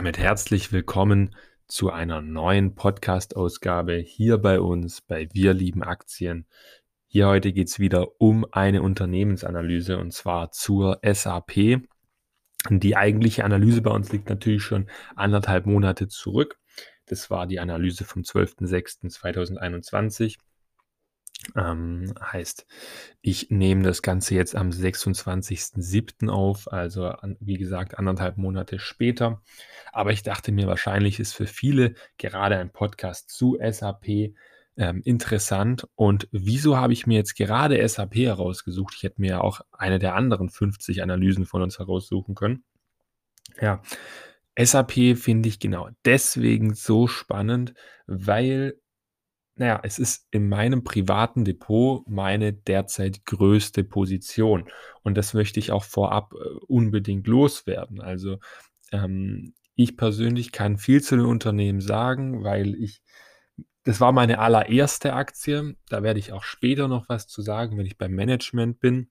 [0.00, 1.36] damit herzlich willkommen
[1.68, 6.46] zu einer neuen Podcast-Ausgabe hier bei uns bei Wir lieben Aktien.
[7.06, 11.82] Hier heute geht es wieder um eine Unternehmensanalyse und zwar zur SAP.
[12.70, 16.58] Die eigentliche Analyse bei uns liegt natürlich schon anderthalb Monate zurück.
[17.04, 20.38] Das war die Analyse vom 12.06.2021.
[21.56, 22.66] Ähm, heißt,
[23.22, 26.28] ich nehme das Ganze jetzt am 26.07.
[26.28, 29.42] auf, also an, wie gesagt anderthalb Monate später.
[29.92, 34.34] Aber ich dachte mir, wahrscheinlich ist für viele gerade ein Podcast zu SAP
[34.76, 35.86] ähm, interessant.
[35.94, 38.94] Und wieso habe ich mir jetzt gerade SAP herausgesucht?
[38.96, 42.64] Ich hätte mir ja auch eine der anderen 50 Analysen von uns heraussuchen können.
[43.60, 43.82] Ja,
[44.58, 47.74] SAP finde ich genau deswegen so spannend,
[48.06, 48.80] weil
[49.60, 54.70] naja, es ist in meinem privaten Depot meine derzeit größte Position.
[55.02, 58.00] Und das möchte ich auch vorab äh, unbedingt loswerden.
[58.00, 58.38] Also
[58.90, 63.02] ähm, ich persönlich kann viel zu den Unternehmen sagen, weil ich,
[63.84, 65.76] das war meine allererste Aktie.
[65.90, 69.10] Da werde ich auch später noch was zu sagen, wenn ich beim Management bin.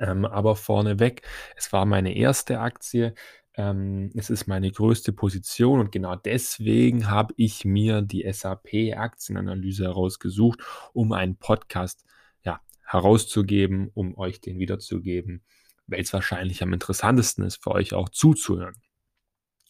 [0.00, 1.22] Ähm, aber vorneweg,
[1.54, 3.14] es war meine erste Aktie.
[3.54, 10.60] Ähm, es ist meine größte Position und genau deswegen habe ich mir die SAP-Aktienanalyse herausgesucht,
[10.94, 12.04] um einen Podcast
[12.44, 15.42] ja, herauszugeben, um euch den wiederzugeben,
[15.86, 18.80] weil es wahrscheinlich am interessantesten ist für euch auch zuzuhören.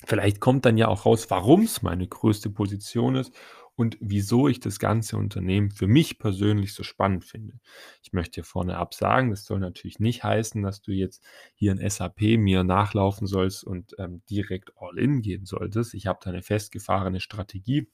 [0.05, 3.33] Vielleicht kommt dann ja auch raus, warum es meine größte Position ist
[3.75, 7.55] und wieso ich das ganze Unternehmen für mich persönlich so spannend finde.
[8.03, 11.73] Ich möchte hier vorne ab sagen, das soll natürlich nicht heißen, dass du jetzt hier
[11.73, 15.95] in SAP mir nachlaufen sollst und ähm, direkt all in gehen solltest.
[15.95, 17.89] Ich habe da eine festgefahrene Strategie,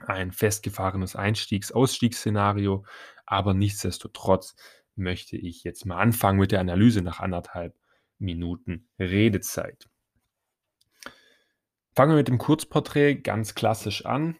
[0.00, 2.84] ein festgefahrenes Einstiegs-Ausstiegsszenario,
[3.24, 4.56] aber nichtsdestotrotz
[4.96, 7.78] möchte ich jetzt mal anfangen mit der Analyse nach anderthalb
[8.18, 9.88] Minuten Redezeit.
[11.94, 14.36] Fangen wir mit dem Kurzporträt ganz klassisch an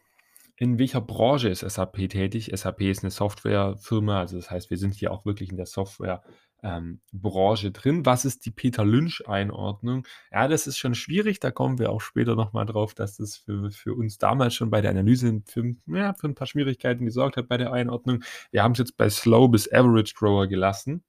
[0.59, 2.51] in welcher Branche ist SAP tätig?
[2.55, 7.67] SAP ist eine Softwarefirma, also das heißt, wir sind hier auch wirklich in der Softwarebranche
[7.67, 8.07] ähm, drin.
[8.07, 10.07] Was ist die Peter Lynch-Einordnung?
[10.33, 13.71] Ja, das ist schon schwierig, da kommen wir auch später nochmal drauf, dass das für,
[13.71, 17.49] für uns damals schon bei der Analyse für, ja, für ein paar Schwierigkeiten gesorgt hat
[17.49, 18.25] bei der Einordnung.
[18.51, 21.05] Wir haben es jetzt bei Slow bis Average Grower gelassen.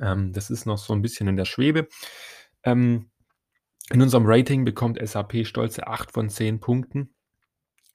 [0.00, 1.88] Ähm, das ist noch so ein bisschen in der Schwebe.
[2.62, 3.10] Ähm,
[3.90, 7.12] in unserem Rating bekommt SAP stolze 8 von 10 Punkten.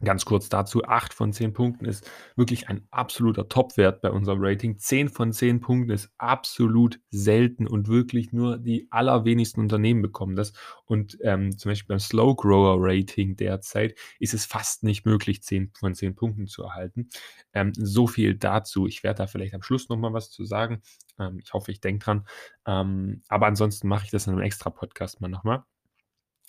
[0.04, 4.78] Ganz kurz dazu, 8 von 10 Punkten ist wirklich ein absoluter Topwert bei unserem Rating.
[4.78, 10.54] 10 von 10 Punkten ist absolut selten und wirklich nur die allerwenigsten Unternehmen bekommen das.
[10.86, 15.72] Und ähm, zum Beispiel beim Slow Grower Rating derzeit ist es fast nicht möglich, 10
[15.74, 17.10] von 10 Punkten zu erhalten.
[17.54, 18.86] Ähm, so viel dazu.
[18.86, 20.84] Ich werde da vielleicht am Schluss nochmal was zu sagen.
[21.18, 22.28] Ähm, ich hoffe, ich denke dran.
[22.68, 25.64] Ähm, aber ansonsten mache ich das in einem extra Podcast mal nochmal.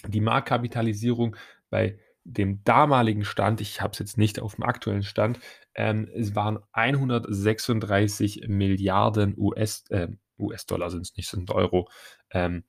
[0.06, 1.34] Die Marktkapitalisierung
[1.70, 1.98] bei
[2.32, 5.40] dem damaligen Stand, ich habe es jetzt nicht auf dem aktuellen Stand,
[5.74, 10.08] ähm, es waren 136 Milliarden US, äh,
[10.38, 11.88] US-Dollar sind es nicht, sind Euro.
[12.30, 12.64] Ähm,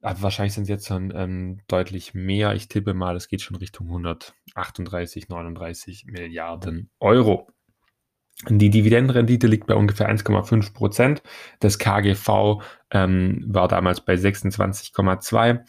[0.00, 2.54] wahrscheinlich sind es jetzt dann ähm, deutlich mehr.
[2.54, 7.50] Ich tippe mal, es geht schon Richtung 138, 39 Milliarden Euro.
[8.48, 11.22] Die Dividendenrendite liegt bei ungefähr 1,5 Prozent.
[11.60, 15.64] Das KGV ähm, war damals bei 26,2.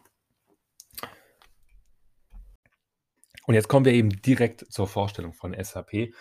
[3.45, 6.13] Und jetzt kommen wir eben direkt zur Vorstellung von SAP.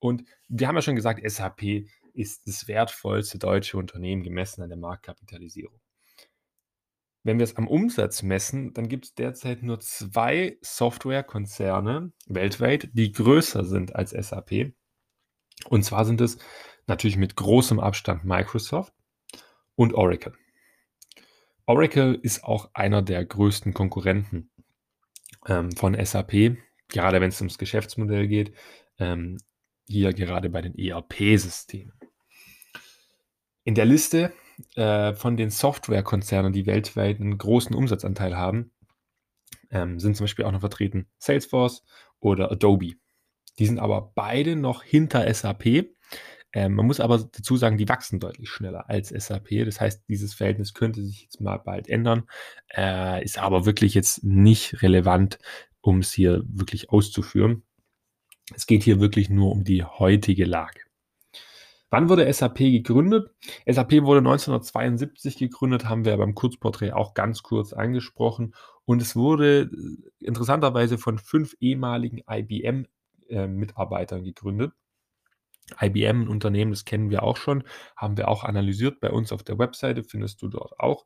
[0.00, 4.78] Und wir haben ja schon gesagt, SAP ist das wertvollste deutsche Unternehmen gemessen an der
[4.78, 5.78] Marktkapitalisierung.
[7.24, 13.12] Wenn wir es am Umsatz messen, dann gibt es derzeit nur zwei Softwarekonzerne weltweit, die
[13.12, 14.72] größer sind als SAP.
[15.68, 16.38] Und zwar sind es
[16.86, 18.92] natürlich mit großem Abstand Microsoft
[19.76, 20.34] und Oracle.
[21.66, 24.50] Oracle ist auch einer der größten Konkurrenten
[25.46, 26.56] ähm, von SAP,
[26.88, 28.52] gerade wenn es ums Geschäftsmodell geht,
[28.98, 29.38] ähm,
[29.86, 31.92] hier gerade bei den ERP-Systemen.
[33.64, 34.32] In der Liste
[34.76, 38.72] äh, von den Softwarekonzernen, die weltweit einen großen Umsatzanteil haben,
[39.70, 41.84] ähm, sind zum Beispiel auch noch vertreten Salesforce
[42.20, 42.94] oder Adobe.
[43.58, 45.86] Die sind aber beide noch hinter SAP.
[46.54, 49.64] Ähm, man muss aber dazu sagen, die wachsen deutlich schneller als SAP.
[49.64, 52.24] Das heißt, dieses Verhältnis könnte sich jetzt mal bald ändern,
[52.76, 55.38] äh, ist aber wirklich jetzt nicht relevant,
[55.80, 57.62] um es hier wirklich auszuführen.
[58.54, 60.80] Es geht hier wirklich nur um die heutige Lage.
[61.92, 63.30] Wann wurde SAP gegründet?
[63.66, 68.54] SAP wurde 1972 gegründet, haben wir beim Kurzporträt auch ganz kurz angesprochen.
[68.86, 74.72] Und es wurde äh, interessanterweise von fünf ehemaligen IBM-Mitarbeitern äh, gegründet.
[75.82, 77.62] IBM, ein Unternehmen, das kennen wir auch schon,
[77.94, 81.04] haben wir auch analysiert bei uns auf der Webseite, findest du dort auch.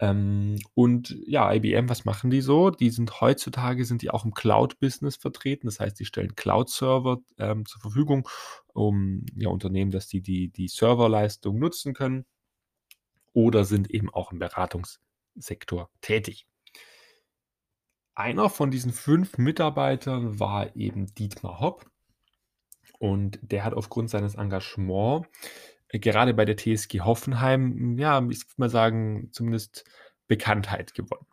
[0.00, 2.70] Ähm, und ja, IBM, was machen die so?
[2.70, 5.66] Die sind heutzutage sind die auch im Cloud-Business vertreten.
[5.66, 8.28] Das heißt, die stellen Cloud-Server ähm, zur Verfügung,
[8.72, 12.24] um ja, Unternehmen, dass die, die die Serverleistung nutzen können
[13.32, 16.46] oder sind eben auch im Beratungssektor tätig.
[18.16, 21.90] Einer von diesen fünf Mitarbeitern war eben Dietmar Hopp
[22.98, 25.28] und der hat aufgrund seines Engagements
[25.98, 29.84] gerade bei der TSG Hoffenheim, ja, ich würde mal sagen, zumindest
[30.26, 31.26] Bekanntheit gewonnen.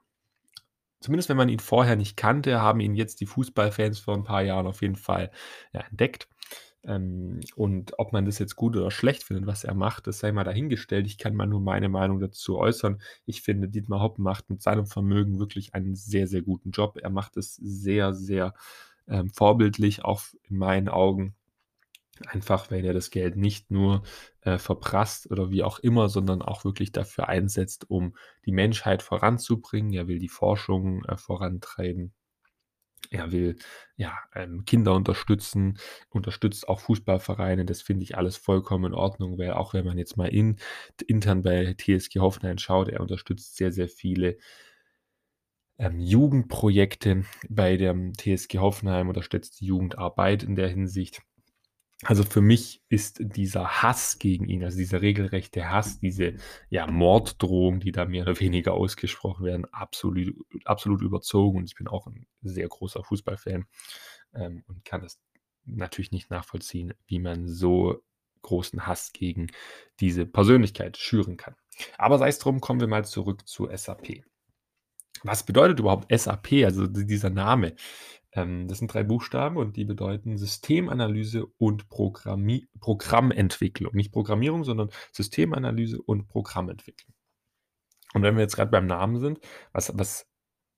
[1.00, 4.44] Zumindest wenn man ihn vorher nicht kannte, haben ihn jetzt die Fußballfans vor ein paar
[4.44, 5.32] Jahren auf jeden Fall
[5.74, 6.28] ja, entdeckt.
[6.84, 10.32] Ähm, und ob man das jetzt gut oder schlecht findet, was er macht, das sei
[10.32, 11.06] mal dahingestellt.
[11.08, 13.02] Ich kann mal nur meine Meinung dazu äußern.
[13.26, 16.98] Ich finde, Dietmar Hopp macht mit seinem Vermögen wirklich einen sehr, sehr guten Job.
[17.02, 18.54] Er macht es sehr, sehr
[19.08, 21.36] ähm, vorbildlich, auch in meinen Augen.
[22.28, 24.04] Einfach, weil er das Geld nicht nur
[24.42, 28.16] äh, verprasst oder wie auch immer, sondern auch wirklich dafür einsetzt, um
[28.46, 29.94] die Menschheit voranzubringen.
[29.94, 32.14] Er will die Forschung äh, vorantreiben.
[33.10, 33.58] Er will
[33.98, 35.78] ja, ähm, Kinder unterstützen,
[36.10, 37.66] unterstützt auch Fußballvereine.
[37.66, 40.58] Das finde ich alles vollkommen in Ordnung, weil auch wenn man jetzt mal in,
[41.08, 44.38] intern bei TSG Hoffenheim schaut, er unterstützt sehr, sehr viele
[45.78, 51.22] ähm, Jugendprojekte bei der TSG Hoffenheim, unterstützt die Jugendarbeit in der Hinsicht.
[52.04, 56.36] Also für mich ist dieser Hass gegen ihn, also dieser regelrechte Hass, diese
[56.70, 60.34] ja, Morddrohung, die da mehr oder weniger ausgesprochen werden, absolut,
[60.66, 61.60] absolut überzogen.
[61.60, 63.66] Und ich bin auch ein sehr großer Fußballfan
[64.34, 65.20] ähm, und kann das
[65.66, 68.04] natürlich nicht nachvollziehen, wie man so
[68.42, 69.48] großen Hass gegen
[70.00, 71.56] diese Persönlichkeit schüren kann.
[72.00, 74.24] Aber sei es drum, kommen wir mal zurück zu SAP.
[75.24, 77.76] Was bedeutet überhaupt SAP, also dieser Name?
[78.34, 83.94] Ähm, das sind drei Buchstaben und die bedeuten Systemanalyse und Programmi Programmentwicklung.
[83.96, 87.14] Nicht Programmierung, sondern Systemanalyse und Programmentwicklung.
[88.14, 89.40] Und wenn wir jetzt gerade beim Namen sind,
[89.72, 90.28] was, was,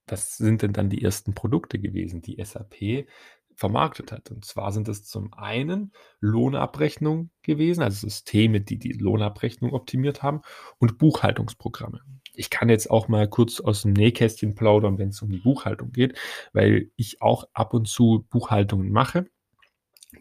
[0.07, 3.07] was sind denn dann die ersten Produkte gewesen, die SAP
[3.55, 4.31] vermarktet hat?
[4.31, 10.41] Und zwar sind es zum einen Lohnabrechnung gewesen, also Systeme, die die Lohnabrechnung optimiert haben
[10.77, 12.01] und Buchhaltungsprogramme
[12.35, 15.91] ich kann jetzt auch mal kurz aus dem Nähkästchen plaudern, wenn es um die Buchhaltung
[15.91, 16.17] geht,
[16.51, 19.27] weil ich auch ab und zu Buchhaltungen mache,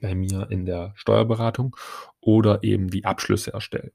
[0.00, 1.76] bei mir in der Steuerberatung
[2.20, 3.92] oder eben die Abschlüsse erstellen.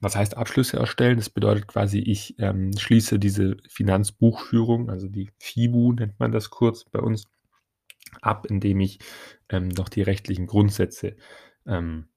[0.00, 1.16] Was heißt Abschlüsse erstellen?
[1.16, 6.84] Das bedeutet quasi, ich ähm, schließe diese Finanzbuchführung, also die FIBU nennt man das kurz
[6.84, 7.28] bei uns,
[8.20, 8.98] ab, indem ich
[9.48, 11.16] ähm, noch die rechtlichen Grundsätze
[11.66, 12.08] ähm,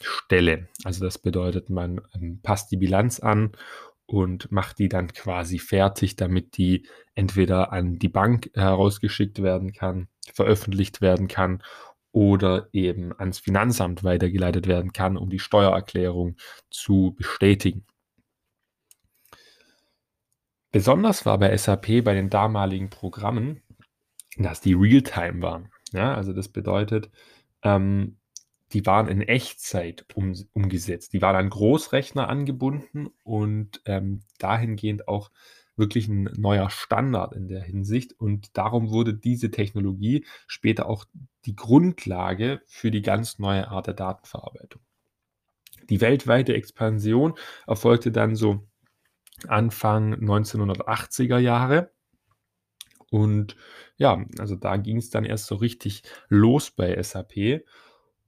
[0.00, 0.68] stelle.
[0.84, 3.52] Also das bedeutet, man ähm, passt die Bilanz an
[4.12, 10.08] und macht die dann quasi fertig, damit die entweder an die Bank herausgeschickt werden kann,
[10.34, 11.62] veröffentlicht werden kann
[12.12, 16.36] oder eben ans Finanzamt weitergeleitet werden kann, um die Steuererklärung
[16.70, 17.86] zu bestätigen.
[20.72, 23.62] Besonders war bei SAP bei den damaligen Programmen,
[24.36, 25.70] dass die Realtime waren.
[25.92, 27.10] Ja, also das bedeutet,
[27.62, 28.18] ähm,
[28.72, 31.12] die waren in Echtzeit um, umgesetzt.
[31.12, 35.30] Die waren an Großrechner angebunden und ähm, dahingehend auch
[35.76, 38.18] wirklich ein neuer Standard in der Hinsicht.
[38.18, 41.04] Und darum wurde diese Technologie später auch
[41.44, 44.82] die Grundlage für die ganz neue Art der Datenverarbeitung.
[45.90, 47.34] Die weltweite Expansion
[47.66, 48.66] erfolgte dann so
[49.48, 51.90] Anfang 1980er Jahre.
[53.10, 53.56] Und
[53.96, 57.64] ja, also da ging es dann erst so richtig los bei SAP.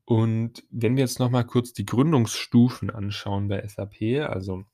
[0.05, 4.65] Und wenn wir jetzt noch mal kurz die Gründungsstufen anschauen bei SAP, also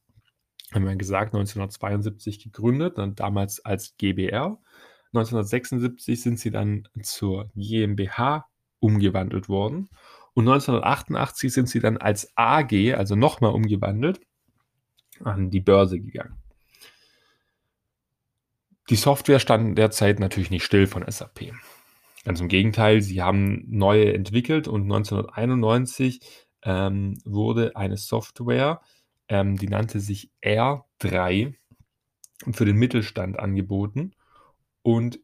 [0.72, 4.58] haben wir gesagt, 1972 gegründet, dann damals als GbR.
[5.12, 8.46] 1976 sind sie dann zur GmbH
[8.78, 9.88] umgewandelt worden.
[10.32, 14.20] Und 1988 sind sie dann als AG, also nochmal umgewandelt,
[15.24, 16.36] an die Börse gegangen.
[18.88, 21.52] Die Software stand derzeit natürlich nicht still von SAP.
[22.24, 26.20] Ganz im Gegenteil, sie haben neue entwickelt und 1991
[26.62, 28.80] ähm, wurde eine Software,
[29.28, 31.54] ähm, die nannte sich R3
[32.52, 34.12] für den Mittelstand angeboten.
[34.82, 35.20] Und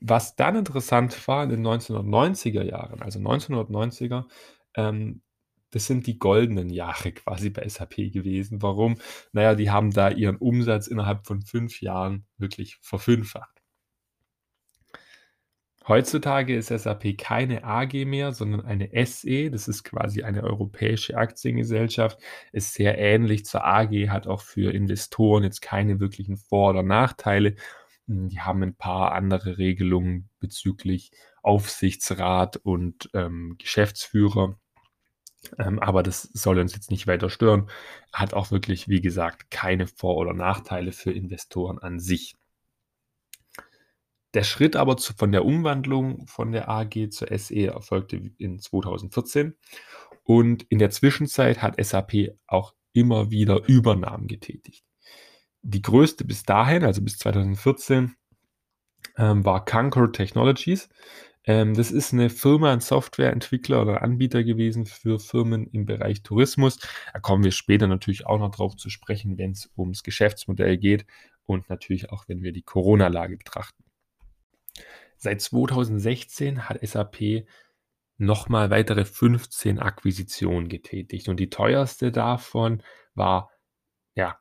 [0.00, 4.24] was dann interessant war in den 1990er Jahren, also 1990er,
[4.74, 5.22] ähm,
[5.70, 8.62] das sind die goldenen Jahre quasi bei SAP gewesen.
[8.62, 8.96] Warum?
[9.32, 13.55] Naja, die haben da ihren Umsatz innerhalb von fünf Jahren wirklich verfünffacht.
[15.88, 19.50] Heutzutage ist SAP keine AG mehr, sondern eine SE.
[19.50, 22.18] Das ist quasi eine europäische Aktiengesellschaft.
[22.52, 27.54] Ist sehr ähnlich zur AG, hat auch für Investoren jetzt keine wirklichen Vor oder Nachteile.
[28.08, 31.12] Hm, die haben ein paar andere Regelungen bezüglich
[31.42, 34.58] Aufsichtsrat und, ähm, Geschäftsführer.
[35.58, 37.70] Ähm, aber das soll uns jetzt nicht weiter stören.
[38.12, 42.34] Hat auch wirklich, wie gesagt, keine Vor oder Nachteile für Investoren an sich.
[44.36, 49.56] Der Schritt aber zu von der Umwandlung von der AG zur SE erfolgte in 2014
[50.24, 54.84] und in der Zwischenzeit hat SAP auch immer wieder Übernahmen getätigt.
[55.62, 58.14] Die größte bis dahin, also bis 2014,
[59.16, 60.90] ähm, war Concur Technologies.
[61.44, 66.78] Ähm, das ist eine Firma, ein Softwareentwickler oder Anbieter gewesen für Firmen im Bereich Tourismus.
[67.14, 71.06] Da kommen wir später natürlich auch noch drauf zu sprechen, wenn es ums Geschäftsmodell geht
[71.46, 73.85] und natürlich auch, wenn wir die Corona-Lage betrachten.
[75.16, 77.46] Seit 2016 hat SAP
[78.18, 82.82] nochmal weitere 15 Akquisitionen getätigt und die teuerste davon
[83.14, 83.50] war,
[84.14, 84.38] ja,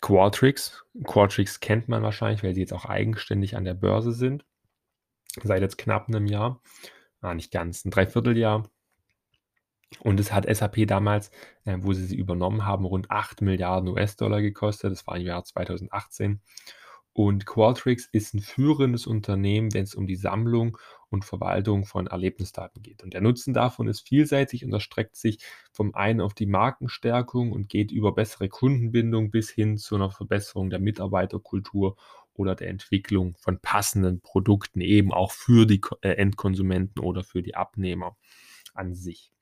[0.00, 0.84] Qualtrics.
[1.04, 4.44] Qualtrics kennt man wahrscheinlich, weil sie jetzt auch eigenständig an der Börse sind.
[5.42, 6.60] Seit jetzt knapp einem Jahr.
[7.20, 8.68] Ah, nicht ganz, ein Dreivierteljahr.
[10.00, 11.30] Und es hat SAP damals,
[11.64, 14.92] äh, wo sie sie übernommen haben, rund 8 Milliarden US-Dollar gekostet.
[14.92, 16.40] Das war im Jahr 2018.
[17.16, 20.76] Und Qualtrics ist ein führendes Unternehmen, wenn es um die Sammlung
[21.08, 23.02] und Verwaltung von Erlebnisdaten geht.
[23.02, 25.38] Und der Nutzen davon ist vielseitig und erstreckt sich
[25.72, 30.68] vom einen auf die Markenstärkung und geht über bessere Kundenbindung bis hin zu einer Verbesserung
[30.68, 31.96] der Mitarbeiterkultur
[32.34, 37.54] oder der Entwicklung von passenden Produkten, eben auch für die äh, Endkonsumenten oder für die
[37.54, 38.18] Abnehmer
[38.74, 39.32] an sich.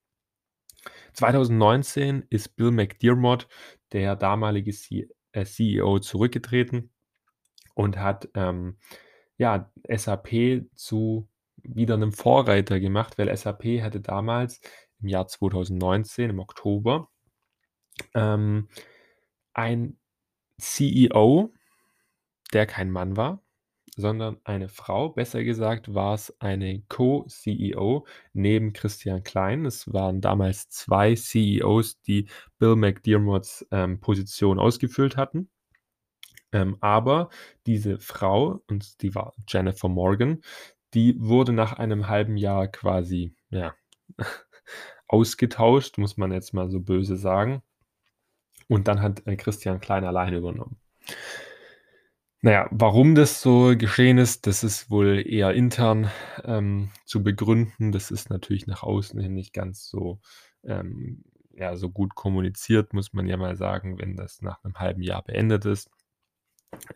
[1.15, 3.49] 2019 ist Bill McDermott,
[3.91, 6.94] der damalige CEO, äh, zurückgetreten
[7.75, 8.79] und hat ähm,
[9.37, 11.29] ja, SAP zu
[11.63, 14.61] wieder einem Vorreiter gemacht, weil SAP hatte damals
[15.01, 17.09] im Jahr 2019, im Oktober,
[18.15, 18.69] ähm,
[19.53, 19.99] ein
[20.59, 21.53] CEO,
[22.53, 23.43] der kein Mann war,
[23.97, 25.11] sondern eine Frau.
[25.11, 29.65] Besser gesagt war es eine Co-CEO neben Christian Klein.
[29.67, 32.29] Es waren damals zwei CEOs, die
[32.59, 35.51] Bill McDermotts ähm, Position ausgefüllt hatten.
[36.55, 37.31] Ähm, aber
[37.67, 40.41] diese Frau, und die war Jennifer Morgan,
[40.95, 43.75] die wurde nach einem halben Jahr quasi, ja,
[45.09, 47.63] ausgetauscht, muss man jetzt mal so böse sagen.
[48.69, 50.79] Und dann hat äh, Christian Klein alleine übernommen.
[52.41, 56.11] Naja, warum das so geschehen ist, das ist wohl eher intern
[56.45, 57.91] ähm, zu begründen.
[57.91, 60.21] Das ist natürlich nach außen hin nicht ganz so,
[60.63, 65.03] ähm, ja, so gut kommuniziert, muss man ja mal sagen, wenn das nach einem halben
[65.03, 65.91] Jahr beendet ist.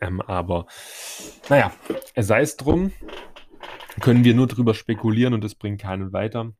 [0.01, 0.67] Ähm, aber
[1.49, 1.71] naja,
[2.15, 2.91] sei es drum,
[3.99, 6.53] können wir nur drüber spekulieren und das bringt keinen weiter.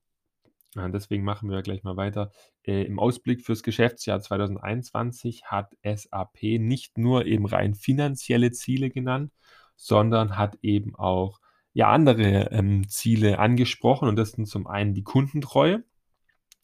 [0.75, 2.31] Äh, deswegen machen wir gleich mal weiter.
[2.63, 9.31] Äh, Im Ausblick fürs Geschäftsjahr 2021 hat SAP nicht nur eben rein finanzielle Ziele genannt,
[9.75, 11.39] sondern hat eben auch
[11.73, 14.07] ja, andere ähm, Ziele angesprochen.
[14.09, 15.83] Und das sind zum einen die Kundentreue,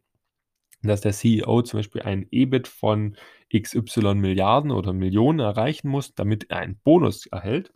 [0.82, 3.14] dass der CEO zum Beispiel ein EBIT von
[3.54, 7.74] XY Milliarden oder Millionen erreichen muss, damit er einen Bonus erhält.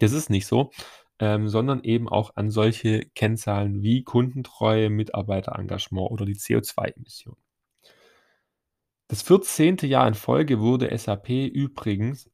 [0.00, 0.72] Das ist nicht so,
[1.20, 7.36] ähm, sondern eben auch an solche Kennzahlen wie Kundentreue, Mitarbeiterengagement oder die CO2-Emissionen.
[9.08, 9.76] Das 14.
[9.82, 12.30] Jahr in Folge wurde SAP übrigens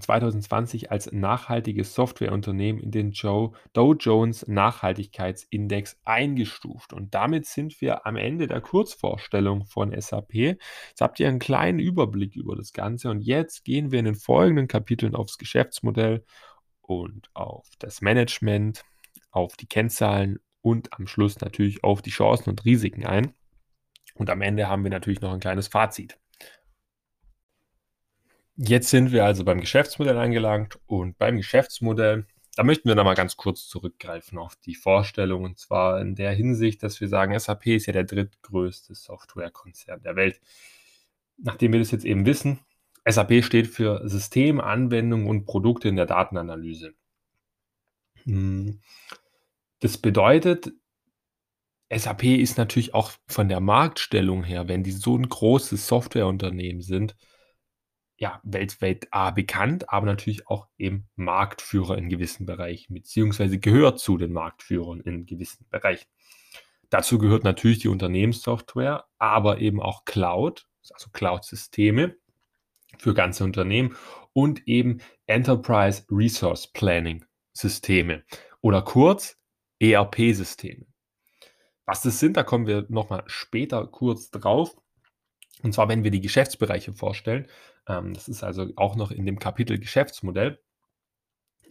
[0.00, 6.92] 2020 als nachhaltiges Softwareunternehmen in den Dow Jones Nachhaltigkeitsindex eingestuft.
[6.92, 10.34] Und damit sind wir am Ende der Kurzvorstellung von SAP.
[10.34, 14.16] Jetzt habt ihr einen kleinen Überblick über das Ganze und jetzt gehen wir in den
[14.16, 16.24] folgenden Kapiteln aufs Geschäftsmodell
[16.86, 18.84] und auf das Management,
[19.30, 23.34] auf die Kennzahlen und am Schluss natürlich auf die Chancen und Risiken ein.
[24.14, 26.18] Und am Ende haben wir natürlich noch ein kleines Fazit.
[28.56, 32.26] Jetzt sind wir also beim Geschäftsmodell angelangt und beim Geschäftsmodell,
[32.56, 36.82] da möchten wir nochmal ganz kurz zurückgreifen auf die Vorstellung und zwar in der Hinsicht,
[36.82, 40.40] dass wir sagen, SAP ist ja der drittgrößte Softwarekonzern der Welt.
[41.36, 42.60] Nachdem wir das jetzt eben wissen,
[43.08, 46.94] SAP steht für System, Anwendungen und Produkte in der Datenanalyse.
[48.24, 48.80] Hm.
[49.80, 50.72] Das bedeutet,
[51.94, 57.16] SAP ist natürlich auch von der Marktstellung her, wenn die so ein großes Softwareunternehmen sind,
[58.18, 64.16] ja, weltweit A bekannt, aber natürlich auch eben Marktführer in gewissen Bereichen, beziehungsweise gehört zu
[64.16, 66.08] den Marktführern in gewissen Bereichen.
[66.88, 72.16] Dazu gehört natürlich die Unternehmenssoftware, aber eben auch Cloud, also Cloud-Systeme
[72.98, 73.96] für ganze Unternehmen
[74.32, 78.22] und eben Enterprise Resource Planning Systeme
[78.60, 79.38] oder kurz
[79.80, 80.86] ERP-Systeme.
[81.86, 84.76] Was das sind, da kommen wir nochmal später kurz drauf.
[85.62, 87.46] Und zwar, wenn wir die Geschäftsbereiche vorstellen.
[87.88, 90.58] Ähm, das ist also auch noch in dem Kapitel Geschäftsmodell.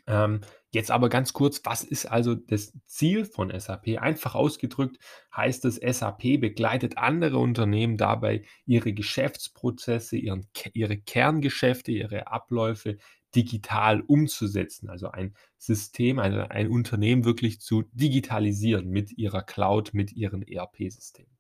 [0.08, 3.98] Ähm, jetzt aber ganz kurz, was ist also das Ziel von SAP?
[4.00, 4.98] Einfach ausgedrückt
[5.36, 12.98] heißt es, SAP begleitet andere Unternehmen dabei, ihre Geschäftsprozesse, ihren, ihre Kerngeschäfte, ihre Abläufe
[13.36, 14.90] digital umzusetzen.
[14.90, 21.36] Also ein System, ein, ein Unternehmen wirklich zu digitalisieren mit ihrer Cloud, mit ihren ERP-Systemen.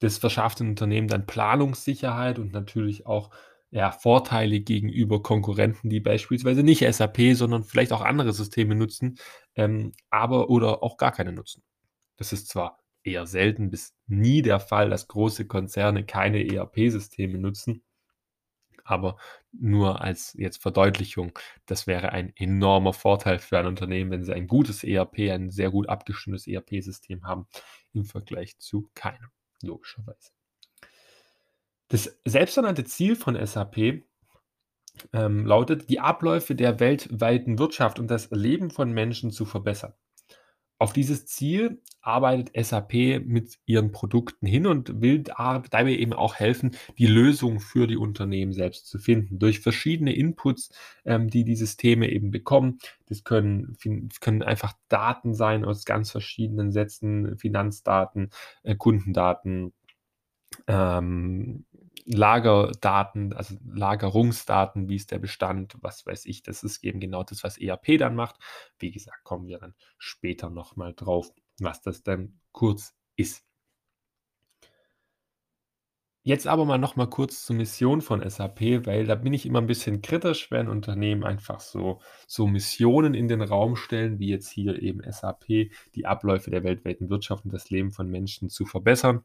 [0.00, 3.30] Das verschafft den Unternehmen dann Planungssicherheit und natürlich auch
[3.70, 9.18] ja, Vorteile gegenüber Konkurrenten, die beispielsweise nicht SAP, sondern vielleicht auch andere Systeme nutzen,
[9.56, 11.62] ähm, aber oder auch gar keine nutzen.
[12.16, 17.82] Das ist zwar eher selten bis nie der Fall, dass große Konzerne keine ERP-Systeme nutzen,
[18.84, 19.18] aber
[19.52, 24.46] nur als jetzt Verdeutlichung, das wäre ein enormer Vorteil für ein Unternehmen, wenn sie ein
[24.46, 27.46] gutes ERP, ein sehr gut abgestimmtes ERP-System haben
[27.92, 29.28] im Vergleich zu keinem,
[29.62, 30.37] logischerweise.
[31.88, 34.02] Das selbsternannte Ziel von SAP
[35.12, 39.94] ähm, lautet, die Abläufe der weltweiten Wirtschaft und das Leben von Menschen zu verbessern.
[40.80, 46.76] Auf dieses Ziel arbeitet SAP mit ihren Produkten hin und will dabei eben auch helfen,
[46.98, 49.40] die Lösung für die Unternehmen selbst zu finden.
[49.40, 50.70] Durch verschiedene Inputs,
[51.04, 52.78] ähm, die die Systeme eben bekommen.
[53.06, 53.76] Das können,
[54.20, 58.30] können einfach Daten sein aus ganz verschiedenen Sätzen, Finanzdaten,
[58.62, 59.72] äh, Kundendaten,
[60.68, 61.66] ähm,
[62.10, 67.44] Lagerdaten, also Lagerungsdaten, wie ist der Bestand, was weiß ich, das ist eben genau das,
[67.44, 68.36] was ERP dann macht.
[68.78, 73.44] Wie gesagt, kommen wir dann später nochmal drauf, was das dann kurz ist.
[76.28, 79.60] Jetzt aber mal noch mal kurz zur Mission von SAP, weil da bin ich immer
[79.60, 84.50] ein bisschen kritisch, wenn Unternehmen einfach so, so Missionen in den Raum stellen, wie jetzt
[84.50, 89.24] hier eben SAP, die Abläufe der weltweiten Wirtschaft und das Leben von Menschen zu verbessern.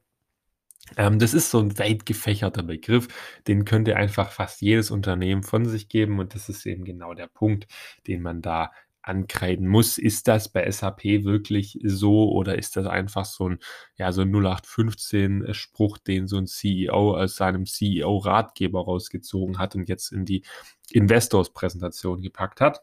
[0.98, 3.08] Ähm, das ist so ein weit gefächerter Begriff,
[3.48, 7.28] den könnte einfach fast jedes Unternehmen von sich geben und das ist eben genau der
[7.28, 7.68] Punkt,
[8.08, 8.72] den man da
[9.04, 9.98] ankreiden muss.
[9.98, 13.60] Ist das bei SAP wirklich so oder ist das einfach so ein,
[13.98, 19.90] ja, so ein 0815 Spruch, den so ein CEO aus seinem CEO-Ratgeber rausgezogen hat und
[19.90, 20.44] jetzt in die
[20.92, 22.82] Investors-Präsentation gepackt hat?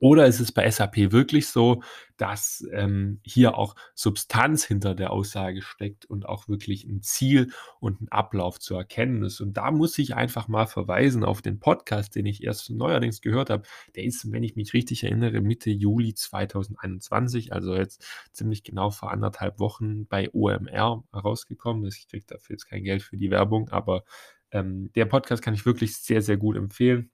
[0.00, 1.82] Oder ist es bei SAP wirklich so,
[2.16, 8.00] dass ähm, hier auch Substanz hinter der Aussage steckt und auch wirklich ein Ziel und
[8.00, 9.40] ein Ablauf zu erkennen ist?
[9.40, 13.50] Und da muss ich einfach mal verweisen auf den Podcast, den ich erst neuerdings gehört
[13.50, 13.64] habe.
[13.96, 19.10] Der ist, wenn ich mich richtig erinnere, Mitte Juli 2021, also jetzt ziemlich genau vor
[19.10, 21.86] anderthalb Wochen bei OMR herausgekommen.
[21.86, 24.04] Ich kriege dafür jetzt kein Geld für die Werbung, aber
[24.50, 27.10] ähm, der Podcast kann ich wirklich sehr, sehr gut empfehlen.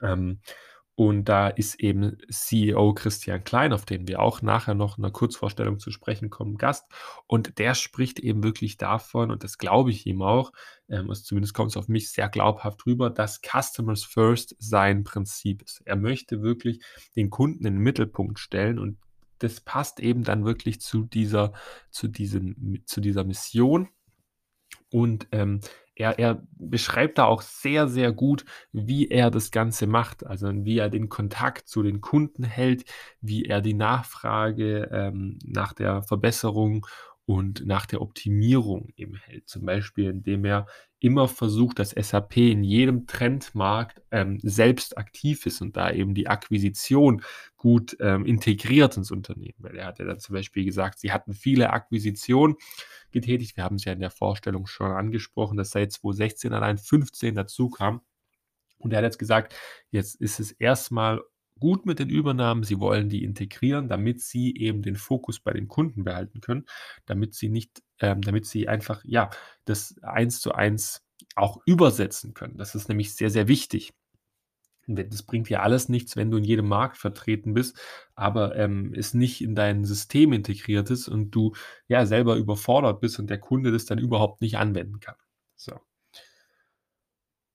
[0.00, 0.40] Ähm,
[0.98, 5.12] und da ist eben CEO Christian Klein, auf den wir auch nachher noch in einer
[5.12, 6.86] Kurzvorstellung zu sprechen kommen, Gast.
[7.28, 10.50] Und der spricht eben wirklich davon, und das glaube ich ihm auch,
[10.88, 15.62] ähm, also zumindest kommt es auf mich sehr glaubhaft rüber, dass Customers First sein Prinzip
[15.62, 15.82] ist.
[15.84, 16.80] Er möchte wirklich
[17.14, 18.98] den Kunden in den Mittelpunkt stellen und
[19.38, 21.52] das passt eben dann wirklich zu dieser
[21.92, 23.88] zu diesem zu dieser Mission.
[24.90, 25.60] Und, ähm,
[25.98, 30.78] er er beschreibt da auch sehr, sehr gut, wie er das Ganze macht, also wie
[30.78, 32.84] er den Kontakt zu den Kunden hält,
[33.20, 36.86] wie er die Nachfrage, ähm, nach der Verbesserung
[37.28, 39.50] und nach der Optimierung eben hält.
[39.50, 40.66] Zum Beispiel, indem er
[40.98, 46.26] immer versucht, dass SAP in jedem Trendmarkt, ähm, selbst aktiv ist und da eben die
[46.26, 47.20] Akquisition
[47.58, 49.58] gut, ähm, integriert ins Unternehmen.
[49.58, 52.56] Weil er hat ja dann zum Beispiel gesagt, sie hatten viele Akquisitionen
[53.10, 53.58] getätigt.
[53.58, 58.00] Wir haben es ja in der Vorstellung schon angesprochen, dass seit 2016 allein 15 dazukamen.
[58.78, 59.54] Und er hat jetzt gesagt,
[59.90, 61.20] jetzt ist es erstmal
[61.60, 62.64] gut mit den Übernahmen.
[62.64, 66.66] Sie wollen die integrieren, damit sie eben den Fokus bei den Kunden behalten können,
[67.06, 69.30] damit sie nicht ähm, damit sie einfach, ja,
[69.64, 71.02] das eins zu eins
[71.36, 72.56] auch übersetzen können.
[72.58, 73.92] Das ist nämlich sehr, sehr wichtig.
[74.86, 77.78] Das bringt ja alles nichts, wenn du in jedem Markt vertreten bist,
[78.14, 81.54] aber, ähm, es nicht in dein System integriert ist und du,
[81.88, 85.16] ja, selber überfordert bist und der Kunde das dann überhaupt nicht anwenden kann.
[85.56, 85.78] So.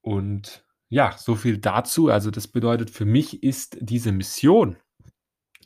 [0.02, 0.63] Und
[0.94, 2.10] ja, so viel dazu.
[2.10, 4.78] Also, das bedeutet, für mich ist diese Mission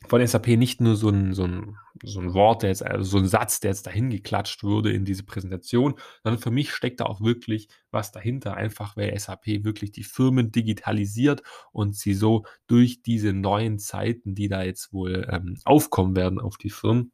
[0.08, 3.18] von SAP nicht nur so 'n so 'n so 'n Wort, der jetzt also so
[3.18, 7.06] 'n Satz, der jetzt dahin geklatscht wurde in diese Präsentation, sondern für mich steckt da
[7.06, 13.02] auch wirklich was dahinter, einfach weil SAP wirklich die Firmen digitalisiert und sie so durch
[13.02, 17.12] diese neuen Zeiten, die da jetzt wohl, ähm, aufkommen werden auf die Firmen,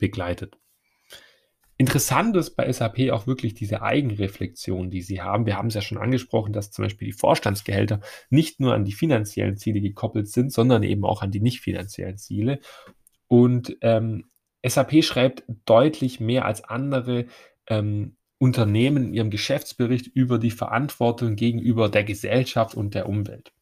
[0.00, 0.58] begleitet.
[1.78, 5.46] Interessant ist bei SAP auch wirklich diese Eigenreflexion, die sie haben.
[5.46, 8.92] Wir haben es ja schon angesprochen, dass zum Beispiel die Vorstandsgehälter nicht nur an die
[8.92, 12.60] finanziellen Ziele gekoppelt sind, sondern eben auch an die nicht finanziellen Ziele.
[13.26, 14.30] Und ähm,
[14.64, 17.26] SAP schreibt deutlich mehr als andere
[17.66, 23.52] ähm, Unternehmen in ihrem Geschäftsbericht über die Verantwortung gegenüber der Gesellschaft und der Umwelt.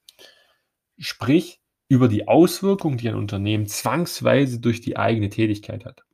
[0.99, 6.05] Sprich, über die Auswirkungen, die ein Unternehmen zwangsweise durch die eigene Tätigkeit hat.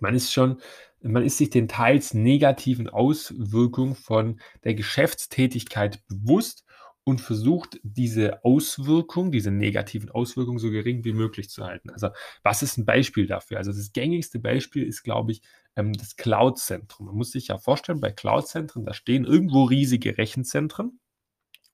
[0.00, 0.60] Man ist schon
[1.02, 6.64] man ist sich den teils negativen Auswirkungen von der Geschäftstätigkeit bewusst
[7.04, 11.90] und versucht, diese Auswirkung, diese negativen Auswirkungen so gering wie möglich zu halten.
[11.90, 12.10] Also,
[12.42, 13.58] was ist ein Beispiel dafür?
[13.58, 15.42] Also, das gängigste Beispiel ist, glaube ich,
[15.76, 17.06] ähm, das Cloud-Zentrum.
[17.06, 21.00] Man muss sich ja vorstellen, bei Cloud-Zentren, da stehen irgendwo riesige Rechenzentren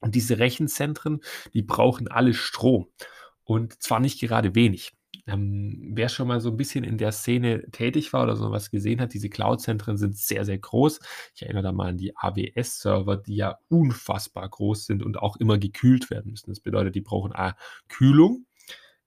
[0.01, 1.21] und diese Rechenzentren,
[1.55, 2.89] die brauchen alle Strom
[3.45, 4.93] und zwar nicht gerade wenig.
[5.27, 8.71] Ähm, wer schon mal so ein bisschen in der Szene tätig war oder so was
[8.71, 11.01] gesehen hat, diese Cloud-Zentren sind sehr, sehr groß.
[11.35, 15.59] Ich erinnere da mal an die AWS-Server, die ja unfassbar groß sind und auch immer
[15.59, 16.51] gekühlt werden müssen.
[16.51, 17.57] Das bedeutet, die brauchen A,
[17.89, 18.47] Kühlung.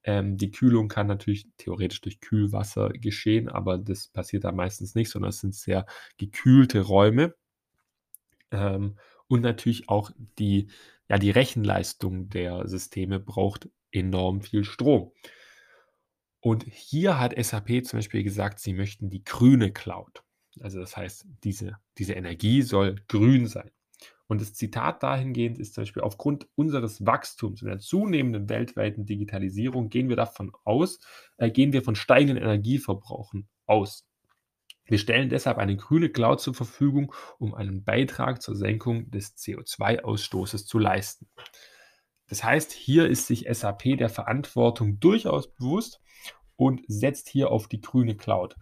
[0.04, 5.10] Ähm, die Kühlung kann natürlich theoretisch durch Kühlwasser geschehen, aber das passiert da meistens nicht,
[5.10, 5.86] sondern es sind sehr
[6.18, 7.36] gekühlte Räume.
[8.52, 10.70] Ähm, und natürlich auch die
[11.10, 15.12] ja, die Rechenleistung der Systeme braucht enorm viel Strom.
[16.42, 20.24] Und hier hat SAP zum Beispiel gesagt, sie möchten die grüne Cloud.
[20.62, 23.72] Also das heißt, diese, diese Energie soll grün sein.
[24.28, 29.90] Und das Zitat dahingehend ist zum Beispiel, aufgrund unseres Wachstums und der zunehmenden weltweiten Digitalisierung
[29.90, 31.00] gehen wir davon aus,
[31.38, 34.06] äh, gehen wir von steigenden Energieverbrauchen aus.
[34.86, 40.66] Wir stellen deshalb eine grüne Cloud zur Verfügung, um einen Beitrag zur Senkung des CO2-Ausstoßes
[40.66, 41.28] zu leisten.
[42.30, 46.00] Das heißt, hier ist sich SAP der Verantwortung durchaus bewusst
[46.56, 48.56] und setzt hier auf die grüne Cloud.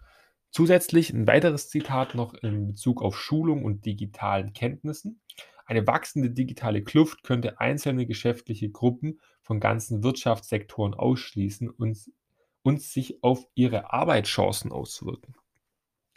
[0.50, 5.20] Zusätzlich ein weiteres Zitat noch in Bezug auf Schulung und digitalen Kenntnissen.
[5.66, 11.98] Eine wachsende digitale Kluft könnte einzelne geschäftliche Gruppen von ganzen Wirtschaftssektoren ausschließen und,
[12.62, 15.34] und sich auf ihre Arbeitschancen auswirken.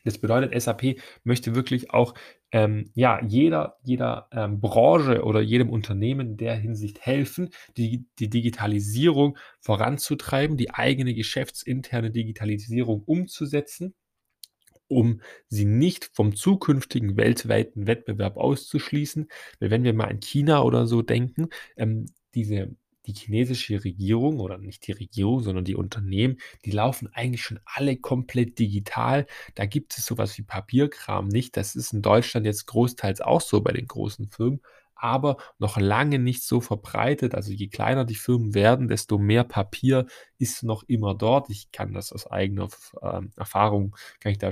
[0.05, 2.13] Das bedeutet, SAP möchte wirklich auch
[2.51, 8.29] ähm, ja, jeder, jeder ähm, Branche oder jedem Unternehmen in der Hinsicht helfen, die, die
[8.29, 13.93] Digitalisierung voranzutreiben, die eigene geschäftsinterne Digitalisierung umzusetzen,
[14.87, 19.29] um sie nicht vom zukünftigen weltweiten Wettbewerb auszuschließen.
[19.59, 24.87] Wenn wir mal an China oder so denken, ähm, diese die chinesische Regierung oder nicht
[24.87, 29.25] die Regierung, sondern die Unternehmen, die laufen eigentlich schon alle komplett digital.
[29.55, 31.57] Da gibt es sowas wie Papierkram nicht.
[31.57, 34.61] Das ist in Deutschland jetzt großteils auch so bei den großen Firmen,
[34.95, 37.33] aber noch lange nicht so verbreitet.
[37.33, 40.05] Also je kleiner die Firmen werden, desto mehr Papier
[40.37, 41.49] ist noch immer dort.
[41.49, 42.69] Ich kann das aus eigener
[43.01, 44.51] äh, Erfahrung, kann ich da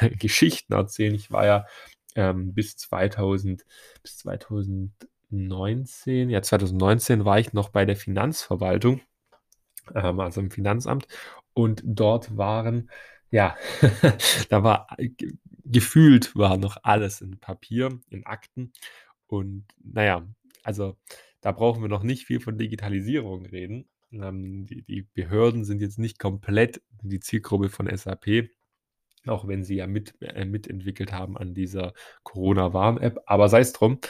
[0.18, 1.14] Geschichten erzählen.
[1.14, 1.66] Ich war ja
[2.14, 3.64] ähm, bis 2000,
[4.02, 4.92] bis 2000
[5.30, 9.00] 19, ja 2019 war ich noch bei der Finanzverwaltung,
[9.94, 11.06] ähm, also im Finanzamt
[11.54, 12.90] und dort waren,
[13.30, 13.56] ja,
[14.48, 14.88] da war
[15.64, 18.72] gefühlt war noch alles in Papier, in Akten
[19.26, 20.26] und naja,
[20.62, 20.96] also
[21.40, 23.88] da brauchen wir noch nicht viel von Digitalisierung reden.
[24.12, 28.50] Ähm, die die Behörden sind jetzt nicht komplett die Zielgruppe von SAP,
[29.26, 31.92] auch wenn sie ja mit äh, mitentwickelt haben an dieser
[32.24, 34.00] Corona-Warn-App, aber sei's drum.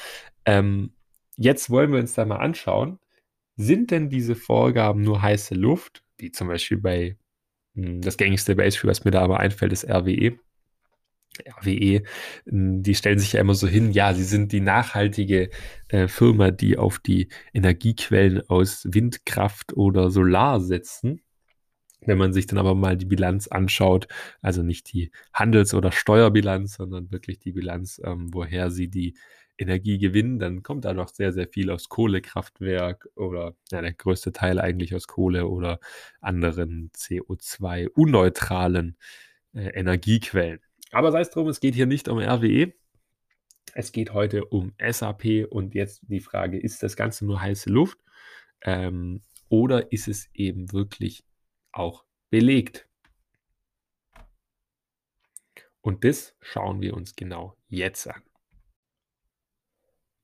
[0.46, 0.94] Ähm,
[1.36, 2.98] jetzt wollen wir uns da mal anschauen,
[3.56, 7.16] sind denn diese Vorgaben nur heiße Luft, wie zum Beispiel bei
[7.74, 10.38] hm, das gängigste Beispiel, was mir da aber einfällt, ist RWE.
[11.62, 12.02] RWE,
[12.48, 15.50] hm, die stellen sich ja immer so hin, ja, sie sind die nachhaltige
[15.88, 21.22] äh, Firma, die auf die Energiequellen aus Windkraft oder Solar setzen.
[22.02, 24.08] Wenn man sich dann aber mal die Bilanz anschaut,
[24.40, 29.14] also nicht die Handels- oder Steuerbilanz, sondern wirklich die Bilanz, ähm, woher sie die
[29.60, 34.32] Energie gewinnen, dann kommt da noch sehr, sehr viel aus Kohlekraftwerk oder ja, der größte
[34.32, 35.80] Teil eigentlich aus Kohle oder
[36.20, 38.96] anderen CO2-unneutralen
[39.54, 40.60] äh, Energiequellen.
[40.92, 42.72] Aber sei es drum, es geht hier nicht um RWE.
[43.74, 47.98] Es geht heute um SAP und jetzt die Frage, ist das Ganze nur heiße Luft
[48.62, 51.24] ähm, oder ist es eben wirklich
[51.72, 52.88] auch belegt?
[55.82, 58.22] Und das schauen wir uns genau jetzt an.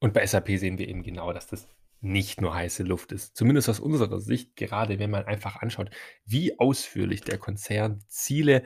[0.00, 1.68] Und bei SAP sehen wir eben genau, dass das
[2.00, 3.36] nicht nur heiße Luft ist.
[3.36, 5.90] Zumindest aus unserer Sicht, gerade wenn man einfach anschaut,
[6.24, 8.62] wie ausführlich der Konzern Ziele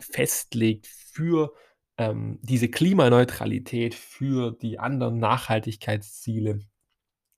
[0.00, 1.52] festlegt für
[1.96, 6.60] ähm, diese Klimaneutralität, für die anderen Nachhaltigkeitsziele,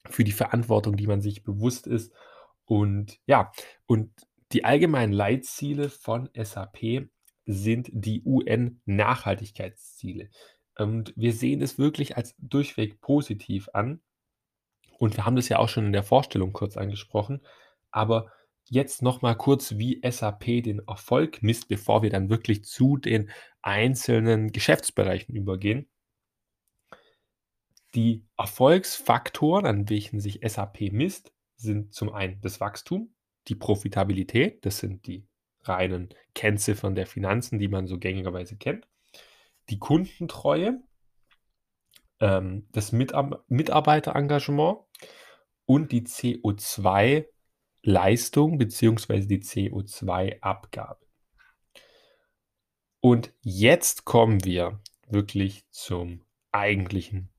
[0.09, 2.13] für die Verantwortung, die man sich bewusst ist.
[2.65, 3.53] Und ja,
[3.87, 4.11] und
[4.53, 7.09] die allgemeinen Leitziele von SAP
[7.45, 10.31] sind die UN-Nachhaltigkeitsziele.
[10.79, 14.01] Und wir sehen es wirklich als durchweg positiv an.
[14.99, 17.41] Und wir haben das ja auch schon in der Vorstellung kurz angesprochen.
[17.91, 18.31] Aber
[18.69, 23.31] jetzt nochmal kurz, wie SAP den Erfolg misst, bevor wir dann wirklich zu den
[23.63, 25.89] einzelnen Geschäftsbereichen übergehen.
[27.95, 33.15] Die Erfolgsfaktoren, an welchen sich SAP misst, sind zum einen das Wachstum,
[33.49, 35.27] die Profitabilität, das sind die
[35.63, 38.87] reinen Kennziffern der Finanzen, die man so gängigerweise kennt,
[39.71, 40.81] die Kundentreue,
[42.21, 44.79] ähm, das Mitar Mitarbeiterengagement
[45.67, 47.27] und die CO2
[47.83, 49.27] Leistung bzw.
[49.27, 51.07] die CO2-Abgabe.
[53.01, 57.31] Und jetzt kommen wir wirklich zum eigentlichen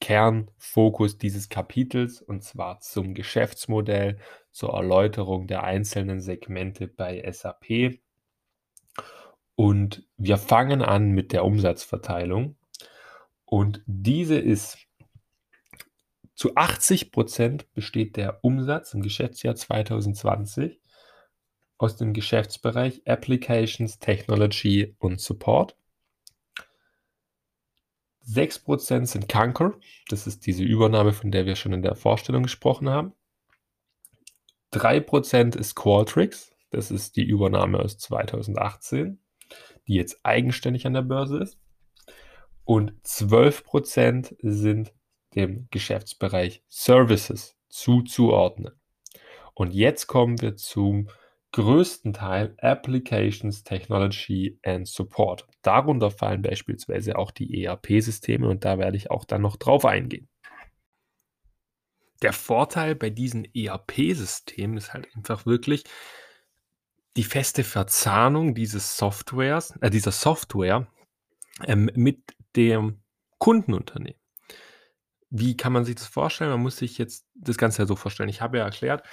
[0.00, 4.18] Kernfokus dieses Kapitels und zwar zum Geschäftsmodell,
[4.52, 7.98] zur Erläuterung der einzelnen Segmente bei SAP.
[9.56, 12.56] Und wir fangen an mit der Umsatzverteilung.
[13.46, 14.78] Und diese ist
[16.34, 20.78] zu 80 Prozent besteht der Umsatz im Geschäftsjahr 2020
[21.78, 25.76] aus dem Geschäftsbereich Applications, Technology und Support.
[28.28, 29.72] 6% sind Conquer,
[30.08, 33.12] das ist diese Übernahme, von der wir schon in der Vorstellung gesprochen haben.
[34.72, 39.20] 3% ist Qualtrics, das ist die Übernahme aus 2018,
[39.88, 41.58] die jetzt eigenständig an der Börse ist.
[42.64, 44.92] Und 12% sind
[45.34, 48.72] dem Geschäftsbereich Services zuzuordnen.
[49.54, 51.08] Und jetzt kommen wir zum
[51.52, 55.46] größten Teil Applications, Technology and Support.
[55.62, 60.28] Darunter fallen beispielsweise auch die ERP-Systeme und da werde ich auch dann noch drauf eingehen.
[62.22, 65.84] Der Vorteil bei diesen ERP-Systemen ist halt einfach wirklich
[67.16, 70.86] die feste Verzahnung dieses Softwares, äh, dieser Software
[71.64, 73.02] ähm, mit dem
[73.38, 74.20] Kundenunternehmen.
[75.30, 76.50] Wie kann man sich das vorstellen?
[76.50, 78.28] Man muss sich jetzt das Ganze ja so vorstellen.
[78.28, 79.04] Ich habe ja erklärt,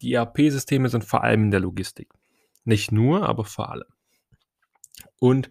[0.00, 2.12] die ERP-Systeme sind vor allem in der Logistik.
[2.64, 3.88] Nicht nur, aber vor allem.
[5.18, 5.48] Und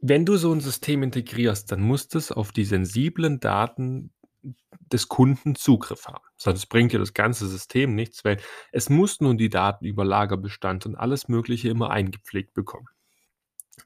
[0.00, 5.54] wenn du so ein System integrierst, dann muss es auf die sensiblen Daten des Kunden
[5.54, 6.24] Zugriff haben.
[6.36, 8.38] Sonst bringt dir das ganze System nichts, weil
[8.72, 12.86] es muss nun die Daten über Lagerbestand und alles Mögliche immer eingepflegt bekommen.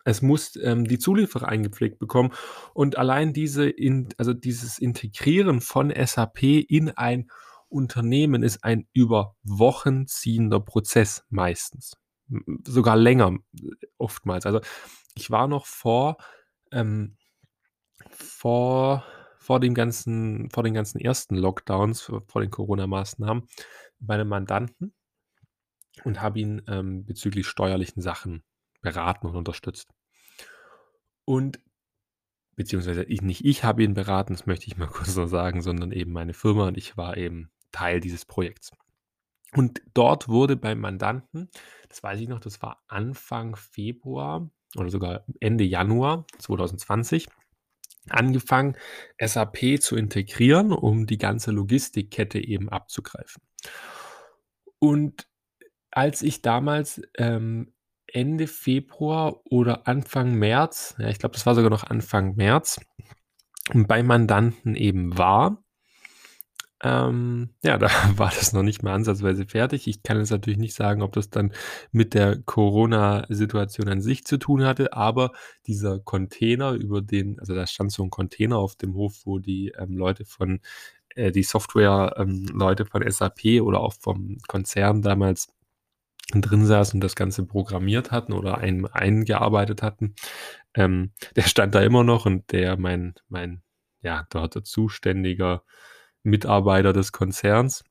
[0.04, 2.32] Es muss ähm, die Zulieferer eingepflegt bekommen
[2.74, 7.30] und allein diese in, also dieses Integrieren von SAP in ein
[7.68, 11.96] Unternehmen ist ein über Wochen ziehender Prozess meistens.
[12.66, 13.36] Sogar länger
[13.98, 14.46] oftmals.
[14.46, 14.60] Also
[15.14, 16.16] ich war noch vor,
[16.70, 17.16] ähm,
[18.10, 19.04] vor,
[19.42, 23.48] vor, dem ganzen, vor den ganzen ersten Lockdowns, vor den Corona-Maßnahmen
[23.98, 24.94] bei einem Mandanten
[26.04, 28.44] und habe ihn ähm, bezüglich steuerlichen Sachen
[28.80, 29.90] beraten und unterstützt.
[31.24, 31.60] Und
[32.54, 35.92] beziehungsweise ich nicht ich habe ihn beraten, das möchte ich mal kurz so sagen, sondern
[35.92, 38.70] eben meine Firma und ich war eben Teil dieses Projekts.
[39.54, 41.50] Und dort wurde beim Mandanten,
[41.88, 47.28] das weiß ich noch, das war Anfang Februar oder sogar Ende Januar 2020,
[48.08, 48.76] angefangen,
[49.20, 53.42] SAP zu integrieren, um die ganze Logistikkette eben abzugreifen.
[54.78, 55.28] Und
[55.90, 57.72] als ich damals, ähm,
[58.06, 62.78] Ende Februar oder Anfang März ja, ich glaube, das war sogar noch Anfang März,
[63.72, 65.61] bei Mandanten eben war
[66.82, 69.86] ähm, ja, da war das noch nicht mal ansatzweise fertig.
[69.86, 71.52] Ich kann jetzt natürlich nicht sagen, ob das dann
[71.92, 75.32] mit der Corona-Situation an sich zu tun hatte, aber
[75.66, 79.72] dieser Container, über den also da stand so 'n Container auf dem Hof, wo die,
[79.78, 80.60] ähm, Leute von
[81.16, 82.46] äh, die Software ähm,
[82.90, 85.48] von SAP oder auch vom Konzern damals
[86.34, 90.14] drin saßen und das Ganze programmiert hatten oder ein eingearbeitet hatten.
[90.74, 93.62] Ähm, der stand da immer noch und der mein mein,
[94.02, 95.64] ja, dort zuständiger
[96.24, 97.84] Mitarbeiter des Konzerns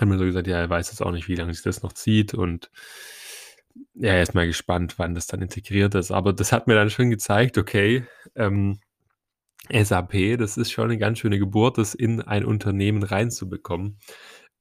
[0.00, 1.92] hat mir so gesagt: „Ja, er weiß jetzt auch nicht, wie lange sich das noch
[1.94, 2.70] zieht und
[3.94, 6.90] ja, er ist mal gespannt, wann das dann integriert ist.“ Aber das hat mir dann
[6.90, 8.04] schon gezeigt, okay,
[8.36, 8.80] ähm,
[9.72, 13.98] SAP, das ist schon 'ne ganz schöne Geburt, das in ein Unternehmen reinzubekommen.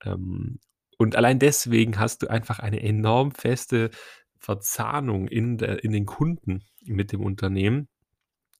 [0.06, 0.60] Ähm,
[1.00, 3.92] und allein deswegen hast du einfach eine enorm feste
[4.40, 7.88] Verzahnung in der in den Kunden mit dem Unternehmen.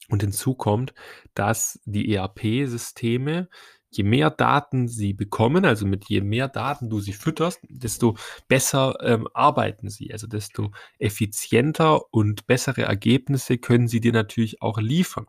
[0.10, 0.94] Und hinzu kommt,
[1.36, 3.50] dass die ERP-Systeme,
[3.92, 8.16] je mehr Daten sie bekommen, also mit je mehr Daten du sie fütterst, desto
[8.48, 10.12] besser, ähm, arbeiten sie.
[10.12, 15.28] Also, desto effizienter und bessere Ergebnisse können sie dir natürlich auch liefern.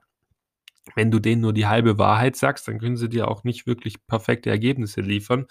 [0.97, 4.07] Wenn du denen nur die halbe Wahrheit sagst, dann können sie dir auch nicht wirklich
[4.07, 5.47] perfekte Ergebnisse liefern.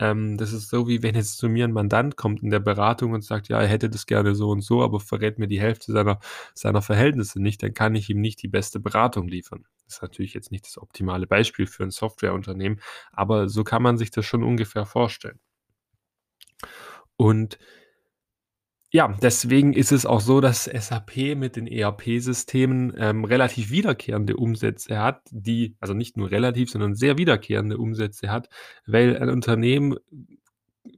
[0.00, 3.12] Ähm, das ist so, wie wenn jetzt zu mir 'n Mandant kommt in der Beratung
[3.12, 5.92] und sagt: „Ja, er hätte das gerne so und so“, aber verrät mir die Hälfte
[5.92, 6.18] seiner
[6.54, 9.64] seiner Verhältnisse nicht, dann kann ich ihm nicht die beste Beratung liefern.
[9.86, 12.80] Das ist natürlich jetzt nicht das optimale Beispiel für 'n Softwareunternehmen,
[13.12, 15.38] aber so kann man sich das schon ungefähr vorstellen.
[17.20, 17.58] Und
[18.94, 24.98] ja, deswegen ist es auch so, dass SAP mit den ERP-Systemen, ähm, relativ wiederkehrende Umsätze
[25.00, 28.48] hat, die also nicht nur relativ, sondern sehr wiederkehrende Umsätze hat,
[28.86, 29.96] weil ein Unternehmen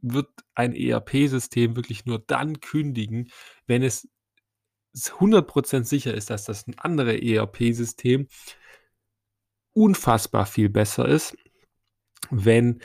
[0.02, 3.30] wird ein ERP-System wirklich nur dann kündigen,
[3.66, 4.08] wenn es
[4.94, 8.28] s 100 % sicher ist, dass das 'n andere ERP-System
[9.76, 11.36] unfassbar viel besser ist,
[12.30, 12.80] wenn,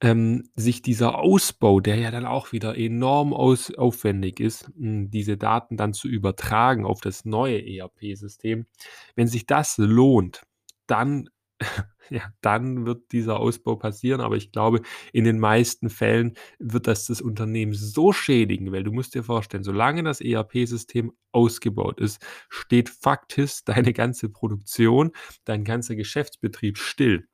[0.00, 5.36] ähm, sich dieser Ausbau, der ja dann auch wieder enorm aus aufwendig ist, hm, diese
[5.36, 8.66] Daten dann zu übertragen auf das neue ERP-System.
[9.14, 10.42] Wenn sich das lohnt,
[10.86, 11.28] dann
[12.10, 14.80] ja, dann wird dieser Ausbau passieren, aber ich glaube,
[15.12, 19.64] in den meisten Fällen wird das das Unternehmen so schädigen, weil du musst dir vorstellen,
[19.64, 25.12] solange das ERP-System ausgebaut ist, steht faktisch deine ganze Produktion,
[25.44, 27.29] dein ganzer Geschäftsbetrieb still.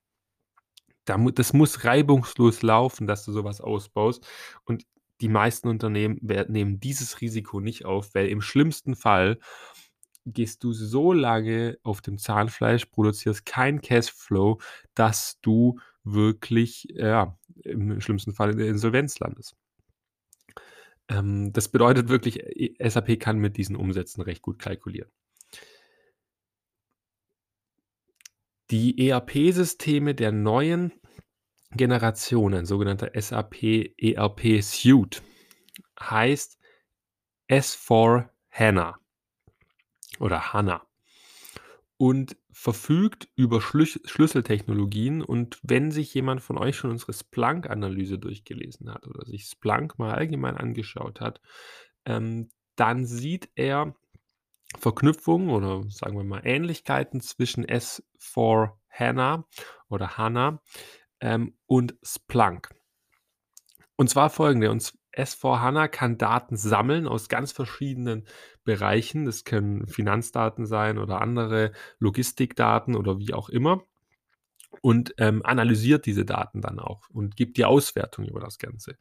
[1.06, 4.26] Da mu das muss reibungslos laufen, dass du so was ausbaust
[4.64, 4.84] und
[5.22, 9.38] die meisten Unternehmen nehmen dieses Risiko nicht auf, weil im schlimmsten Fall
[10.26, 14.60] gehst du so lange auf dem Zahnfleisch, produzierst keinen Cashflow,
[14.94, 19.56] dass du wirklich, ja, im schlimmsten Fall in der Insolvenz landest.
[21.08, 25.10] Ähm, das bedeutet wirklich, e SAP kann mit diesen Umsätzen recht gut kalkulieren.
[28.70, 30.92] Die ERP-Systeme der neuen
[31.70, 33.62] Generation, ein sogenannter SAP
[33.96, 35.22] ERP Suite,
[36.00, 36.59] heißt
[37.48, 38.94] S/4HANA
[40.18, 40.87] oder HANA
[41.96, 45.22] und verfügt über Schlüsseltechnologien.
[45.22, 50.14] Und wenn sich jemand von euch schon unsere Splunk-Analyse durchgelesen hat oder sich Splunk mal
[50.14, 51.40] allgemein angeschaut hat,
[52.05, 53.94] ähm, dann sieht er
[54.79, 59.44] Verknüpfungen oder sagen wir mal Ähnlichkeiten zwischen S/4HANA
[59.88, 60.61] oder HANA,
[61.20, 62.70] ähm, und Splunk.
[63.98, 68.26] Und zwar folgende, und s S/4HANA kann Daten sammeln aus ganz verschiedenen
[68.64, 69.24] Bereichen.
[69.24, 73.83] Das können Finanzdaten sein oder andere Logistikdaten oder wie auch immer
[74.83, 78.96] und, ähm, analysiert diese Daten dann auch und gibt die Auswertung über das Ganze.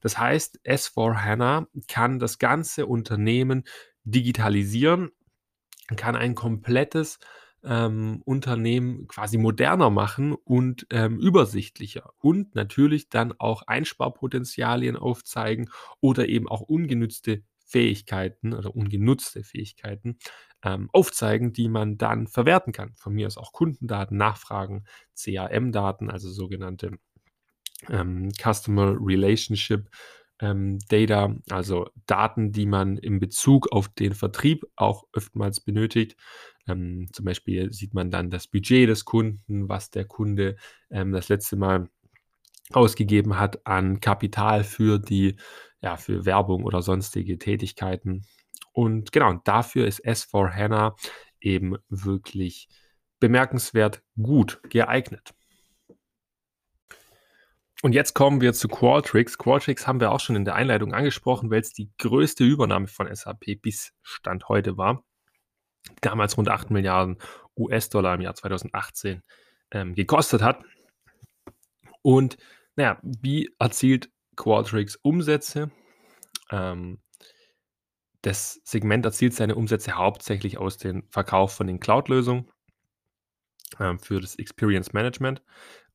[0.00, 3.64] Das heißt, S/4HANA kann das ganze Unternehmen
[4.06, 5.10] digitalisieren,
[5.96, 7.18] kann ein komplettes,
[7.64, 15.68] ähm, Unternehmen quasi moderner machen und, ähm, übersichtlicher und natürlich dann auch Einsparpotenzialien aufzeigen
[16.00, 20.18] oder eben auch ungenützte Fähigkeiten oder ungenutzte Fähigkeiten,
[20.62, 22.94] ähm, aufzeigen, die man dann verwerten kann.
[22.96, 24.84] Von mir aus auch Kundendaten, Nachfragen,
[25.16, 26.92] CRM-Daten, also sogenannte,
[27.88, 29.88] ähm, Customer Relationship,
[30.40, 36.16] ähm, Data, also Daten, die man in Bezug auf den Vertrieb auch oftmals benötigt.
[36.68, 40.56] Ähm, zum Beispiel sieht man dann das Budget des Kunden, was der Kunde,
[40.90, 41.88] ähm, das letzte Mal
[42.72, 45.36] ausgegeben hat an Kapital für die
[45.80, 48.26] ja, für Werbung oder sonstige Tätigkeiten.
[48.72, 50.94] Und genau, dafür ist S/4HANA
[51.40, 52.68] eben wirklich
[53.20, 55.34] bemerkenswert gut geeignet.
[57.82, 59.38] Und jetzt kommen wir zu Qualtrics.
[59.38, 63.14] Qualtrics haben wir auch schon in der Einleitung angesprochen, weil es die größte Übernahme von
[63.14, 65.04] SAP bis Stand heute war.
[66.00, 67.18] Damals rund 8 Milliarden
[67.56, 69.22] US-Dollar im Jahr 2018
[69.72, 70.64] ähm, gekostet hat.
[72.02, 72.38] Und
[72.76, 75.70] naja, wie erzielt Qualtrics Umsätze?
[76.50, 77.00] Ähm,
[78.22, 82.50] das Segment erzielt seine Umsätze hauptsächlich aus dem Verkauf von den Cloud-Lösungen
[83.78, 85.42] ähm, für das Experience Management.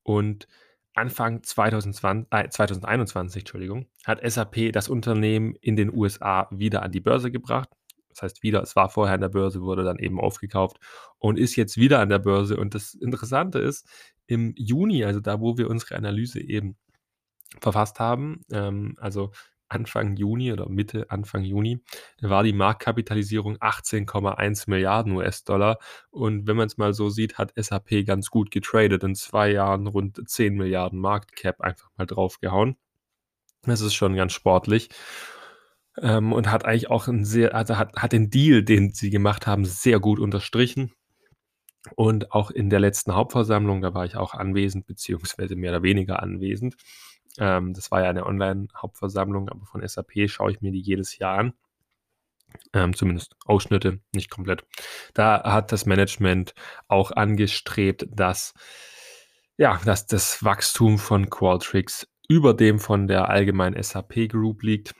[0.02, 0.48] Und
[0.94, 7.00] Anfang 2020, äh, 2021 Entschuldigung, hat SAP das Unternehmen in den USA wieder an die
[7.00, 7.68] Börse gebracht.
[8.10, 10.76] Das heißt wieder, es war vorher an der Börse, wurde dann eben aufgekauft
[11.18, 12.58] und ist jetzt wieder an der Börse.
[12.58, 13.88] Und das Interessante ist,
[14.26, 16.76] im Juni, also da, wo wir unsere Analyse eben
[17.60, 19.32] verfasst haben, ähm, also
[19.72, 21.82] Anfang Juni oder Mitte, Anfang Juni,
[22.20, 25.78] war die Marktkapitalisierung 18,1 Milliarden US-Dollar.
[26.10, 29.02] Und wenn man es mal so sieht, hat SAP ganz gut getradet.
[29.02, 32.76] In zwei Jahren rund 10 Milliarden Marktcap einfach mal draufgehauen.
[33.62, 34.90] Das ist schon ganz sportlich.
[36.00, 39.46] Ähm, und hat eigentlich auch ein sehr, also hat, hat den Deal, den sie gemacht
[39.46, 40.92] haben, sehr gut unterstrichen.
[41.96, 46.22] Und auch in der letzten Hauptversammlung, da war ich auch anwesend, beziehungsweise mehr oder weniger
[46.22, 46.76] anwesend,
[47.38, 51.38] ähm, das war ja eine Online-Hauptversammlung, aber von SAP schaue ich mir die jedes Jahr
[51.38, 51.54] an.
[52.74, 54.64] Ähm, zumindest Ausschnitte, nicht komplett.
[55.14, 56.54] Da hat das Management
[56.88, 58.54] auch angestrebt, dass,
[59.56, 64.94] ja, dass das Wachstum von Qualtrics über dem von der allgemeinen SAP Group liegt.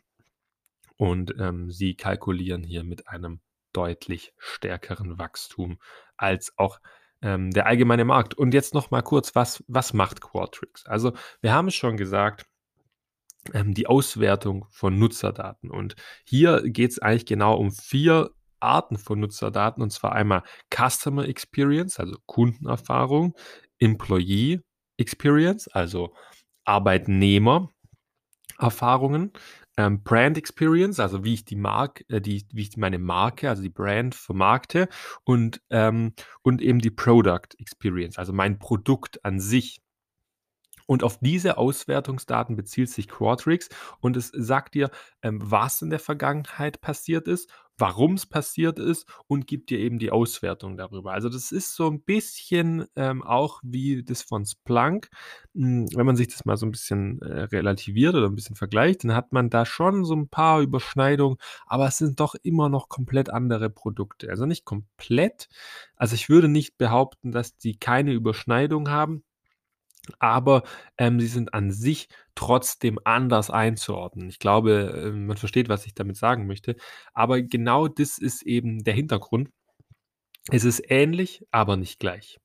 [0.97, 3.41] Und ähm, sie kalkulieren hier mit einem
[3.73, 5.79] deutlich stärkeren Wachstum
[6.17, 6.79] als auch
[7.23, 8.35] ähm, der allgemeine Markt.
[8.35, 10.87] Und jetzt noch mal kurz, was, was macht Qualtrics?
[10.87, 12.47] Also wir haben es schon gesagt,
[13.53, 15.71] ähm, die Auswertung von Nutzerdaten.
[15.71, 20.43] Und hier geht es eigentlich genau um vier Arten von Nutzerdaten, und zwar einmal
[20.73, 23.35] Customer Experience, also Kundenerfahrung,
[23.79, 24.61] Employee
[24.97, 26.15] Experience, also
[26.65, 27.71] Arbeitnehmer
[28.59, 29.33] Erfahrungen,
[29.77, 33.63] ähm, Brand Experience, also wie ich die Marke, äh, die, wie ich meine Marke, also
[33.63, 34.89] die Brand vermarkte
[35.25, 39.81] und, ähm, und eben die Product Experience, also mein Produkt an sich.
[40.87, 43.69] Und auf diese Auswertungsdaten bezieht sich Quadrix
[44.01, 44.91] und es sagt dir,
[45.23, 47.49] ähm, was in der Vergangenheit passiert ist,
[47.83, 51.15] warum es passiert ist und gibt dir eben die Auswertung darüber.
[51.15, 55.09] Also das ist so ein bisschen ähm, auch wie das von Splunk.
[55.57, 59.03] Hm, wenn man sich das mal so ein bisschen äh, relativiert oder ein bisschen vergleicht,
[59.03, 62.89] dann hat man da schon so ein paar Überschneidungen, aber es sind doch immer noch
[62.89, 64.31] komplett andere Produkte.
[64.31, 65.49] Also nicht komplett.
[65.97, 69.25] Also ich würde nicht behaupten, dass die keine Überschneidung haben
[70.19, 70.65] aber,
[70.99, 74.29] ähm, sie sind an sich trotzdem anders einzuordnen.
[74.29, 76.77] Ich glaube, ähm, man versteht, was ich damit sagen möchte.
[77.15, 79.51] Aber genau das ist eben der Hintergrund.
[80.51, 82.41] Es ist ähnlich, aber nicht gleich.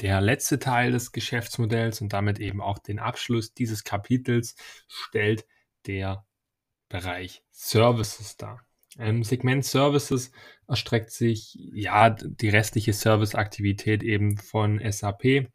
[0.00, 4.56] Der letzte Teil des Geschäftsmodells und damit eben auch den Abschluss dieses Kapitels
[4.88, 5.46] stellt
[5.86, 6.26] der
[6.88, 8.64] Bereich Services dar.
[8.98, 10.30] Im Segment Services
[10.68, 15.48] erstreckt sich ja die restliche Serviceaktivität eben von SAP.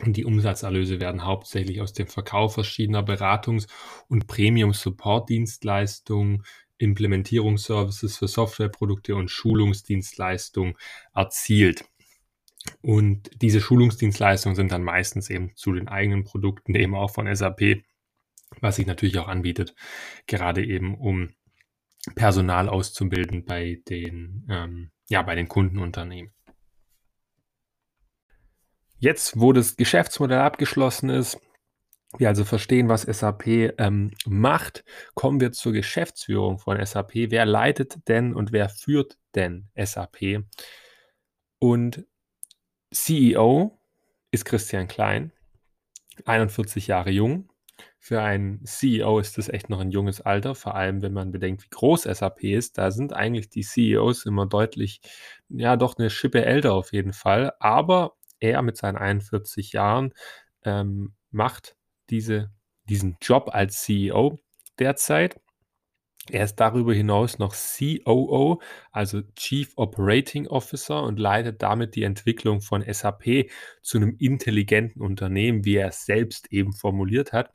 [0.00, 3.66] Und die Umsatzerlöse werden hauptsächlich aus dem Verkauf verschiedener Beratungs-
[4.08, 6.44] und Premium-Support-Dienstleistungen,
[6.78, 10.74] Implementierungsservices für Softwareprodukte und Schulungsdienstleistungen
[11.14, 11.86] erzielt.
[12.82, 17.82] Und diese Schulungsdienstleistungen sind dann meistens eben zu den eigenen Produkten eben auch von SAP,
[18.60, 19.74] was sich natürlich auch anbietet,
[20.26, 21.30] gerade eben um
[22.14, 26.32] Personal auszubilden bei den, ähm, ja, bei den Kundenunternehmen.
[28.98, 31.38] Jetzt, wo das Geschäftsmodell abgeschlossen ist,
[32.18, 33.46] wir also verstehen, was SAP
[33.78, 34.84] ähm, macht,
[35.14, 37.14] kommen wir zur Geschäftsführung von SAP.
[37.14, 40.44] Wer leitet denn und wer führt denn SAP?
[41.58, 42.06] Und
[42.90, 43.78] CEO
[44.30, 45.32] ist Christian Klein,
[46.24, 47.50] 41 Jahre jung,
[48.06, 51.64] für einen CEO ist das echt noch ein junges Alter, vor allem wenn man bedenkt,
[51.64, 52.78] wie groß SAP ist.
[52.78, 55.00] Da sind eigentlich die CEOs immer deutlich,
[55.48, 57.52] ja, doch eine Schippe älter auf jeden Fall.
[57.58, 60.12] Aber er mit seinen 41 Jahren
[60.64, 61.76] ähm, macht
[62.08, 62.52] diese,
[62.88, 64.38] diesen Job als CEO
[64.78, 65.40] derzeit.
[66.30, 72.60] Er ist darüber hinaus noch COO, also Chief Operating Officer und leitet damit die Entwicklung
[72.60, 73.50] von SAP
[73.82, 77.52] zu einem intelligenten Unternehmen, wie er es selbst eben formuliert hat.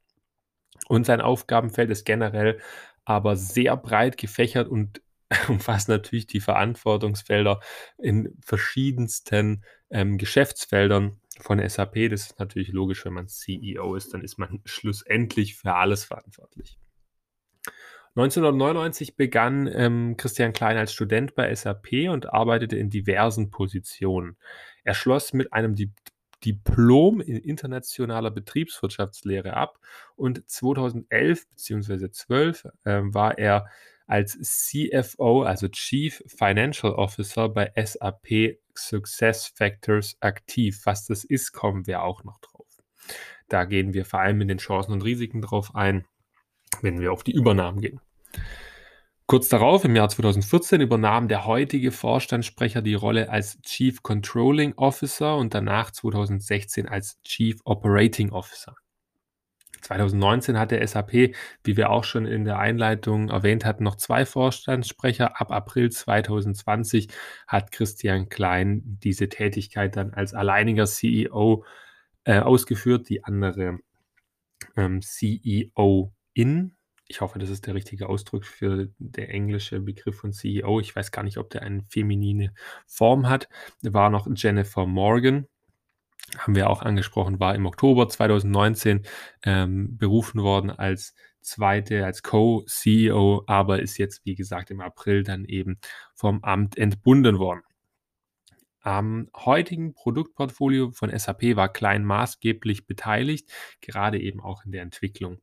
[0.92, 2.60] Und sein Aufgabenfeld ist generell
[3.06, 5.02] aber sehr breit gefächert und
[5.48, 7.62] umfasst natürlich die Verantwortungsfelder
[7.98, 12.10] in verschiedensten ähm, Geschäftsfeldern von SAP.
[12.10, 16.78] Das ist natürlich logisch, wenn man CEO ist, dann ist man schlussendlich für alles verantwortlich.
[18.18, 24.36] 1999 begann ähm, Christian Klein als Student bei SAP und arbeitete in diversen Positionen.
[24.84, 25.74] Er schloss mit einem
[26.46, 29.80] Diplom in internationaler Betriebswirtschaftslehre ab
[30.16, 32.12] und 2011 bzw.
[32.12, 33.68] 12 äh, war er
[34.08, 40.82] als CFO, also Chief Financial Officer bei SAP Success Factors aktiv.
[40.84, 42.68] Was das ist, kommen wir auch noch drauf.
[43.48, 46.06] Da gehen wir vor allem in den Chancen und Risiken drauf ein,
[46.82, 48.02] wenn wir auf die Übernahmen gehen.
[49.32, 55.38] Kurz darauf, im Jahr 2014, übernahm der heutige Vorstandssprecher die Rolle als Chief Controlling Officer
[55.38, 58.76] und danach 2016 als Chief Operating Officer.
[59.84, 65.40] 2019 hatte SAP, wie wir auch schon in der Einleitung erwähnt hatten, noch zwei Vorstandssprecher.
[65.40, 67.08] Ab April 2020
[67.48, 71.64] hat Christian Klein diese Tätigkeit dann als alleiniger CEO
[72.26, 73.08] äh, ausgeführt.
[73.08, 73.80] Die andere
[74.76, 76.76] ähm, CEO in
[77.08, 80.80] ich hoffe, das ist der richtige Ausdruck für der englische Begriff von CEO.
[80.80, 82.54] Ich weiß gar nicht, ob der eine feminine
[82.88, 83.50] Form hat.
[83.82, 85.48] War noch Jennifer Morgan,
[86.38, 89.04] haben wir auch angesprochen, war im Oktober 2019
[89.44, 95.46] ähm, berufen worden als zweite, als Co-CEO, aber ist jetzt, wie gesagt, im April dann
[95.46, 95.80] eben
[96.14, 97.64] vom Amt entbunden worden.
[98.84, 105.40] Am heutigen Produktportfolio von SAP war Klein maßgeblich beteiligt, gerade eben auch in der Entwicklung.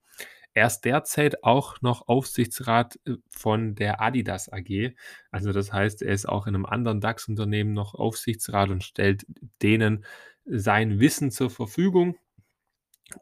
[0.55, 4.94] Er ist derzeit auch noch Aufsichtsrat äh, von der Adidas AG.
[5.30, 9.26] Also das heißt, er ist auch in einem anderen DAX-Unternehmen noch Aufsichtsrat und stellt
[9.62, 10.05] denen
[10.44, 12.16] sein Wissen zur Verfügung.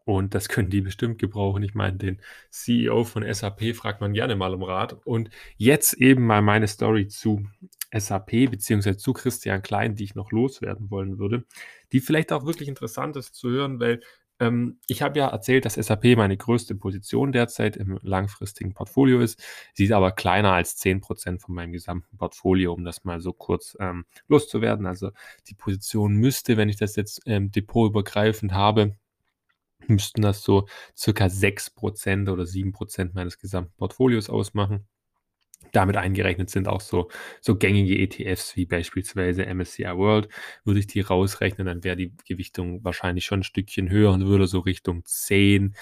[0.04, 1.62] Und das können die bestimmt gebrauchen.
[1.62, 2.20] Ich meine, den
[2.50, 4.94] CEO von SAP fragt man gerne mal um Rat.
[5.04, 7.46] Und jetzt eben mal meine Story zu
[7.94, 11.44] SAP beziehungsweise zu Christian Klein, die ich noch loswerden wollen würde,
[11.92, 14.00] die vielleicht auch wirklich interessant ist zu hören, weil
[14.40, 19.42] ähm, ich habe ja erzählt, dass SAP meine größte Position derzeit im langfristigen Portfolio ist.
[19.74, 23.76] Sie ist aber kleiner als 10% von meinem gesamten Portfolio, um das mal so kurz
[23.80, 24.86] ähm, loszuwerden.
[24.86, 25.10] Also
[25.48, 28.96] die Position müsste, wenn ich das jetzt ähm, depotübergreifend habe,
[29.88, 30.66] müssten das so
[30.96, 34.86] circa 6% oder 7% meines gesamten Portfolios ausmachen.
[35.72, 40.28] Damit eingerechnet sind auch so, so gängige ETFs wie beispielsweise MSCI World.
[40.64, 44.46] Würde ich die rausrechnen, dann wäre die Gewichtung wahrscheinlich schon ein Stückchen höher und würde
[44.46, 45.74] so Richtung 10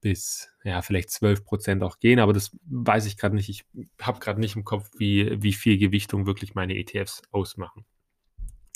[0.00, 3.48] bis ja, vielleicht 12 Prozent auch gehen, aber das weiß ich gerade nicht.
[3.48, 3.64] Ich
[4.00, 7.84] habe gerade nicht im Kopf, wie, wie viel Gewichtung wirklich meine ETFs ausmachen.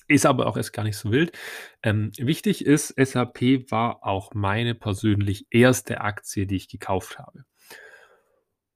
[0.09, 1.37] Ist aber auch erst gar nicht so wild.
[1.83, 7.45] Ähm, wichtig ist, SAP war auch meine persönlich erste Aktie, die ich gekauft habe.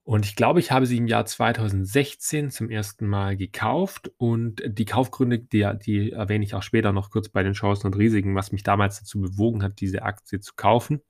[0.05, 4.85] Und ich glaube, ich habe sie im Jahr 2016 zum ersten Mal gekauft und die
[4.87, 8.51] Kaufgründe, die, die erwähne ich auch später noch kurz bei den Chancen und Risiken, was
[8.51, 11.03] mich damals dazu bewogen hat, diese Aktie zu kaufen.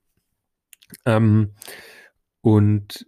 [1.07, 1.55] Ähm,
[2.41, 3.07] und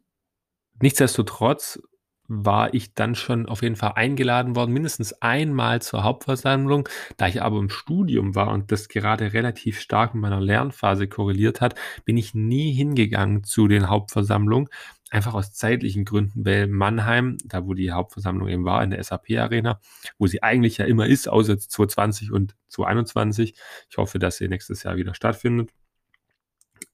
[0.81, 1.81] nichtsdestotrotz
[2.29, 6.89] war ich dann schon auf jeden Fall eingeladen worden, mindestens einmal zur Hauptversammlung.
[7.17, 11.61] Da ich aber im Studium war und das gerade relativ stark mit meiner Lernphase korreliert
[11.61, 11.75] hat,
[12.05, 14.69] bin ich nie hingegangen zu den Hauptversammlungen.
[15.13, 19.79] Einfach aus zeitlichen Gründen, weil Mannheim, da wo die Hauptversammlung eben war, in der SAP-Arena,
[20.17, 23.55] wo sie eigentlich ja immer ist, außer 2020 und 2021.
[23.91, 25.69] Ich hoffe, dass sie nächstes Jahr wieder stattfindet.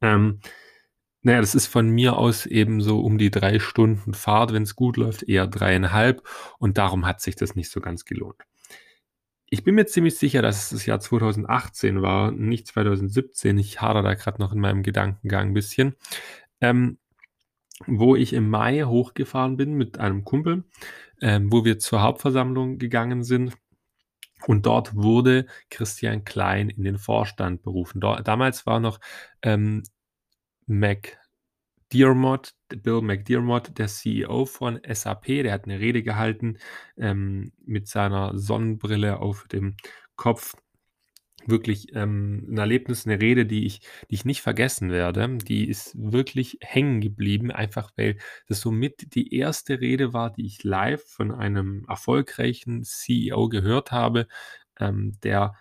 [0.01, 0.41] Ähm,
[1.23, 4.75] naja, das ist von mir aus eben so um die drei Stunden Fahrt, wenn es
[4.75, 6.29] gut läuft, eher dreieinhalb.
[6.59, 8.43] Und darum hat sich das nicht so ganz gelohnt.
[9.49, 13.59] Ich bin mir ziemlich sicher, dass es das Jahr 2018 war, nicht 2017.
[13.59, 15.95] Ich hadere da gerade noch in meinem Gedankengang ein bisschen.
[16.61, 16.99] Ähm,
[17.87, 20.65] wo ich im Mai hochgefahren bin mit einem Kumpel,
[21.21, 23.57] ähm, wo wir zur Hauptversammlung gegangen sind.
[24.47, 28.01] Und dort wurde Christian Klein in den Vorstand berufen.
[28.01, 29.01] Dort, damals war noch
[29.43, 29.83] ähm,
[30.67, 36.59] McDermott, Bill McDermott, der CEO von SAP, der hat eine Rede gehalten
[36.97, 39.77] ähm, mit seiner Sonnenbrille auf dem
[40.17, 40.55] Kopf.
[41.47, 43.81] Wirklich ähm, ein Erlebnis, eine Rede, die ich,
[44.11, 45.39] die ich nicht vergessen werde.
[45.39, 48.19] Die ist wirklich hängen geblieben, einfach weil
[48.49, 54.27] das somit die erste Rede war, die ich live von einem erfolgreichen CEO gehört habe,
[54.79, 55.55] ähm, der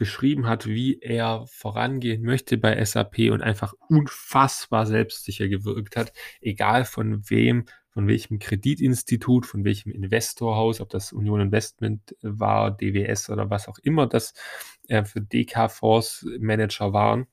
[0.00, 6.86] beschrieben hat, wie er vorangehen möchte bei SAP und einfach unfassbar selbstsicher gewirkt hat, egal
[6.86, 13.50] von wem, von welchem Kreditinstitut, von welchem Investorhaus, ob das Union Investment war, DWS oder
[13.50, 14.32] was auch immer das
[14.90, 17.26] äh, für DK-Fonds Manager waren.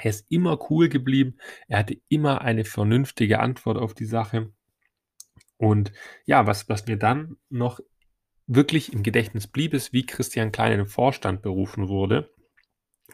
[0.00, 1.36] Er ist immer cool geblieben.
[1.66, 4.52] Er hatte immer eine vernünftige Antwort auf die Sache.
[5.56, 5.92] Und
[6.24, 7.80] ja, was, was mir dann noch
[8.46, 12.32] wirklich im Gedächtnis blieb, ist, wie Christian Klein in den Vorstand berufen wurde.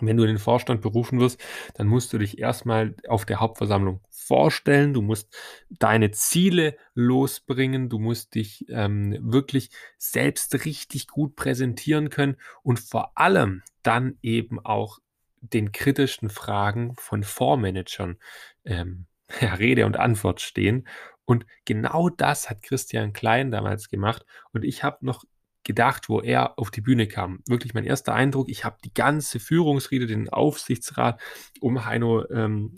[0.01, 1.41] Wenn du in den Vorstand berufen wirst,
[1.75, 4.93] dann musst du dich erstmal auf der Hauptversammlung vorstellen.
[4.93, 5.33] Du musst
[5.71, 7.89] deine Ziele losbringen.
[7.89, 14.59] Du musst dich ähm, wirklich selbst richtig gut präsentieren können und vor allem dann eben
[14.59, 14.99] auch
[15.41, 18.19] den kritischen Fragen von Fondsmanagern,
[18.65, 19.07] ähm,
[19.41, 20.89] Rede und Antwort stehen.
[21.25, 24.27] Und genau das hat Christian Klein damals gemacht.
[24.53, 25.25] Und ich habe noch
[25.65, 27.41] gedacht, wo er auf die Bühne kam.
[27.49, 31.21] Wirklich mein erster Eindruck, ich habe die ganze Führungsriede, den Aufsichtsrat
[31.61, 32.75] um Heino, ähm,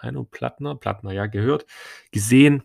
[0.00, 1.66] Heino Plattner, Plattner, ja, gehört,
[2.10, 2.62] gesehen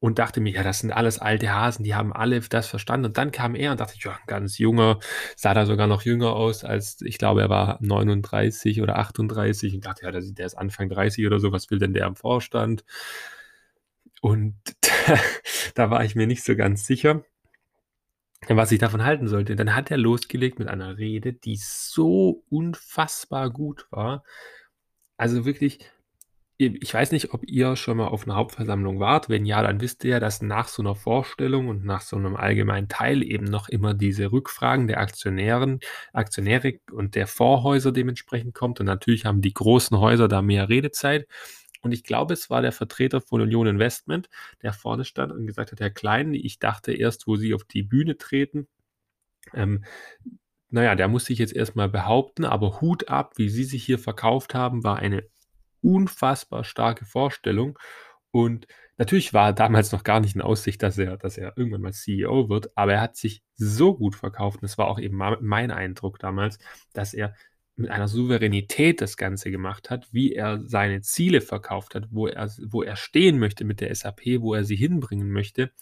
[0.00, 3.06] und dachte mir, ja, das sind alles alte Hasen, die haben alle das verstanden.
[3.06, 4.98] Und dann kam er und dachte ja, ganz junger,
[5.36, 9.86] sah da sogar noch jünger aus als, ich glaube, er war 39 oder 38 und
[9.86, 12.84] dachte, ja, der ist Anfang 30 oder so, was will denn der am Vorstand?
[14.20, 14.56] Und
[15.74, 17.24] da war ich mir nicht so ganz sicher,
[18.48, 19.56] was ich davon halten sollte.
[19.56, 24.24] Dann hat er losgelegt mit einer Rede, die so unfassbar gut war.
[25.16, 25.78] Also wirklich,
[26.58, 29.28] ich weiß nicht, ob ihr schon mal auf einer Hauptversammlung wart.
[29.28, 32.36] Wenn ja, dann wisst ihr ja, dass nach so einer Vorstellung und nach so einem
[32.36, 35.80] allgemeinen Teil eben noch immer diese Rückfragen der Aktionären,
[36.12, 38.80] Aktionäre und der Vorhäuser dementsprechend kommt.
[38.80, 41.26] Und natürlich haben die großen Häuser da mehr Redezeit.
[41.82, 44.28] Und ich glaube, es war der Vertreter von Union Investment,
[44.62, 47.82] der vorne stand und gesagt hat, Herr Klein, ich dachte erst, wo Sie auf die
[47.82, 48.68] Bühne treten,
[49.52, 49.84] ähm,
[50.70, 54.54] naja, der muss sich jetzt erstmal behaupten, aber Hut ab, wie Sie sich hier verkauft
[54.54, 55.24] haben, war eine
[55.82, 57.78] unfassbar starke Vorstellung.
[58.30, 58.66] Und
[58.96, 62.48] natürlich war damals noch gar nicht in Aussicht, dass er, dass er irgendwann mal CEO
[62.48, 66.18] wird, aber er hat sich so gut verkauft, und das war auch eben mein Eindruck
[66.18, 66.58] damals,
[66.94, 67.34] dass er
[67.76, 72.50] mit einer Souveränität das Ganze gemacht hat, wie er seine Ziele verkauft hat, wo er,
[72.66, 75.72] wo er stehen möchte mit der SAP, wo er sie hinbringen möchte.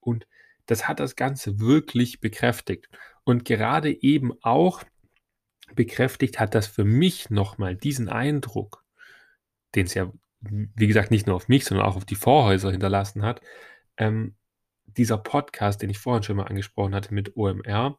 [0.00, 0.26] Und
[0.66, 2.88] das hat das Ganze wirklich bekräftigt.
[3.24, 4.82] Und gerade eben auch
[5.74, 8.84] bekräftigt hat das für mich nochmal diesen Eindruck,
[9.74, 13.22] den es ja, wie gesagt, nicht nur auf mich, sondern auch auf die Vorhäuser hinterlassen
[13.22, 13.40] hat.
[13.96, 14.34] Ähm,
[14.86, 17.98] dieser Podcast, den ich vorhin schon mal angesprochen hatte mit OMR,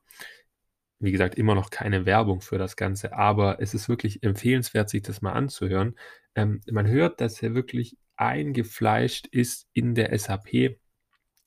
[1.01, 5.01] wie gesagt, immer noch keine Werbung für das Ganze, aber es ist wirklich empfehlenswert, sich
[5.01, 5.95] das mal anzuhören.
[6.35, 10.77] Ähm, man hört, dass er wirklich eingefleischt ist in der SAP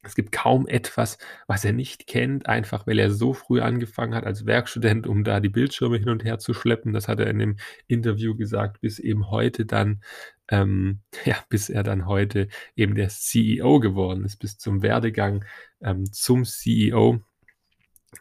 [0.04, 4.24] es gibt kaum etwas, was er nicht kennt, einfach weil er so früh angefangen hat
[4.24, 6.92] als Werkstudent, um da die Bildschirme hin und her zu schleppen.
[6.92, 10.02] Das hat er in dem Interview gesagt, bis eben heute dann,
[10.48, 15.44] ähm, ja, bis er dann heute eben der CEO geworden ist, bis zum Werdegang
[15.80, 17.20] ähm, zum CEO.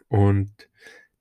[0.08, 0.52] Und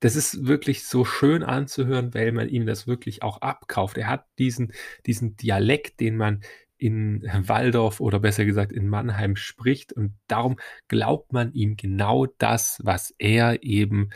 [0.04, 3.98] das ist wirklich so schön anzuhören, weil man ihm das wirklich auch abkauft.
[3.98, 4.74] Er hat diesen,
[5.06, 6.42] diesen Dialekt, den man
[6.76, 9.94] in Waldorf oder besser gesagt in Mannheim spricht.
[9.94, 10.58] Und darum
[10.90, 14.10] glaubt man ihm genau das, was er eben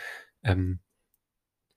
[0.43, 0.79] ähm,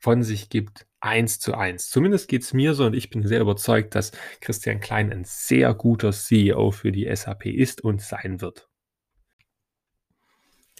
[0.00, 1.88] von sich gibt, eins zu eins.
[1.88, 5.72] Zumindest geht es mir so und ich bin sehr überzeugt, dass Christian Klein ein sehr
[5.72, 8.68] guter CEO für die SAP ist und sein wird.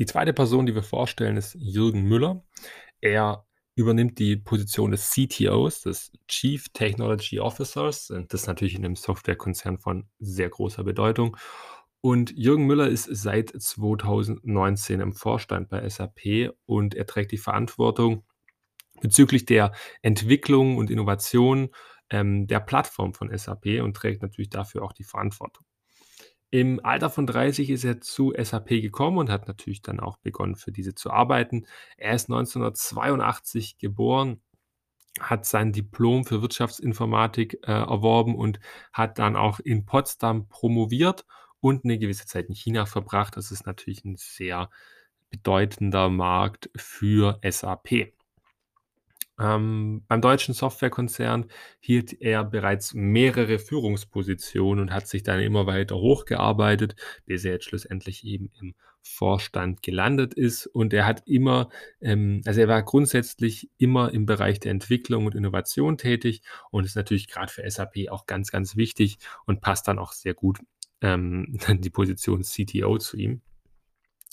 [0.00, 2.42] Die zweite Person, die wir vorstellen, ist Jürgen Müller.
[3.00, 8.10] Er übernimmt die Position des CTOs, des Chief Technology Officers.
[8.10, 11.36] Und das ist natürlich in einem Softwarekonzern von sehr großer Bedeutung.
[12.02, 18.24] Und Jürgen Müller ist seit 2019 im Vorstand bei SAP und er trägt die Verantwortung
[19.00, 19.72] bezüglich der
[20.02, 21.70] Entwicklung und Innovation
[22.10, 25.64] ähm, der Plattform von SAP und trägt natürlich dafür auch die Verantwortung.
[26.50, 30.56] Im Alter von 30 ist er zu SAP gekommen und hat natürlich dann auch begonnen,
[30.56, 31.66] für diese zu arbeiten.
[31.96, 34.40] Er ist 1982 geboren,
[35.20, 38.58] hat sein Diplom für Wirtschaftsinformatik äh, erworben und
[38.92, 41.24] hat dann auch in Potsdam promoviert
[41.60, 43.36] und eine gewisse Zeit in China verbracht.
[43.36, 44.70] Das ist natürlich ein sehr
[45.30, 48.12] bedeutender Markt für SAP.
[49.40, 51.46] Ähm, beim deutschen Softwarekonzern
[51.80, 57.64] hielt er bereits mehrere Führungspositionen und hat sich dann immer weiter hochgearbeitet, bis er jetzt
[57.64, 60.66] schlussendlich eben im Vorstand gelandet ist.
[60.66, 61.70] Und er hat immer,
[62.02, 66.96] ähm, also er war grundsätzlich immer im Bereich der Entwicklung und Innovation tätig und ist
[66.96, 70.58] natürlich gerade für SAP auch ganz, ganz wichtig und passt dann auch sehr gut
[71.00, 73.40] ähm, die Position CTO zu ihm.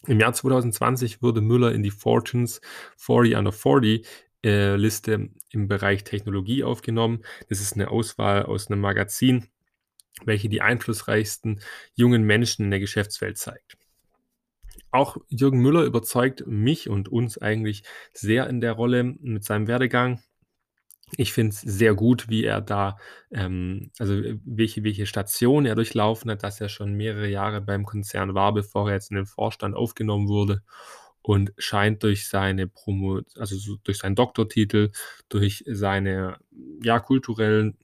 [0.06, 2.62] Im Jahr 2020 wurde Müller in die Fortunes
[2.98, 4.06] 40 under 40
[4.44, 7.24] äh, Liste im Bereich Technologie aufgenommen.
[7.50, 9.48] Das ist eine Auswahl aus einem Magazin,
[10.24, 11.62] welche die einflussreichsten
[11.96, 13.78] jungen Menschen in der Geschäftswelt zeigt.
[14.92, 17.84] Auch Jürgen Müller überzeugt mich und uns eigentlich
[18.14, 20.22] sehr in der Rolle mit seinem Werdegang.
[21.16, 22.98] Ich finde es sehr gut, wie er da,
[23.32, 28.34] ähm, also welche, welche Station er durchlaufen hat, dass er schon mehrere Jahre beim Konzern
[28.34, 30.64] war, bevor er jetzt in den Vorstand aufgenommen wurde
[31.28, 34.92] und scheint durch seine Promo, also so durch seinen Doktortitel,
[35.28, 36.38] durch seine
[36.82, 37.78] ja kulturellen,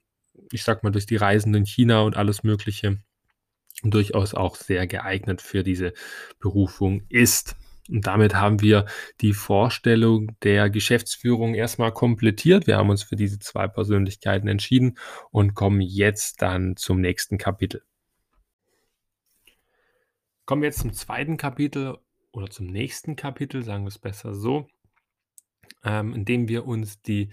[0.53, 3.03] ich sag mal durch die Reisen in China und alles Mögliche
[3.83, 5.91] durchaus auch sehr geeignet für diese
[6.39, 7.57] Berufung ist.
[7.89, 8.85] Und damit haben wir
[9.19, 12.65] die Vorstellung der Geschäftsführung erst mal komplettiert.
[12.65, 14.97] Wir haben uns für diese 2 Persönlichkeiten entschieden
[15.31, 17.83] und kommen jetzt dann zum nächsten Kapitel.
[20.45, 21.97] Kommen wir jetzt zum zweiten Kapitel
[22.33, 24.67] oder zum nächsten Kapitel, sagen wir es besser so,
[25.83, 27.29] ähm, indem wir uns die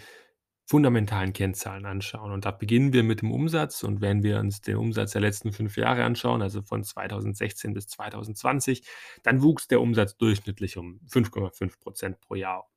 [0.67, 2.31] fundamentalen Kennzahlen anschauen.
[2.31, 3.83] Und da beginnen wir mit dem Umsatz.
[3.83, 7.89] Und wenn wir uns den Umsatz der letzten fünf Jahre anschauen, also von 2016 bis
[7.89, 8.87] 2020,
[9.25, 12.71] dann wuchs der Umsatz durchschnittlich um 5,5 Prozent pro Jahr,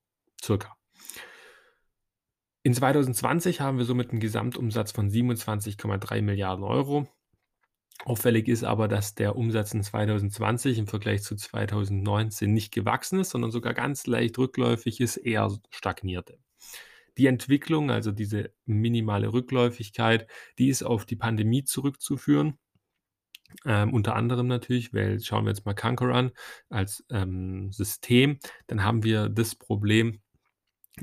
[0.44, 0.76] circa.
[2.64, 7.08] In 2020 haben wir somit einen Gesamtumsatz von 27,3 Milliarden Euro.
[8.06, 13.30] Auffällig ist aber, dass der Umsatz in 2020 im Vergleich zu 2019 nicht gewachsen ist,
[13.30, 16.38] sondern sogar ganz leicht rückläufig ist, eher stagnierte.
[17.18, 20.28] Die Entwicklung, also diese minimale Rückläufigkeit,
[20.58, 22.58] die ist auf die Pandemie zurückzuführen.
[23.66, 26.32] Ähm, unter anderem natürlich, weil schauen wir jetzt mal Concur an
[26.70, 30.23] als ähm, System, dann haben wir das Problem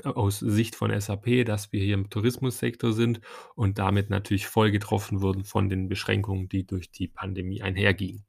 [0.05, 3.21] aus Sicht von SAP, dass wir hier im Tourismussektor sind
[3.55, 8.25] und damit natürlich voll getroffen wurden von den Beschränkungen, die durch die Pandemie einhergingen.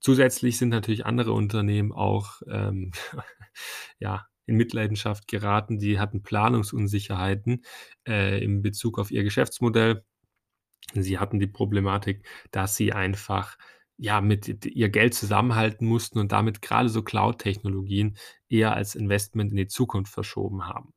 [0.00, 2.92] Zusätzlich sind natürlich andere Unternehmen auch ähm,
[3.98, 5.78] ja, in Mitleidenschaft geraten.
[5.78, 7.64] Die hatten Planungsunsicherheiten
[8.06, 10.04] äh, in Bezug auf ihr Geschäftsmodell.
[10.92, 13.56] Sie hatten die Problematik, dass sie einfach
[13.96, 18.18] ja mit ihr Geld zusammenhalten mussten und damit gerade so Cloud-Technologien
[18.54, 20.94] eher als Investment in die Zukunft verschoben haben.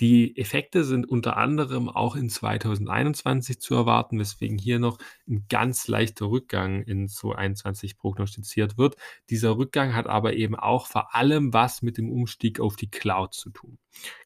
[0.00, 4.96] Die Effekte sind unter anderem auch in 2021 zu erwarten, weswegen hier noch
[5.28, 8.96] ein ganz leichter Rückgang in 2021 prognostiziert wird.
[9.28, 13.34] Dieser Rückgang hat aber eben auch vor allem was mit dem Umstieg auf die Cloud
[13.34, 13.76] zu tun.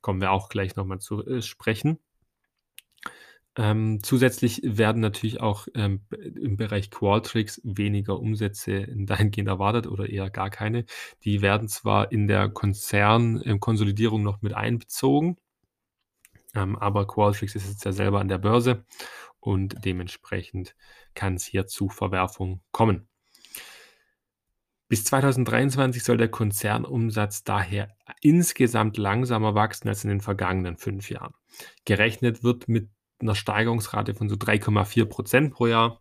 [0.01, 1.99] Kommen wir auch gleich noch mal zu äh, sprechen.
[3.57, 10.29] Ähm, zusätzlich werden natürlich auch ähm, im Bereich Qualtrics weniger Umsätze dahingehend erwartet oder eher
[10.29, 10.85] gar keine.
[11.23, 15.37] Die werden zwar in der Konzernkonsolidierung ähm, noch mit einbezogen,
[16.55, 18.85] ähm, aber Qualtrics ist jetzt ja selber an der Börse
[19.39, 20.75] und dementsprechend
[21.15, 23.09] kann es hier zu Verwerfungen kommen.
[24.89, 27.89] Bis 2023 soll der Konzernumsatz daher
[28.21, 31.35] insgesamt langsamer wachsen als in den vergangenen fünf Jahren.
[31.85, 32.91] Gerechnet wird mit
[33.25, 36.01] einer Steigerungsrate von so 3,4 Prozent pro Jahr.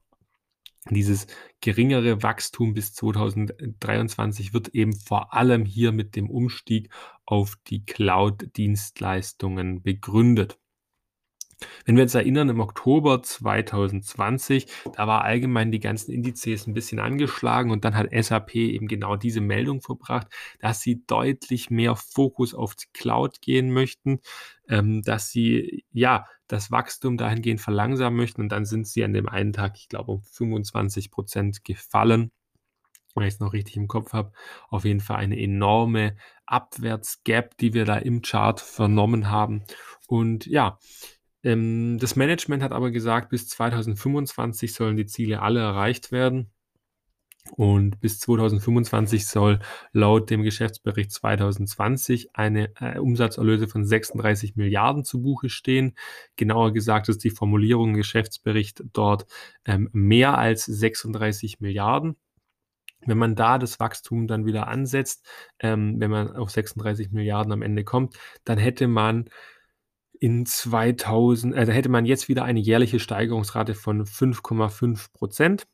[0.89, 1.27] Dieses
[1.61, 6.89] geringere Wachstum bis 2023 wird eben vor allem hier mit dem Umstieg
[7.25, 10.59] auf die Cloud-Dienstleistungen begründet.
[11.85, 16.99] Wenn wir uns erinnern, im Oktober 2020, da war allgemein die ganzen Indizes ein bisschen
[16.99, 20.27] angeschlagen und dann hat SAP eben genau diese Meldung verbracht,
[20.59, 24.19] dass sie deutlich mehr Fokus auf die Cloud gehen möchten,
[24.69, 29.27] ähm, dass sie ja das Wachstum dahingehend verlangsamen möchten und dann sind sie an dem
[29.27, 32.31] einen Tag, ich glaube, um 25 Prozent gefallen
[33.15, 34.31] wenn ich es noch richtig im Kopf habe,
[34.69, 39.63] auf jeden Fall eine enorme Abwärtsgap, die wir da im Chart vernommen haben.
[40.07, 40.79] Und ja,
[41.43, 46.51] ähm, das Management hat aber gesagt, bis 2025 sollen die Ziele alle erreicht werden.
[47.51, 49.59] Und bis 2025 soll
[49.91, 55.95] laut dem Geschäftsbericht 2020 eine äh, Umsatzerlöse von 36 Milliarden zu Buche stehen.
[56.35, 59.25] Genauer gesagt ist die Formulierung im Geschäftsbericht dort
[59.65, 62.15] ähm, mehr als 36 Milliarden.
[63.05, 65.27] Wenn man da das Wachstum dann wieder ansetzt,
[65.59, 69.29] ähm, wenn man auf 36 Milliarden am Ende kommt, dann hätte man
[70.19, 75.67] in 2000, also hätte man jetzt wieder eine jährliche Steigerungsrate von 5,5 Prozent.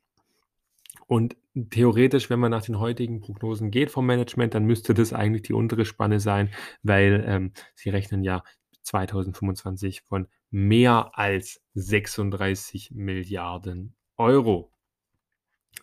[1.05, 1.37] Und
[1.69, 5.53] theoretisch, wenn man nach den heutigen Prognosen geht vom Management, dann müsste das eigentlich die
[5.53, 6.49] untere Spanne sein,
[6.83, 8.43] weil ähm, sie rechnen ja
[8.83, 14.71] 2025 von mehr als 36 Milliarden Euro.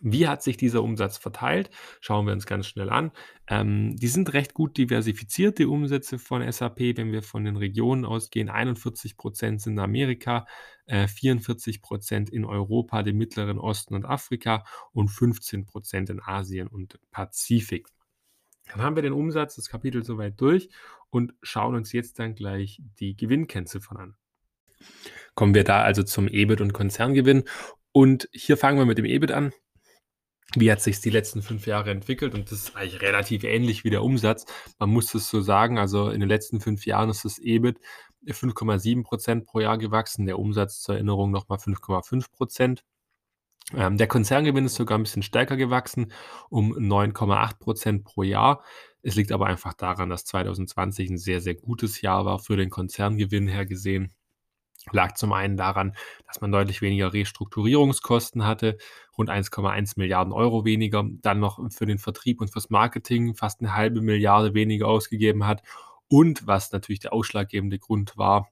[0.01, 1.69] Wie hat sich dieser Umsatz verteilt?
[2.01, 3.11] Schauen wir uns ganz schnell an.
[3.47, 8.05] Ähm, die sind recht gut diversifiziert, die Umsätze von SAP, wenn wir von den Regionen
[8.05, 8.49] ausgehen.
[8.49, 10.45] 41 Prozent sind in Amerika,
[10.85, 16.67] äh, 44 Prozent in Europa, dem Mittleren Osten und Afrika und 15 Prozent in Asien
[16.67, 17.87] und Pazifik.
[18.71, 20.69] Dann haben wir den Umsatz, das Kapitel soweit durch
[21.09, 24.15] und schauen uns jetzt dann gleich die Gewinnkennziffern an.
[25.35, 27.43] Kommen wir da also zum EBIT und Konzerngewinn.
[27.91, 29.53] Und hier fangen wir mit dem EBIT an
[30.55, 33.89] wie hat sich die letzten fünf Jahre entwickelt und das ist eigentlich relativ ähnlich wie
[33.89, 34.45] der Umsatz.
[34.79, 37.79] Man muss es so sagen, also in den letzten fünf Jahren ist das EBIT
[38.25, 42.83] 5,7 Prozent pro Jahr gewachsen, der Umsatz zur Erinnerung nochmal 5,5 Prozent.
[43.75, 46.11] Ähm, der Konzerngewinn ist sogar ein bisschen stärker gewachsen,
[46.49, 48.63] um 9,8 Prozent pro Jahr.
[49.01, 52.69] Es liegt aber einfach daran, dass 2020 ein sehr, sehr gutes Jahr war für den
[52.69, 54.13] Konzerngewinn her gesehen.
[54.91, 58.77] Lag zum einen daran, dass man deutlich weniger Restrukturierungskosten hatte,
[59.17, 63.73] rund 1,1 Milliarden Euro weniger, dann noch für den Vertrieb und fürs Marketing fast eine
[63.73, 65.63] halbe Milliarde weniger ausgegeben hat
[66.07, 68.49] und was natürlich der ausschlaggebende Grund war,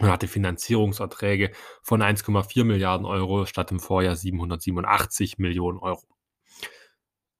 [0.00, 1.52] man hatte Finanzierungserträge
[1.82, 6.02] von 1,4 Milliarden Euro statt im Vorjahr 787 Millionen Euro.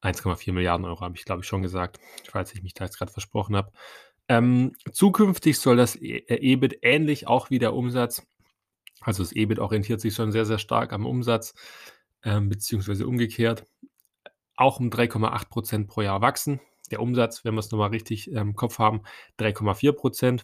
[0.03, 1.99] 1,4 Milliarden Euro habe ich, glaube ich, schon gesagt,
[2.29, 3.71] falls ich mich da jetzt gerade versprochen habe.
[4.29, 8.25] Ähm, zukünftig soll das E äh, EBIT ähnlich auch wie der Umsatz
[9.03, 11.53] also das EBIT orientiert sich schon sehr, sehr stark am Umsatz,
[12.23, 13.65] ähm, beziehungsweise umgekehrt,
[14.55, 16.61] auch um 3,8% pro Jahr wachsen.
[16.91, 19.01] Der Umsatz, wenn wir es nochmal richtig ähm, im Kopf haben,
[19.39, 20.39] 3,4 hm,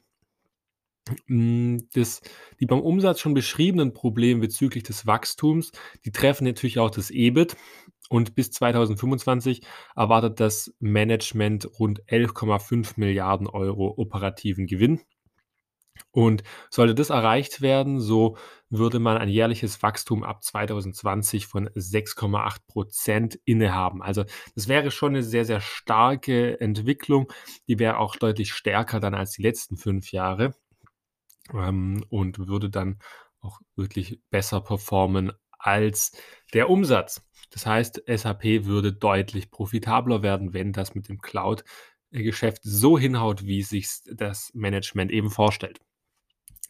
[1.27, 2.21] das
[2.59, 5.71] die beim Umsatz schon beschriebenen Probleme bezüglich des Wachstums,
[6.05, 7.55] die treffen natürlich auch das EBIT
[8.09, 9.61] und bis 2025
[9.95, 15.01] erwartet das Management rund 11,5 Milliarden Euro operativen Gewinn.
[16.11, 18.35] Und sollte das erreicht werden, so
[18.69, 24.01] würde man ein jährliches Wachstum ab 2020 von 6,8% innehaben.
[24.01, 24.23] Also
[24.55, 27.31] das wäre schon eine sehr, sehr starke Entwicklung.
[27.67, 30.55] Die wäre auch deutlich stärker dann als die letzten fünf Jahre
[31.53, 32.99] ähm, und würde dann
[33.41, 36.11] auch wirklich besser performen als
[36.53, 37.25] der Umsatz.
[37.51, 43.63] Das heißt, SAP würde deutlich profitabler werden, wenn das mit dem Cloud-Geschäft so hinhaut, wie
[43.63, 45.79] sich das Management eben vorstellt.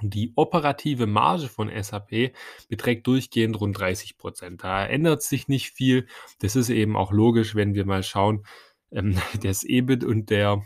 [0.02, 2.34] Die operative Marge von SAP
[2.70, 6.08] beträgt durchgehend rund 30% Da ändert sich nicht viel.
[6.40, 8.46] Das ist eben auch logisch, wenn wir mal schauen,
[8.92, 10.64] ähm, das EBIT und der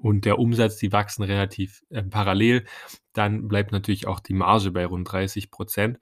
[0.00, 2.64] und der Umsatz, die wachsen relativ äh, parallel,
[3.12, 5.98] dann bleibt natürlich auch die Marge bei rund 30%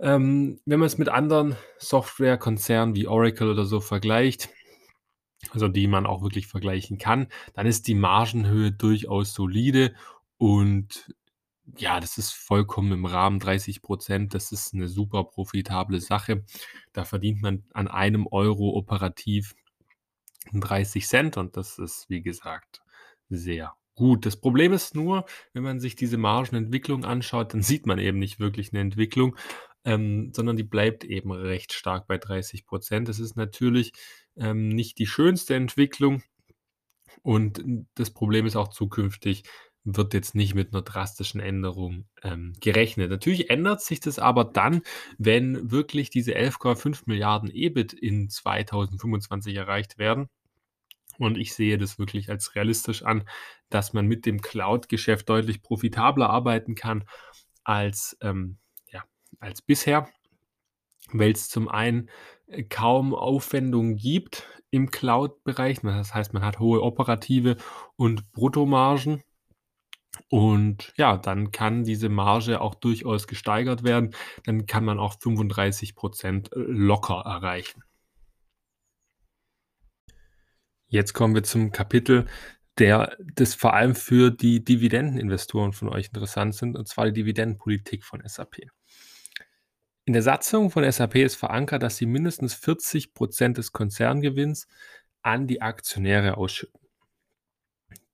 [0.00, 4.48] Ähm, wenn man es mit anderen Softwarekonzernen wie Oracle oder so vergleicht,
[5.50, 9.94] also die man auch wirklich vergleichen kann, dann ist die Margenhöhe durchaus solide
[10.38, 11.14] und
[11.78, 16.44] ja, das ist vollkommen im Rahmen, 30% das ist eine super profitable Sache.
[16.92, 19.54] Da verdient man an einem Euro operativ
[20.52, 22.82] 30 Cent und das ist, wie gesagt,
[23.36, 24.26] sehr gut.
[24.26, 28.40] Das Problem ist nur, wenn man sich diese Margenentwicklung anschaut, dann sieht man eben nicht
[28.40, 29.36] wirklich eine Entwicklung,
[29.84, 33.92] ähm, sondern die bleibt eben recht stark bei 30% Das ist natürlich
[34.36, 36.22] ähm, nicht die schönste Entwicklung
[37.22, 37.62] und
[37.94, 39.44] das Problem ist auch zukünftig,
[39.84, 43.10] wird jetzt nicht mit einer drastischen Änderung ähm, gerechnet.
[43.10, 44.82] Natürlich ändert sich das aber dann,
[45.18, 50.28] wenn wirklich diese 11,5 Milliarden EBIT in 2025 erreicht werden.
[51.22, 53.28] Und ich sehe das wirklich als realistisch an,
[53.70, 57.04] dass man mit dem Cloud-Geschäft deutlich profitabler arbeiten kann
[57.64, 58.58] als, ähm,
[58.90, 59.04] ja,
[59.38, 60.08] als bisher,
[61.12, 62.10] weil es zum einen
[62.46, 65.80] äh, kaum Aufwendungen gibt im Cloud-Bereich.
[65.82, 67.56] Das heißt, man hat hohe operative
[67.96, 69.22] und Bruttomargen.
[70.28, 74.14] Und ja, dann kann diese Marge auch durchaus gesteigert werden.
[74.44, 77.84] Dann kann man auch 35% äh, locker erreichen.
[80.92, 82.26] Jetzt kommen wir zum Kapitel,
[82.76, 88.04] der das vor allem für die Dividendeninvestoren von euch interessant sind, und zwar die Dividendenpolitik
[88.04, 88.58] von SAP.
[90.04, 94.68] In der Satzung von SAP ist verankert, dass sie mindestens 40% des Konzerngewinns
[95.22, 96.81] an die Aktionäre ausschütten.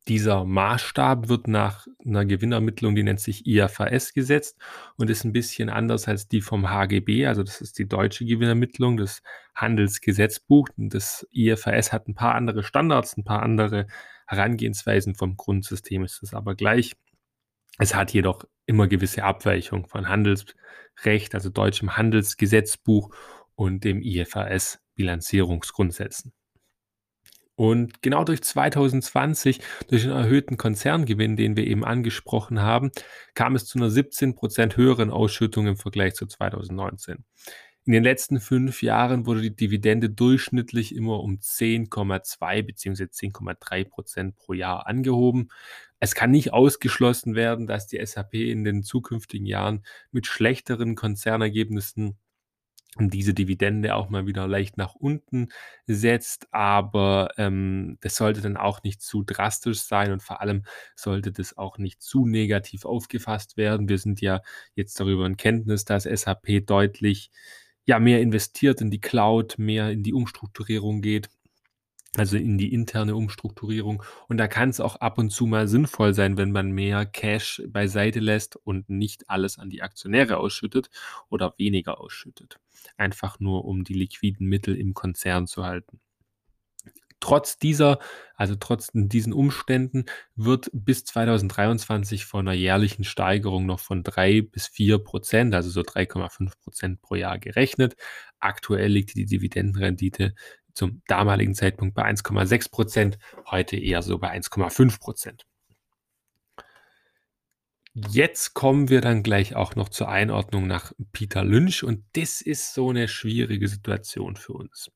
[0.08, 4.56] Dieser Maßstab wird nach einer Gewinnermittlung, die nennt sich IFRS, gesetzt
[4.96, 8.96] und ist ein bisschen anders als die vom HGB, also das ist die deutsche Gewinnermittlung,
[8.96, 9.22] das
[9.54, 10.68] Handelsgesetzbuch.
[10.78, 13.86] Und das IFRS hat ein paar andere Standards, ein paar andere
[14.26, 16.96] Herangehensweisen vom Grundsystem ist es aber gleich.
[17.78, 23.14] Es hat jedoch immer gewisse Abweichungen von Handelsrecht, also deutschem Handelsgesetzbuch
[23.56, 26.32] und dem IFRS Bilanzierungsgrundsätzen.
[27.58, 32.92] Und genau durch 2020, durch den erhöhten Konzerngewinn, den wir eben angesprochen haben,
[33.34, 37.24] kam es zu einer 17% höheren Ausschüttung im Vergleich zu 2019.
[37.84, 43.04] In den letzten fünf Jahren wurde die Dividende durchschnittlich immer um 10,2 bzw.
[43.06, 45.48] 10,3 Prozent pro Jahr angehoben.
[45.98, 52.18] Es kann nicht ausgeschlossen werden, dass die SAP in den zukünftigen Jahren mit schlechteren Konzernergebnissen
[53.10, 55.48] diese Dividende auch mal wieder leicht nach unten
[55.86, 60.64] setzt, aber ähm, das sollte dann auch nicht zu drastisch sein und vor allem
[60.96, 63.88] sollte das auch nicht zu negativ aufgefasst werden.
[63.88, 64.40] Wir sind ja
[64.74, 67.30] jetzt darüber in Kenntnis, dass SAP deutlich
[67.84, 71.30] ja, mehr investiert in die Cloud, mehr in die Umstrukturierung geht
[72.16, 74.02] also in die interne Umstrukturierung.
[74.28, 77.62] Und da kann es auch ab und zu mal sinnvoll sein, wenn man mehr Cash
[77.68, 80.90] beiseite lässt und nicht alles an die Aktionäre ausschüttet
[81.28, 82.58] oder weniger ausschüttet.
[82.96, 86.00] Einfach nur, um die liquiden Mittel im Konzern zu halten.
[87.20, 87.98] Trotz dieser
[88.36, 90.04] also trotz diesen Umständen
[90.36, 97.02] wird bis 2023 von 'ner jährlichen Steigerung noch von 3 bis 4% also so 3,5%
[97.02, 97.96] pro Jahr gerechnet.
[98.38, 100.34] Aktuell liegt die Dividendenrendite
[100.78, 103.18] zum damaligen Zeitpunkt bei 1,6%
[103.50, 105.44] heute eher so bei 1,5%
[107.94, 112.74] Jetzt kommen wir dann gleich auch noch zur Einordnung nach Peter Lynch und das ist
[112.74, 114.90] so 'ne schwierige Situation für uns.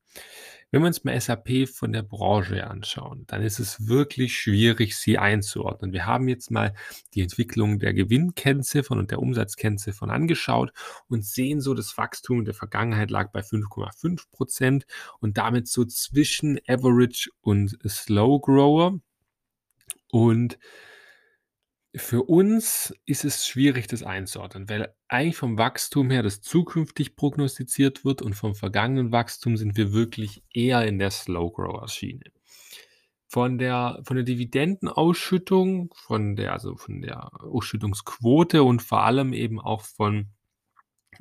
[0.73, 5.19] Wenn wir uns mal SAP von der Branche anschauen, dann ist es wirklich schwierig, sie
[5.19, 5.93] einzuordnen.
[5.93, 6.73] Wir haben jetzt mal
[7.13, 10.73] die Entwicklung der Gewinnkennziffern und der Umsatzkennziffern angeschaut
[11.07, 14.85] und sehen so, das Wachstum in der Vergangenheit lag bei 5,5%
[15.19, 18.99] und damit so zwischen Average und Slow Grower.
[20.09, 20.57] Und
[21.95, 28.03] für uns ist es schwierig, das einzuordnen, weil eigentlich vom Wachstum her das zukünftig prognostiziert
[28.03, 32.23] wird und vom vergangenen Wachstum sind wir wirklich eher in der Slow Grower Schiene.
[33.27, 39.59] Von der von der Dividendenausschüttung, von der also von der Ausschüttungsquote und vor allem eben
[39.59, 40.27] auch von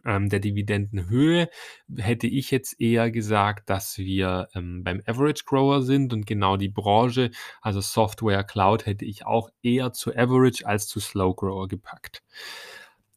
[0.05, 1.49] ähm, der Dividendenhöhe
[1.97, 6.69] hätte ich jetzt eher gesagt, dass wir ähm, beim Average Grower sind und genau die
[6.69, 7.31] Branche,
[7.61, 12.23] also Software Cloud, hätte ich auch eher zu Average als zu Slow Grower gepackt.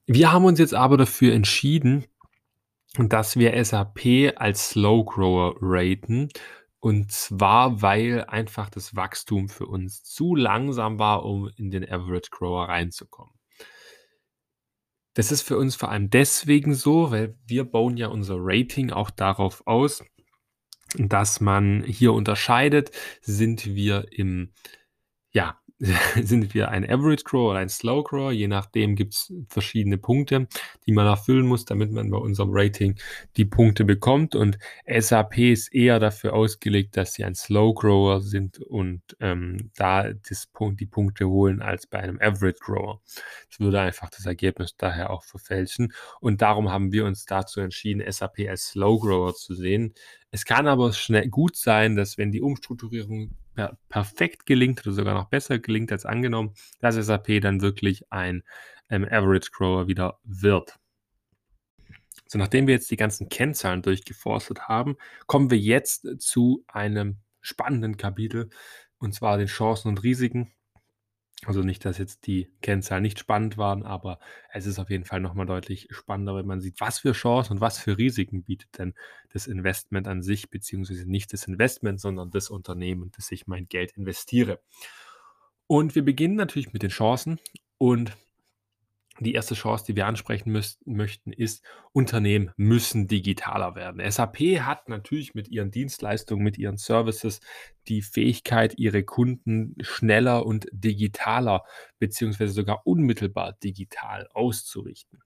[0.07, 2.05] Wir haben uns jetzt aber dafür entschieden,
[2.97, 6.29] dass wir SAP als Slow Grower raten.
[6.79, 12.29] Und zwar, weil einfach das Wachstum für uns zu langsam war, um in den Average
[12.29, 13.34] Grower reinzukommen.
[15.15, 19.09] Das ist für uns vor allem deswegen so, weil wir bauen ja unser Rating auch
[19.09, 20.03] darauf aus,
[20.97, 22.91] dass man hier unterscheidet,
[23.21, 24.53] sind wir im
[25.31, 25.59] ja,
[26.23, 28.31] sind wir ein Average Grower oder ein Slow Grower.
[28.31, 30.47] Je nachdem gibt es verschiedene Punkte,
[30.85, 32.97] die man erfüllen muss, damit man bei unserem Rating
[33.35, 34.35] die Punkte bekommt.
[34.35, 34.57] Und
[34.87, 40.47] SAP ist eher dafür ausgelegt, dass sie ein Slow Grower sind und ähm, da das
[40.79, 43.01] die Punkte holen als bei einem Average Grower.
[43.49, 45.91] Das würde einfach das Ergebnis daher auch verfälschen.
[46.21, 49.93] Und darum haben wir uns dazu entschieden, SAP als Slow Grower zu sehen.
[50.31, 55.13] Es kann aber schnell gut sein, dass wenn die Umstrukturierung per perfekt gelingt oder sogar
[55.13, 58.43] noch besser gelingt als angenommen, dass SAP dann wirklich ein
[58.89, 60.77] ähm, Average Grower wieder wird.
[62.27, 64.97] So, nachdem wir jetzt die ganzen Kennzahlen durchgeforstet haben,
[65.27, 68.49] kommen wir jetzt zu einem spannenden Kapitel,
[68.97, 70.51] und zwar den Chancen und Risiken
[71.43, 74.19] also nicht, dass jetzt die Kennzahlen nicht spannend waren, aber
[74.51, 77.61] es ist auf jeden Fall nochmal deutlich spannender, wenn man sieht, was für Chancen und
[77.61, 78.93] was für Risiken bietet denn
[79.33, 83.91] das Investment an sich, beziehungsweise nicht das Investment, sondern das Unternehmen, das ich mein Geld
[83.97, 84.61] investiere.
[85.67, 87.39] Und wir beginnen natürlich mit den Chancen
[87.77, 88.15] und
[89.19, 91.63] die erste Chance, die wir ansprechen müß möchten, ist,
[91.93, 94.01] Unternehmen müssen digitaler werden.
[94.09, 97.39] SAP hat natürlich mit ihren Dienstleistungen, mit ihren Services
[97.87, 101.63] die Fähigkeit, ihre Kunden schneller und digitaler
[101.99, 105.19] beziehungsweise sogar unmittelbar digital auszurichten.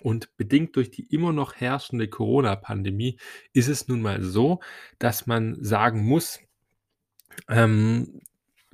[0.00, 3.18] Und bedingt durch die immer noch herrschende Corona-Pandemie
[3.52, 4.60] ist es nun mal so,
[4.98, 6.40] dass man sagen muss,
[7.48, 8.20] ähm,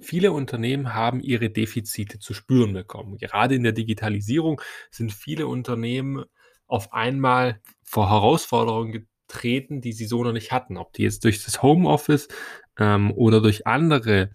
[0.05, 3.17] Viele Unternehmen haben ihre Defizite zu spüren bekommen.
[3.17, 6.25] Gerade in der Digitalisierung sind viele Unternehmen
[6.67, 10.77] auf einmal vor Herausforderungen getreten, die sie so noch nicht hatten.
[10.77, 12.29] Ob die jetzt durch das Homeoffice
[12.79, 14.31] ähm, oder durch andere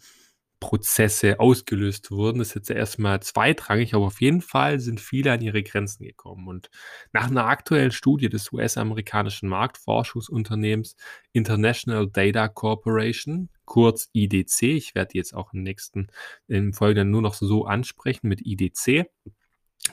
[0.60, 5.64] Prozesse ausgelöst wurden, ist jetzt erstmal zweitrangig, aber auf jeden Fall sind viele an ihre
[5.64, 6.48] Grenzen gekommen.
[6.48, 6.70] Und
[7.14, 10.96] nach einer aktuellen Studie des US-amerikanischen Marktforschungsunternehmens
[11.32, 16.08] International Data Corporation, kurz IDC, ich werde jetzt auch im nächsten,
[16.48, 19.06] im Folgenden nur noch so ansprechen mit IDC,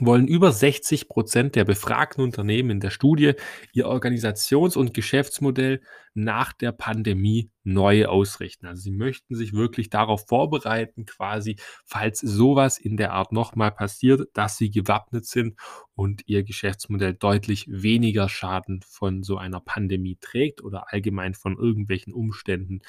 [0.00, 3.32] wollen über 60 Prozent der befragten Unternehmen in der Studie
[3.72, 5.80] ihr Organisations- und Geschäftsmodell
[6.14, 8.66] nach der Pandemie neu ausrichten.
[8.66, 14.28] Also sie möchten sich wirklich darauf vorbereiten, quasi, falls sowas in der Art nochmal passiert,
[14.34, 15.58] dass sie gewappnet sind
[15.94, 22.12] und ihr Geschäftsmodell deutlich weniger Schaden von so einer Pandemie trägt oder allgemein von irgendwelchen
[22.12, 22.80] Umständen,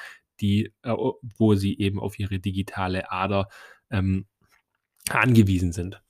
[0.42, 0.94] die, äh,
[1.38, 3.48] wo sie eben auf ihre digitale Ader
[3.90, 4.28] ähm,
[5.10, 6.02] angewiesen sind.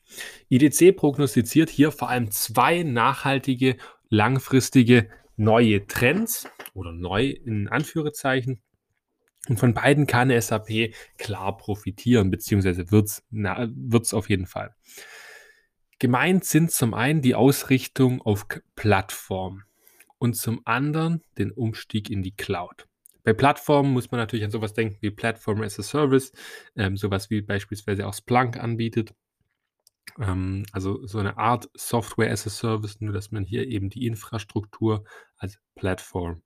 [0.49, 3.78] IDC prognostiziert hier vor allem zwei nachhaltige,
[4.09, 8.61] langfristige neue Trends oder neu in Anführungszeichen.
[9.47, 14.75] Und von beiden kann SAP klar profitieren, beziehungsweise wird es auf jeden Fall.
[15.99, 19.63] Gemeint sind zum einen die Ausrichtung auf Plattform
[20.17, 22.88] und zum anderen den Umstieg in die Cloud.
[23.28, 26.32] Bei Plattformen muss man natürlich an sowas denken wie Platform as a Service,
[26.78, 29.13] ähm, sowas wie beispielsweise auch Splunk anbietet
[30.17, 34.05] ähm, also so eine Art Software as a Service, nur dass man hier eben die
[34.05, 35.03] Infrastruktur
[35.36, 36.41] als Plattform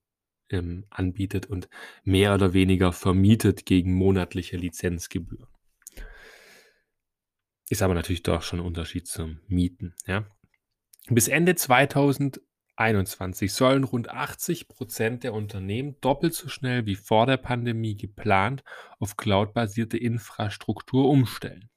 [0.50, 1.68] ähm, anbietet und
[2.02, 5.46] mehr oder weniger vermietet gegen monatliche Lizenzgebühren.
[7.70, 10.26] Ist aber natürlich doch schon ein Unterschied zum Mieten, ja.
[11.08, 11.54] Bis Ende
[12.76, 18.64] 2021 sollen rund 80 Prozent der Unternehmen doppelt so schnell wie vor der Pandemie geplant
[18.98, 21.68] auf cloudbasierte Infrastruktur umstellen.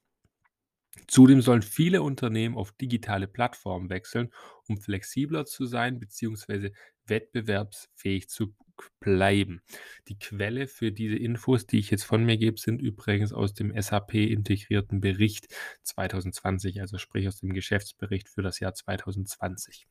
[1.06, 4.32] Zudem sollen viele Unternehmen auf digitale Plattformen wechseln,
[4.66, 6.72] um flexibler zu sein bzw.
[7.06, 8.54] wettbewerbsfähig zu
[8.98, 9.62] bleiben.
[10.08, 13.72] Die Quelle für diese Infos, die ich jetzt von mir gebe, sind übrigens aus dem
[13.80, 19.86] SAP-integrierten Bericht 2020, also sprich aus dem Geschäftsbericht für das Jahr 2020.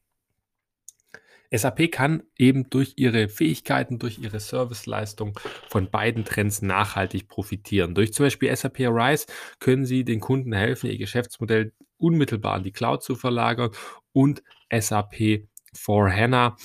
[1.51, 5.39] SAP kann eben durch ihre Fähigkeiten, durch ihre Serviceleistung
[5.69, 7.95] von beiden Trends nachhaltig profitieren.
[7.95, 9.27] Durch zum Beispiel SAP Arise
[9.59, 13.71] können Sie den Kunden helfen, ihr Geschäftsmodell unmittelbar in die Cloud zu verlagern
[14.11, 16.55] und SAP for HANA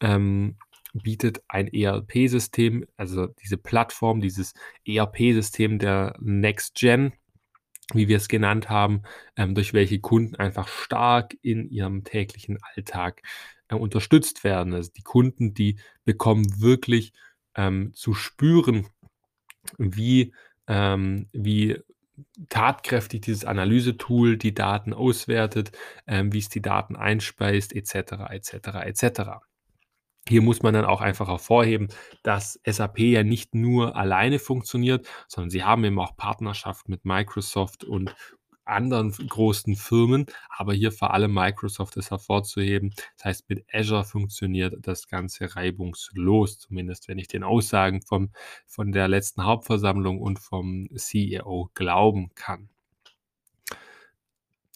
[0.00, 0.56] ähm,
[0.92, 4.54] bietet ein ERP-System, also diese Plattform, dieses
[4.86, 7.12] ERP-System der Next Gen,
[7.94, 9.02] wie wir es genannt haben,
[9.36, 13.22] ähm, durch welche Kunden einfach stark in ihrem täglichen Alltag
[13.70, 14.74] äh, unterstützt werden.
[14.74, 17.12] Also die Kunden, die bekommen wirklich
[17.54, 18.88] ähm, zu spüren,
[19.78, 20.34] wie,
[20.66, 21.80] ähm, wie
[22.48, 25.72] tatkräftig dieses Analysetool die Daten auswertet,
[26.06, 28.52] ähm, wie es die Daten einspeist, etc., etc.,
[28.84, 29.20] etc.
[30.28, 31.88] Hier muss man dann auch einfach hervorheben,
[32.22, 37.84] dass SAP ja nicht nur alleine funktioniert, sondern sie haben eben auch Partnerschaft mit Microsoft
[37.84, 38.14] und
[38.70, 42.94] anderen großen Firmen, aber hier vor allem Microsoft ist hervorzuheben.
[43.16, 48.30] Das heißt, mit Azure funktioniert das Ganze reibungslos, zumindest wenn ich den Aussagen vom,
[48.66, 52.68] von der letzten Hauptversammlung und vom CEO glauben kann.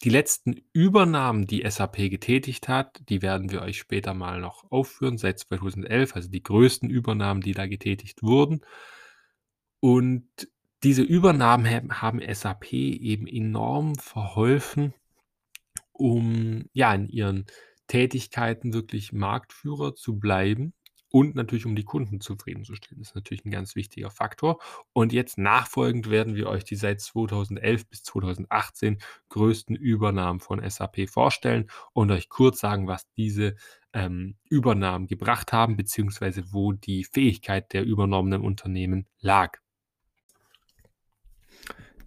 [0.03, 5.17] Die letzten Übernahmen, die SAP getätigt hat, die werden wir euch später mal noch aufführen,
[5.17, 8.61] seit 2011, also die größten Übernahmen, die da getätigt wurden.
[9.79, 10.27] Und
[10.83, 14.93] diese Übernahmen haben SAP eben enorm verholfen,
[15.91, 17.45] um ja in ihren
[17.87, 20.73] Tätigkeiten wirklich Marktführer zu bleiben
[21.15, 22.99] und natürlich um die Kunden zufriedenzustellen.
[22.99, 24.59] Das ist natürlich ein ganz wichtiger Faktor.
[24.91, 28.97] Und jetzt nachfolgend werden wir euch die seit 2011 bis 2018
[29.29, 33.55] größten Übernahmen von SAP vorstellen und euch kurz sagen, was diese
[33.93, 39.59] ähm, Übernahmen gebracht haben, beziehungsweise wo die Fähigkeit der übernommenen Unternehmen lag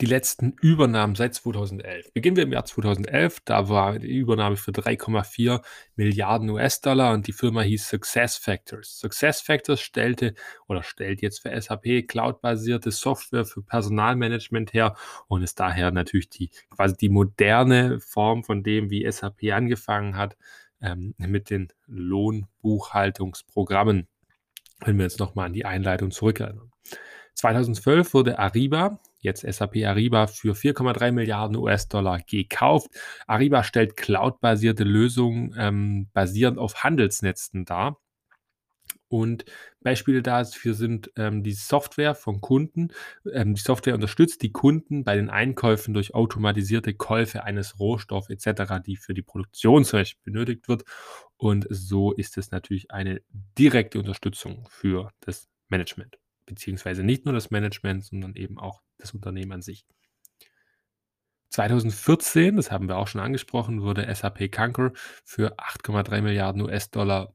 [0.01, 2.12] die letzten Übernahmen seit 2011.
[2.12, 5.61] Beginnen wir im Jahr 2011, da war die Übernahme für 3,4
[5.96, 9.01] Milliarden US-Dollar und die Firma hieß SuccessFactors.
[9.01, 10.34] SuccessFactors stellte
[10.68, 14.94] oder stellt jetzt für SAP cloud-basierte Software für Personalmanagement her
[15.26, 20.36] und ist daher natürlich die quasi die moderne Form von dem, wie SAP angefangen hat
[20.80, 24.07] ähm, mit den Lohnbuchhaltungsprogrammen.
[24.84, 26.70] Wenn wir jetzt nochmal an die Einleitung zurückerinnern.
[27.34, 32.89] 2012 wurde Ariba, jetzt SAP Ariba, für 4,3 Milliarden US-Dollar gekauft.
[33.27, 37.99] Ariba stellt cloud-basierte Lösungen ähm, basierend auf Handelsnetzen dar.
[39.11, 39.47] Und
[39.81, 42.89] Beispiele dafür sind ähm, die Software von Kunden.
[43.33, 48.83] Ähm, die Software unterstützt die Kunden bei den Einkäufen durch automatisierte Käufe eines Rohstoffs etc.,
[48.85, 50.85] die für die Produktion zum Beispiel benötigt wird.
[51.39, 53.23] Und so ist es natürlich eine
[53.59, 59.53] direkte Unterstützung für das Management beziehungsweise nicht nur das Management, sondern eben auch das Unternehmen
[59.53, 59.84] an sich.
[61.51, 64.92] 2014, das haben wir auch schon angesprochen, wurde SAP Concur
[65.24, 67.32] für 8,3 Milliarden US-Dollar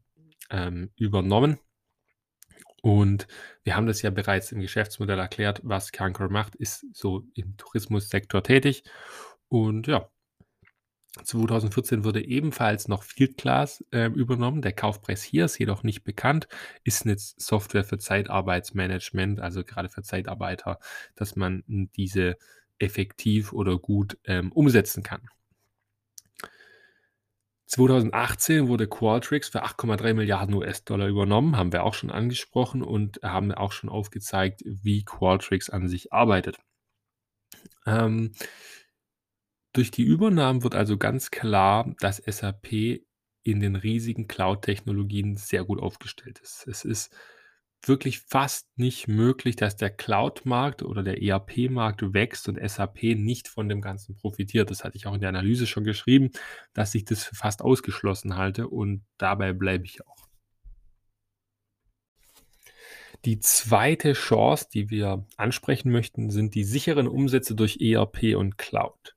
[0.49, 1.59] ähm, übernommen.
[2.81, 3.27] Und
[3.63, 8.43] wir haben das ja bereits im Geschäftsmodell erklärt, was Concur macht, ist so im Tourismussektor
[8.43, 8.83] tätig.
[9.47, 10.09] Und ja,
[11.21, 14.63] 2014 wurde ebenfalls noch Fieldglass äh, übernommen.
[14.63, 16.47] Der Kaufpreis hier ist jedoch nicht bekannt,
[16.83, 20.79] ist eine Software für Zeitarbeitsmanagement, also gerade für Zeitarbeiter,
[21.15, 22.37] dass man diese
[22.79, 25.21] effektiv oder gut ähm, umsetzen kann.
[27.67, 33.51] 2018 wurde Qualtrics für 8,3 Milliarden US-Dollar übernommen, haben wir auch schon angesprochen und haben
[33.51, 36.57] auch schon aufgezeigt, wie Qualtrics an sich arbeitet.
[37.85, 38.33] Ähm,
[39.73, 43.01] durch die Übernahmen wird also ganz klar, dass SAP
[43.43, 46.65] in den riesigen Cloud-Technologien sehr gut aufgestellt ist.
[46.67, 47.13] Es ist
[47.85, 53.67] wirklich fast nicht möglich, dass der Cloud-Markt oder der ERP-Markt wächst und SAP nicht von
[53.67, 54.71] dem Ganzen profitiert.
[54.71, 56.31] Das hatte ich auch in der Analyse schon geschrieben,
[56.73, 60.13] dass ich das für fast ausgeschlossen halte und dabei bleibe ich auch.
[63.25, 69.12] Die zweite Chance, die wir ansprechen möchten, sind die sicheren Umsätze durch ERP und Cloud.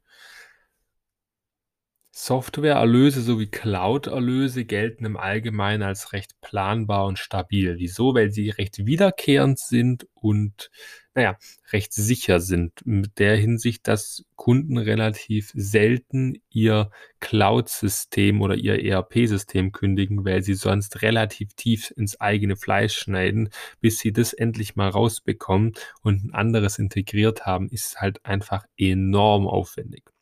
[2.18, 7.76] Softwareerlöse sowie Cloud-Erlöse gelten im Allgemeinen als recht planbar und stabil.
[7.76, 8.14] Wieso?
[8.14, 10.70] Weil sie recht wiederkehrend sind und,
[11.14, 11.38] na ja,
[11.72, 12.72] recht sicher sind.
[12.86, 16.90] Mit der Hinsicht, dass Kunden relativ selten ihr
[17.20, 23.50] Cloud-System oder ihr ERP-System kündigen, weil sie sonst relativ tief ins eigene Fleisch schneiden,
[23.82, 29.46] bis sie das endlich mal rausbekommen und ein anderes integriert haben, ist halt einfach enorm
[29.46, 30.15] aufwendig.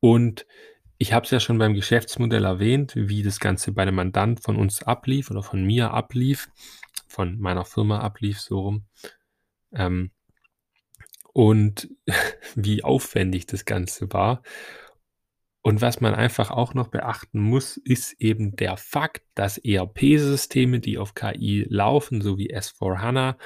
[0.00, 0.46] Und
[0.98, 4.56] ich habe es ja schon beim Geschäftsmodell erwähnt, wie das Ganze bei 'nem Mandant von
[4.56, 6.48] uns ablief oder von mir ablief,
[7.08, 8.84] von meiner Firma ablief, so rum.
[9.72, 10.10] Ähm
[11.32, 11.88] und
[12.56, 14.42] wie aufwendig das Ganze war.
[15.62, 20.98] Und was man einfach auch noch beachten muss, ist eben der Fakt, dass ERP-Systeme, die
[20.98, 23.36] auf KI laufen, so wie S/4HANA,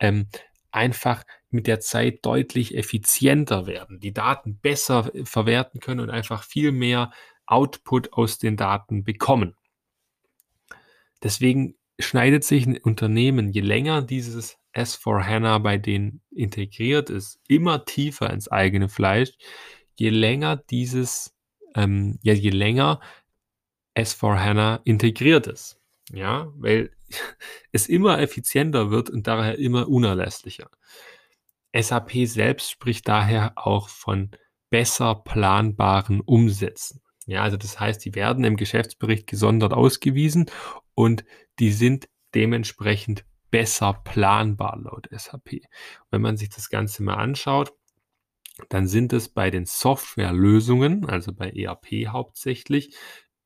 [0.00, 0.28] ähm,
[0.72, 6.72] einfach mit der Zeit deutlich effizienter werden, die Daten besser verwerten können und einfach viel
[6.72, 7.10] mehr
[7.46, 9.56] Output aus den Daten bekommen.
[11.22, 18.30] Deswegen schneidet sich ein Unternehmen, je länger dieses S/4HANA bei denen integriert ist, immer tiefer
[18.30, 19.30] ins eigene Fleisch,
[19.96, 21.34] je länger dieses
[21.74, 23.00] ähm, ja, je länger
[23.94, 25.80] S/4HANA integriert ist.
[26.12, 26.90] Ja, weil
[27.72, 30.70] es immer effizienter wird und daher immer unerlässlicher.
[31.72, 34.30] SAP selbst spricht daher auch von
[34.70, 37.02] besser planbaren Umsätzen.
[37.26, 40.50] Ja, also das heißt, die werden im Geschäftsbericht gesondert ausgewiesen
[40.94, 41.24] und
[41.58, 45.60] die sind dementsprechend besser planbar laut SAP.
[46.10, 47.72] Wenn man sich das Ganze mal anschaut,
[48.68, 52.96] dann sind es bei den Softwarelösungen, also bei ERP hauptsächlich,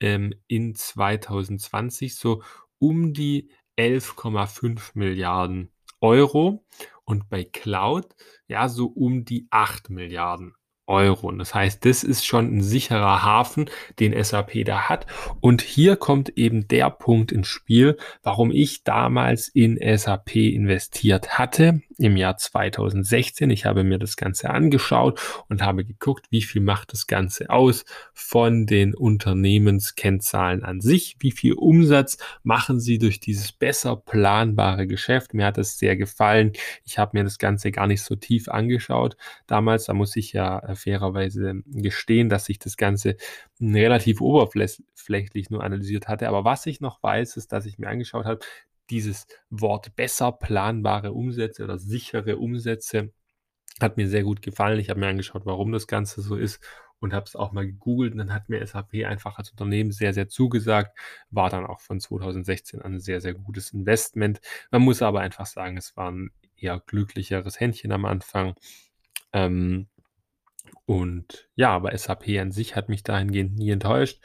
[0.00, 2.42] ähm, in 2020 so
[2.78, 6.64] um die 11,5 Milliarden Euro
[7.04, 8.14] und bei Cloud
[8.48, 10.54] ja so um die 8 Milliarden
[10.92, 11.28] Euro.
[11.28, 15.06] Und das heißt, das ist schon ein sicherer Hafen, den SAP da hat.
[15.40, 21.80] Und hier kommt eben der Punkt ins Spiel, warum ich damals in SAP investiert hatte
[21.98, 23.50] im Jahr 2016.
[23.50, 27.84] Ich habe mir das Ganze angeschaut und habe geguckt, wie viel macht das Ganze aus
[28.12, 35.34] von den Unternehmenskennzahlen an sich, wie viel Umsatz machen sie durch dieses besser planbare Geschäft.
[35.34, 36.52] Mir hat es sehr gefallen.
[36.84, 39.16] Ich habe mir das Ganze gar nicht so tief angeschaut
[39.46, 39.84] damals.
[39.84, 43.16] Da muss ich ja fairerweise gestehen, dass ich das Ganze
[43.60, 46.28] relativ oberflächlich nur analysiert hatte.
[46.28, 48.40] Aber was ich noch weiß, ist, dass ich mir angeschaut habe,
[48.90, 53.12] dieses Wort besser planbare Umsätze oder sichere Umsätze
[53.80, 54.78] hat mir sehr gut gefallen.
[54.78, 56.62] Ich habe mir angeschaut, warum das Ganze so ist
[57.00, 60.12] und habe es auch mal gegoogelt und dann hat mir SAP einfach als Unternehmen sehr,
[60.12, 60.96] sehr zugesagt.
[61.30, 64.40] War dann auch von 2016 an ein sehr, sehr gutes Investment.
[64.70, 68.54] Man muss aber einfach sagen, es war ein eher glücklicheres Händchen am Anfang.
[69.32, 69.88] Ähm,
[70.92, 74.20] und ja, aber SAP an sich hat mich dahingehend nie enttäuscht.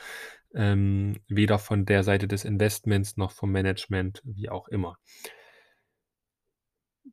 [0.54, 4.98] Ähm, weder von der Seite des Investments noch vom Management, wie auch immer.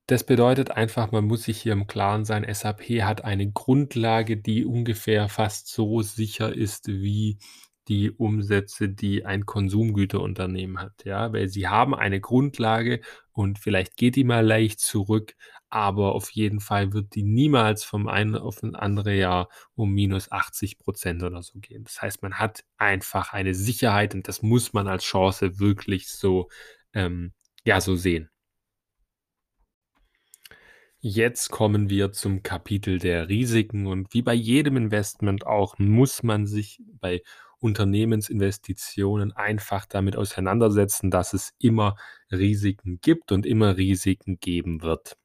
[0.06, 4.64] Das bedeutet einfach, man muss sich hier im Klaren sein, SAP hat eine Grundlage, die
[4.64, 7.38] ungefähr fast so sicher ist wie
[7.86, 13.02] die Umsätze, die ein Konsumgüterunternehmen hat, ja, weil sie haben eine Grundlage
[13.32, 15.36] und vielleicht geht die mal leicht zurück,
[15.74, 20.30] aber auf jeden Fall wird die niemals vom einen auf das andere Jahr um minus
[20.30, 21.82] 80 Prozent oder so gehen.
[21.82, 26.48] Das heißt, man hat einfach eine Sicherheit und das muss man als Chance wirklich so,
[26.92, 27.32] ähm,
[27.64, 28.30] ja, so sehen.
[31.00, 36.46] Jetzt kommen wir zum Kapitel der Risiken und wie bei jedem Investment auch muss man
[36.46, 37.22] sich bei
[37.58, 41.96] Unternehmensinvestitionen einfach damit auseinandersetzen, dass es immer
[42.30, 45.16] Risiken gibt und immer Risiken geben wird.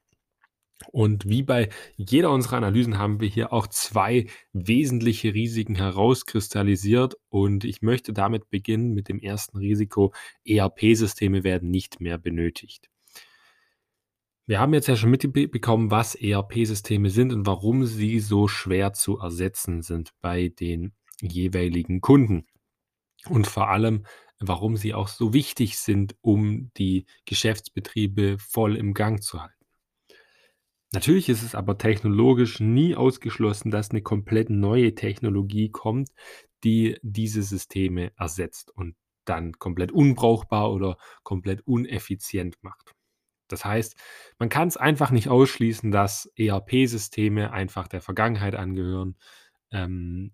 [1.00, 7.64] Und wie bei jeder unserer Analysen haben wir hier auch zwei wesentliche Risiken herauskristallisiert und
[7.64, 10.12] ich möchte damit beginnen mit dem ersten Risiko.
[10.44, 12.90] ERP-Systeme werden nicht mehr benötigt.
[14.44, 19.20] Wir haben jetzt ja schon mitbekommen, was ERP-Systeme sind und warum sie so schwer zu
[19.20, 22.44] ersetzen sind bei den jeweiligen Kunden.
[23.26, 24.04] Und vor allem,
[24.38, 29.59] warum sie auch so wichtig sind, um die Geschäftsbetriebe voll im Gang zu halten.
[30.92, 36.10] Natürlich ist es aber technologisch nie ausgeschlossen, dass eine komplett neue Technologie kommt,
[36.64, 42.94] die diese Systeme ersetzt und dann komplett unbrauchbar oder komplett uneffizient macht.
[43.48, 43.96] Das heißt,
[44.38, 49.16] man kann es einfach nicht ausschließen, dass ERP-Systeme einfach der Vergangenheit angehören.
[49.72, 50.32] Ähm,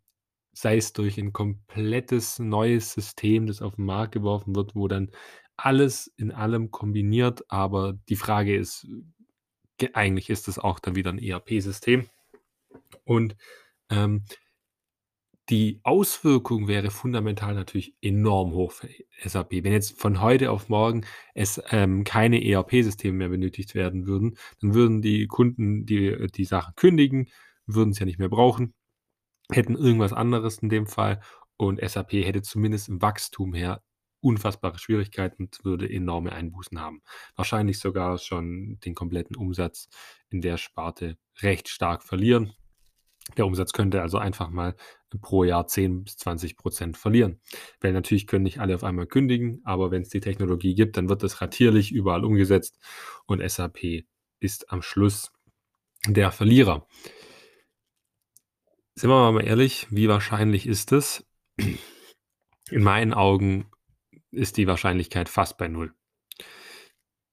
[0.53, 5.11] sei es durch ein komplettes neues System, das auf den Markt geworfen wird, wo dann
[5.57, 7.45] alles in allem kombiniert.
[7.51, 8.87] Aber die Frage ist,
[9.94, 12.09] eigentlich ist es auch dann wieder ein ERP-System.
[13.05, 13.36] Und
[13.90, 14.24] ähm,
[15.48, 18.89] Die Auswirkung wäre fundamental natürlich enorm hoch für
[19.23, 19.53] SAP.
[19.62, 21.05] Wenn jetzt von heute auf morgen
[21.35, 26.74] es, ähm, keine ERP-Systeme mehr benötigt werden würden, dann würden die Kunden die die Sachen
[26.74, 27.28] kündigen,
[27.66, 28.74] würden's ja nicht mehr brauchen,
[29.51, 31.20] hätten irgendwas anderes in dem Fall
[31.57, 33.82] und SAP hätte zumindest im Wachstum her
[34.20, 37.02] unfassbare Schwierigkeiten und würde enorme Einbußen haben.
[37.36, 39.88] Wahrscheinlich sogar schon den kompletten Umsatz
[40.30, 42.55] in der Sparte recht stark verlieren.
[43.36, 44.76] Der Umsatz könnte also einfach mal
[45.20, 47.40] pro Jahr 10 bis 20% verlieren.
[47.80, 51.22] Weil natürlich können nicht alle auf einmal kündigen, aber wenn's die Technologie gibt, dann wird
[51.22, 52.78] das ratierlich überall umgesetzt
[53.26, 54.05] und SAP
[54.38, 55.32] ist am Schluss
[56.06, 56.86] der Verlierer.
[58.94, 61.26] Sind wir mal ehrlich, wie wahrscheinlich ist es?
[62.70, 63.70] In meinen Augen
[64.37, 65.93] ist die Wahrscheinlichkeit fast bei 0.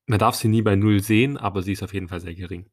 [0.07, 2.69] Man darf sie nie bei 0 sehen, aber sie ist auf jeden Fall sehr gering.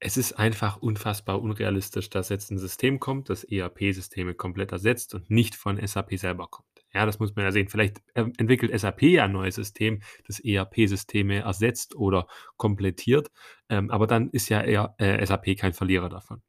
[0.00, 5.28] Es ist einfach unfassbar unrealistisch, dass jetzt 'n System kommt, das ERP-Systeme komplett ersetzt und
[5.28, 6.68] nicht von SAP selber kommt.
[6.94, 7.68] Ja, das muss man ja sehen.
[7.68, 13.30] Vielleicht, ähm, entwickelt SAP ja 'n neues System, das ERP-Systeme ersetzt oder komplettiert,
[13.68, 16.42] ähm, aber dann ist ja eher, äh, SAP kein Verlierer davon.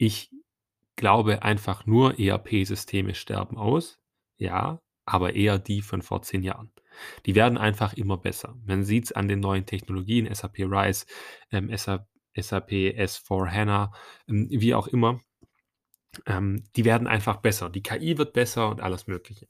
[0.00, 0.30] Ich
[0.96, 3.98] glaube einfach nur, ERP-Systeme sterben aus,
[4.38, 6.70] ja, aber eher die von vor 10 Jahren.
[7.26, 8.56] Die werden einfach immer besser.
[8.66, 11.06] Man sieht's an den neuen Technologien, SAP RISE,
[11.50, 12.06] ähm, SA
[12.36, 13.90] SAP S/4HANA,
[14.28, 15.20] hm, wie auch immer.
[16.26, 17.70] Ähm, die werden einfach besser.
[17.70, 19.48] Die KI wird besser und alles Mögliche.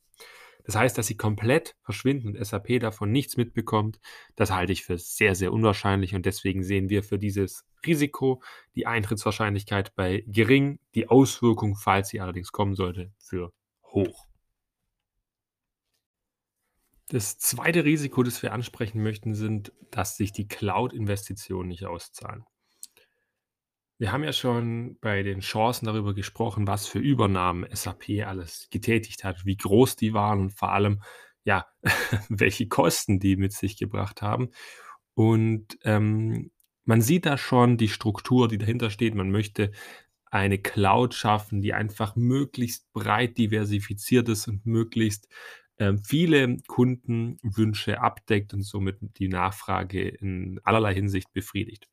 [0.65, 4.01] Das heißt, dass sie komplett verschwinden und SAP davon nichts mitbekommt,
[4.37, 8.43] das halte ich für sehr, sehr unwahrscheinlich und deswegen sehen wir für dieses Risiko
[8.75, 13.53] die Eintrittswahrscheinlichkeit bei gering, die Auswirkung, falls sie allerdings kommen sollte, für
[13.83, 14.27] hoch.
[17.09, 22.45] Das zweite Risiko, das wir ansprechen möchten, sind, dass sich die Cloud-Investitionen nicht auszahlen.
[23.97, 29.25] Wir haben ja schon bei den Chancen darüber gesprochen, was für Übernahmen SAP alles getätigt
[29.25, 31.03] hat, wie groß die waren und vor allem,
[31.45, 31.67] ja,
[32.29, 34.51] welche Kosten die mit sich gebracht haben.
[35.15, 36.51] Und, ähm,
[36.89, 39.15] man sieht da schon die Struktur, die dahinter steht.
[39.15, 39.73] Man möchte
[40.31, 45.29] eine Cloud schaffen, die einfach möglichst breit diversifiziert ist und möglichst,
[46.03, 51.87] viele Kundenwünsche abdeckt und somit die Nachfrage in allerlei Hinsicht befriedigt.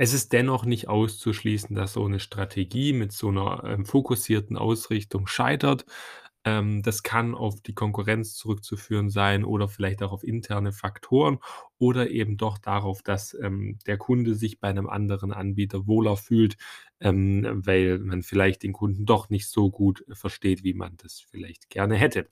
[0.00, 5.26] Es ist dennoch nicht auszuschließen, dass so 'ne Strategie mit so 'ner, ähm, fokussierten Ausrichtung
[5.26, 5.86] scheitert.
[6.46, 11.38] Ähm, das kann auf die Konkurrenz zurückzuführen sein oder vielleicht auch auf interne Faktoren
[11.78, 16.56] oder eben doch darauf, dass, ähm, der Kunde sich bei 'nem anderen Anbieter wohler fühlt,
[17.00, 21.70] ähm, weil man vielleicht den Kunden doch nicht so gut versteht, wie man das vielleicht
[21.70, 22.28] gerne hätte.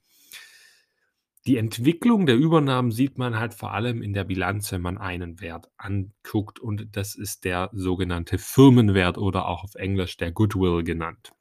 [1.46, 5.40] Die Entwicklung der Übernahmen sieht man halt vor allem in der Bilanz, wenn man einen
[5.40, 11.32] Wert anguckt und das ist der sogenannte Firmenwert oder auch auf Englisch der Goodwill genannt.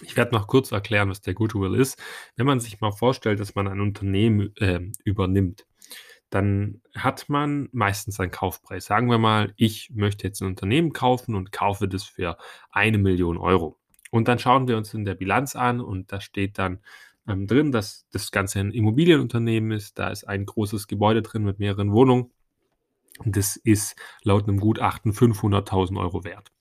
[0.00, 2.00] Ich werde noch kurz erklären, was der Goodwill ist.
[2.36, 5.66] Wenn man sich mal vorstellt, dass man ein Unternehmen, ähm, übernimmt,
[6.30, 8.86] dann hat man meistens einen Kaufpreis.
[8.86, 12.38] Sagen wir mal, ich möchte jetzt 'n Unternehmen kaufen und kaufe das für
[12.72, 13.78] 1.000.000 €.
[14.10, 16.80] Und dann schauen wir uns in der Bilanz an und da steht dann,
[17.28, 19.98] ähm, drin, dass das Ganze ein Immobilienunternehmen ist.
[19.98, 22.32] Da ist ein großes Gebäude drin mit mehreren Wohnungen.
[23.26, 26.52] Das ist laut 'nem Gutachten 500.000 € wert.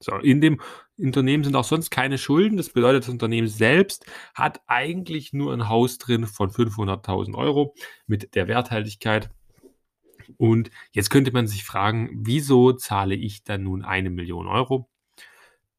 [0.00, 0.60] So, in dem
[1.04, 2.56] Unternehmen sind auch sonst keine Schulden.
[2.56, 7.74] Das bedeutet, das Unternehmen selbst hat eigentlich nur 'n Haus drin von 500.000 €
[8.06, 9.30] mit der Werthaltigkeit.
[10.38, 14.88] Und jetzt könnte man sich fragen: „Wieso zahle ich dann nun 1.000.000 €?“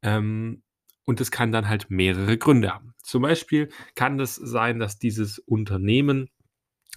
[0.03, 0.63] Ähm,
[1.05, 2.93] und das kann dann halt mehrere Gründe haben.
[3.03, 6.29] Zum Beispiel kann das sein, dass dieses Unternehmen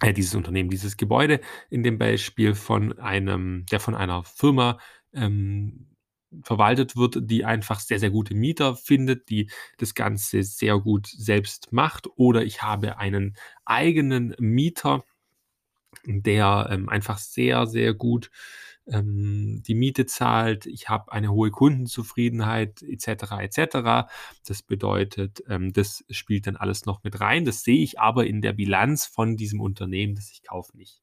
[0.01, 4.79] äh, dieses Unternehmen, dieses Gebäude in dem Beispiel von einem der von einer Firma,
[5.13, 5.87] ähm,
[6.43, 11.71] verwaltet wird, die einfach sehr, sehr gute Mieter findet, die das Ganze sehr gut selbst
[11.71, 12.07] macht.
[12.15, 13.35] Oder ich habe einen
[13.65, 15.03] eigenen Mieter,
[16.05, 18.29] der, ähm, einfach sehr, sehr gut,
[18.87, 20.65] ähm, die Miete zahlt.
[20.67, 24.07] Ich habe eine hohe Kundenzufriedenheit et cetera, et cetera.
[24.45, 27.45] Das bedeutet, ähm, das spielt dann alles noch mit rein.
[27.45, 31.01] Das sehe ich aber in der Bilanz von diesem Unternehmen, das ich kaufe, nicht.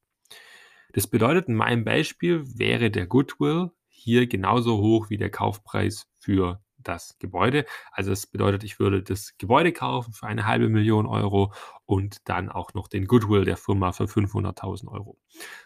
[0.93, 3.71] Das bedeutet, in meinem Beispiel wäre der Goodwill
[4.03, 7.65] hier genauso hoch wie der Kaufpreis für das Gebäude.
[7.91, 11.53] Also, das bedeutet, ich würde das Gebäude kaufen für 1.500.000 €
[11.85, 15.15] und dann auch noch den Goodwill der Firma für 500.000 €.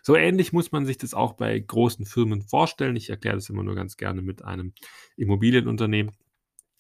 [0.03, 2.95] So ähnlich muss man sich das auch bei großen Firmen vorstellen.
[2.95, 4.73] Ich erkläre das immer nur ganz gerne mit einem
[5.15, 6.15] Immobilienunternehmen,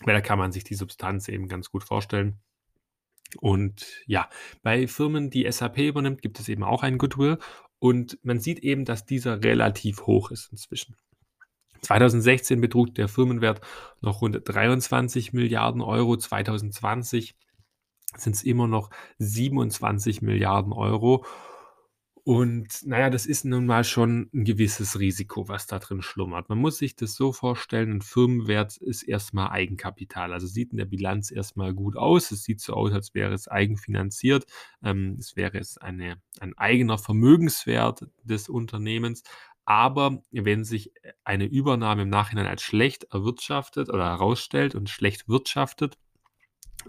[0.03, 2.39] weil da kann man sich die Substanz eben ganz gut vorstellen.
[3.41, 4.29] Und ja,
[4.61, 7.39] bei Firmen, die SAP übernimmt, gibt es eben auch einen Goodwill
[7.79, 10.95] und man sieht eben, dass dieser relativ hoch ist inzwischen.
[11.81, 13.61] 2016 betrug der Firmenwert
[14.01, 16.17] noch rund 23 Milliarden Euro.
[16.17, 17.35] 2020
[18.15, 18.89] sind es immer noch
[19.19, 21.25] 27 Milliarden Euro.
[22.27, 26.49] Und naja, das ist nun mal schon ein gewisses Risiko, was da drin schlummert.
[26.49, 30.33] Man muss sich das so vorstellen, ein Firmenwert ist erstmal Eigenkapital.
[30.33, 32.31] Also sieht in der Bilanz erstmal gut aus.
[32.31, 34.45] Es sieht so aus, als wäre es eigenfinanziert.
[34.83, 39.23] Ähm, es wäre es eine, ein eigener Vermögenswert des Unternehmens.
[39.67, 40.93] Aber wenn sich
[41.25, 45.97] eine Übernahme im Nachhinein als schlecht erwirtschaftet oder herausstellt und schlecht wirtschaftet,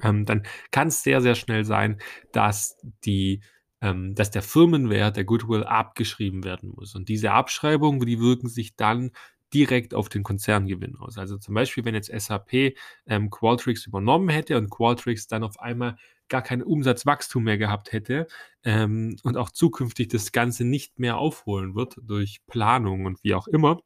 [0.00, 1.98] ähm, dann kann es sehr, sehr schnell sein,
[2.32, 3.42] dass die
[3.80, 6.94] ähm, dass der Firmenwert, der Goodwill abgeschrieben werden muss.
[6.94, 9.10] Und diese Abschreibungen, die wirken sich dann
[9.54, 11.18] direkt auf den Konzerngewinn aus.
[11.18, 12.74] Also zum Beispiel, wenn jetzt SAP
[13.06, 15.96] ähm, Qualtrics übernommen hätte und Qualtrics dann auf einmal
[16.28, 18.26] gar kein Umsatzwachstum mehr gehabt hätte
[18.62, 23.48] ähm, und auch zukünftig das Ganze nicht mehr aufholen wird durch Planung und wie auch
[23.48, 23.80] immer,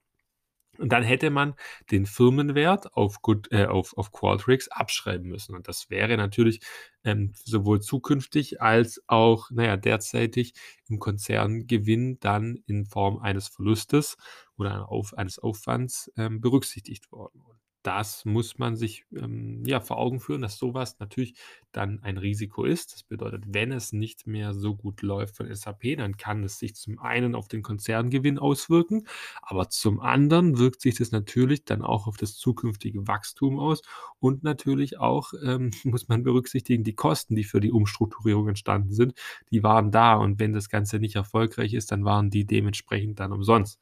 [0.79, 1.55] und dann hätte man
[1.91, 5.55] den Firmenwert auf, Good, äh, auf, auf Qualtrics abschreiben müssen.
[5.55, 6.61] Und das wäre natürlich
[7.05, 10.55] ähm, sowohl zukünftig als auch, naja, derzeitig
[10.89, 14.17] im Konzerngewinn dann in Form eines Verlustes
[14.63, 17.43] oder eines Aufwands ähm, berücksichtigt worden
[17.83, 21.35] das muss man sich ähm, ja vor Augen führen, dass sowas natürlich
[21.73, 22.93] dann ein Risiko ist.
[22.95, 26.75] Das bedeutet, wenn es nicht mehr so gut läuft von SAP, dann kann es sich
[26.77, 29.07] zum einen auf den Konzerngewinn auswirken,
[29.43, 33.83] aber zum anderen wirkt sich das natürlich dann auch auf das zukünftige Wachstum aus
[34.21, 39.15] und natürlich auch ähm, muss man berücksichtigen, die Kosten, die für die Umstrukturierung entstanden sind,
[39.51, 43.33] die waren da und wenn das Ganze nicht erfolgreich ist, dann waren die dementsprechend dann
[43.33, 43.81] umsonst.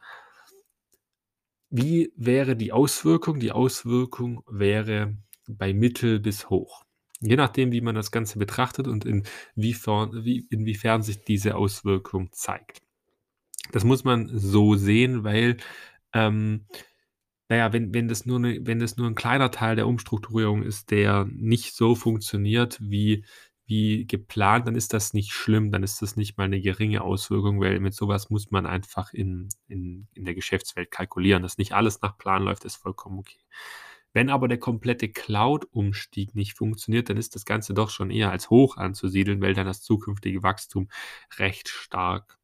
[1.70, 3.38] Wie wäre die Auswirkung?
[3.38, 5.16] Die Auswirkung wäre
[5.46, 6.84] bei mittel bis hoch.
[7.20, 12.82] Je nachdem, wie man das Ganze betrachtet und inwiefern, wie, inwiefern sich diese Auswirkung zeigt.
[13.72, 15.58] Das muss man so sehen, weil,
[16.12, 16.66] ähm,
[17.48, 20.90] naja, wenn, wenn, das nur ne, wenn das nur ein kleiner Teil der Umstrukturierung ist,
[20.90, 23.24] der nicht so funktioniert, wie
[23.70, 27.60] wie geplant, dann ist das nicht schlimm, dann ist das nicht mal eine geringe Auswirkung,
[27.60, 31.42] weil mit sowas muss man einfach in, in, in der Geschäftswelt kalkulieren.
[31.44, 33.38] Dass nicht alles nach Plan läuft, ist vollkommen okay.
[34.12, 38.50] Wenn aber der komplette Cloud-Umstieg nicht funktioniert, dann ist das Ganze doch schon eher als
[38.50, 40.88] hoch anzusiedeln, weil dann das zukünftige Wachstum
[41.38, 42.38] recht stark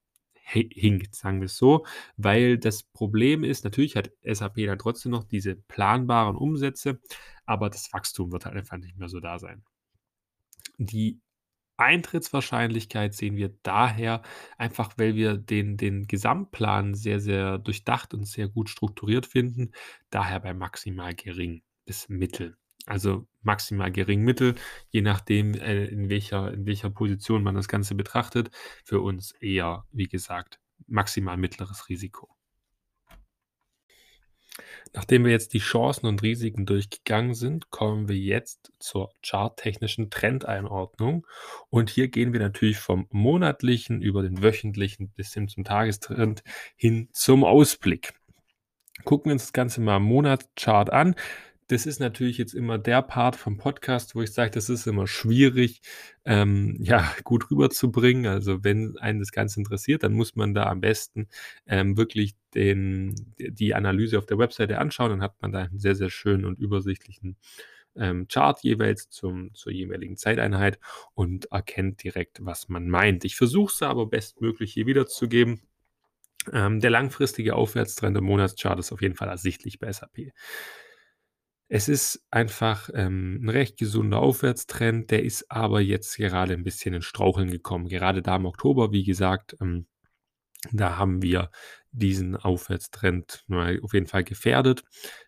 [0.49, 1.85] hinkt, sagen wir es so,
[2.17, 7.01] weil das Problem ist, natürlich hat SAP dann trotzdem noch diese planbaren Umsätze,
[7.47, 9.65] aber das Wachstum wird halt einfach nicht mehr so da sein.
[10.79, 11.21] Die
[11.79, 14.23] Eintrittswahrscheinlichkeit sehen wir daher
[14.59, 19.73] einfach, weil wir den den Gesamtplan sehr, sehr durchdacht und sehr gut strukturiert finden,
[20.11, 22.57] daher bei maximal gering bis mittel.
[22.87, 24.55] Also, maximal gering mittel,
[24.91, 28.51] je nachdem, äh, in welcher in welcher Position man das Ganze betrachtet.
[28.85, 32.36] Für uns eher, wie gesagt, maximal mittleres Risiko.
[34.93, 41.27] Nachdem wir jetzt die Chancen und Risiken durchgegangen sind, kommen wir jetzt zur charttechnischen Trendeinordnung.
[41.69, 46.43] Und hier gehen wir natürlich vom monatlichen über den wöchentlichen bis hin zum Tagestrend
[46.77, 48.15] hin zum Ausblick.
[49.05, 51.15] Gucken wir uns das Ganze mal im Monatschart an
[51.69, 55.07] das ist natürlich jetzt immer der Part vom Podcast, wo ich sage, das ist immer
[55.07, 55.83] schwierig,
[56.25, 58.27] ähm, ja, gut rüberzubringen.
[58.27, 61.29] Also wenn einen das Ganze interessiert, dann muss man da am besten
[61.67, 65.11] ähm, wirklich den, die Analyse auf der Webseite anschauen.
[65.11, 67.37] Dann hat man da einen sehr, sehr schönen und übersichtlichen
[67.97, 70.79] ähm, Chart jeweils zum, zur jeweiligen Zeiteinheit
[71.15, 73.25] und erkennt direkt, was man meint.
[73.25, 75.63] Ich versuche es aber bestmöglich hier wiederzugeben.
[76.53, 80.33] Ähm, der langfristige Aufwärtstrend im Monatschart ist auf jeden Fall ersichtlich bei SAP.
[81.71, 86.95] Es ist einfach, ähm, 'n recht gesunder Aufwärtstrend, der ist aber jetzt gerade ein bisschen
[86.95, 87.89] in Straucheln gekommen.
[87.89, 89.87] Gerade da im Oktober, wie gesagt, ähm,
[90.73, 91.51] da haben wir
[91.93, 94.85] diesen Aufwärtstrend mal auf jeden Fall gefährdet,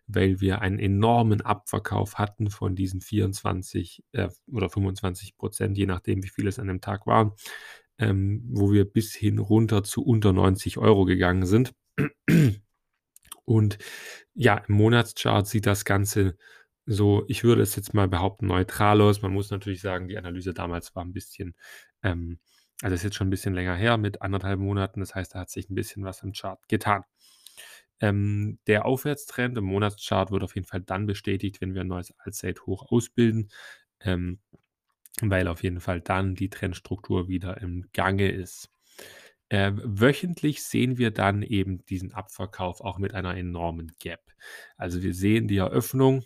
[0.06, 6.28] weil wir einen enormen Abverkauf hatten von diesen 24, äh, oder 25% je nachdem, wie
[6.28, 7.32] viel es an dem Tag waren,
[7.98, 11.74] ähm, wo wir bis hin runter zu unter 90 Euro gegangen sind.
[13.48, 13.78] Und
[14.34, 16.36] ja, im Monatschart sieht das Ganze
[16.86, 19.22] so, ich würde es jetzt mal behaupten, neutral aus.
[19.22, 21.54] Man muss natürlich sagen, die Analyse damals war ein bisschen,
[22.02, 22.38] ähm,
[22.82, 25.00] also ist jetzt schon ein bisschen länger her mit anderthalb Monaten.
[25.00, 27.04] Das heißt, da hat sich ein bisschen was im Chart getan.
[28.00, 32.14] Ähm, der Aufwärtstrend im Monatschart wird auf jeden Fall dann bestätigt, wenn wir ein neues
[32.18, 33.50] Allzeithoch ausbilden,
[34.00, 34.40] ähm,
[35.22, 38.70] weil auf jeden Fall dann die Trendstruktur wieder im Gange ist.
[39.50, 44.20] Äh, wöchentlich sehen wir dann eben diesen Abverkauf auch mit einer enormen Gap.
[44.76, 46.24] Also wir sehen die Eröffnung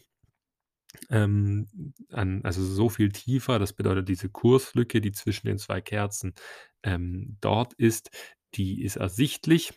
[1.11, 1.69] ähm,
[2.11, 3.59] an, also so viel tiefer.
[3.59, 6.35] Das bedeutet, diese Kurslücke, die zwischen den zwei Kerzen
[6.83, 8.11] ähm, dort ist,
[8.55, 9.73] die ist ersichtlich.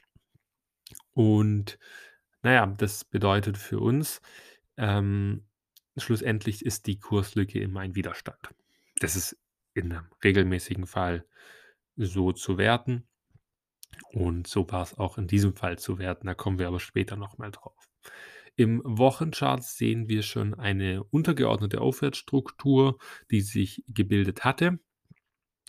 [1.13, 1.77] Und
[2.43, 4.22] Na ja, das bedeutet für uns,
[4.77, 5.47] ähm,
[5.97, 8.49] schlussendlich ist die Kurslücke immer ein Widerstand.
[8.99, 9.38] Das ist
[9.76, 11.26] in 'nem regelmäßigen Fall
[11.97, 13.07] so zu werten.
[14.11, 17.38] Und so war's auch in diesem Fall zu werten, da kommen wir aber später noch
[17.38, 17.89] mal drauf.
[18.57, 22.97] Im Wochenchart sehen wir schon eine untergeordnete Aufwärtsstruktur,
[23.30, 24.80] die sich gebildet hatte.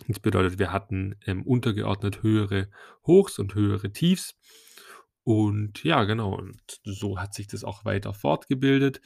[0.07, 2.69] Das bedeutet, wir hatten, ähm, untergeordnet höhere
[3.05, 4.35] Hochs und höhere Tiefs.
[5.23, 9.01] Und ja, genau, und so hat sich das auch weiter fortgebildet.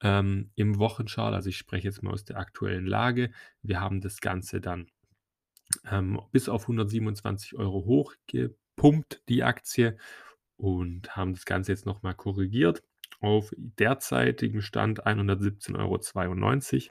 [0.00, 3.32] Ähm, im Wochenchart also ich spreche jetzt mal aus der aktuellen Lage.
[3.62, 4.90] Wir haben das Ganze dann,
[5.90, 8.12] ähm, bis auf 127 €
[8.76, 9.96] hochgepumpt, die Aktie,
[10.56, 12.82] und haben das Ganze jetzt noch mal korrigiert
[13.20, 16.90] auf derzeitigen Stand 117,92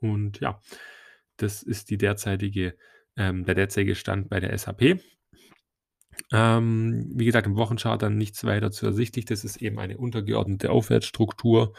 [0.00, 0.60] Und ja,
[1.38, 2.76] das ist die derzeitige
[3.16, 5.00] ähm, der derzeitige Stand bei der SAP.
[6.32, 9.24] Ähm, wie gesagt, im Wochenchart dann nichts weiter zu ersichtlich.
[9.26, 11.74] Das ist eben eine untergeordnete Aufwärtsstruktur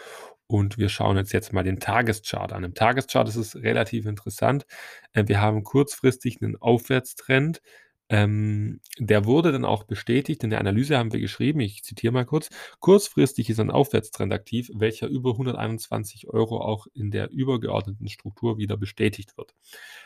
[0.48, 2.64] und wir schauen uns jetzt mal den Tageschart an.
[2.64, 4.66] Im Tageschart ist es relativ interessant.
[5.14, 7.62] Äh, wir haben kurzfristig 'nen Aufwärtstrend.
[8.10, 10.44] Ähm, der wurde dann auch bestätigt.
[10.44, 14.70] In der Analyse haben wir geschrieben, ich zitiere mal kurz: „Kurzfristig ist ein Aufwärtstrend aktiv,
[14.74, 19.54] welcher über 121 € auch in der übergeordneten Struktur wieder bestätigt wird.“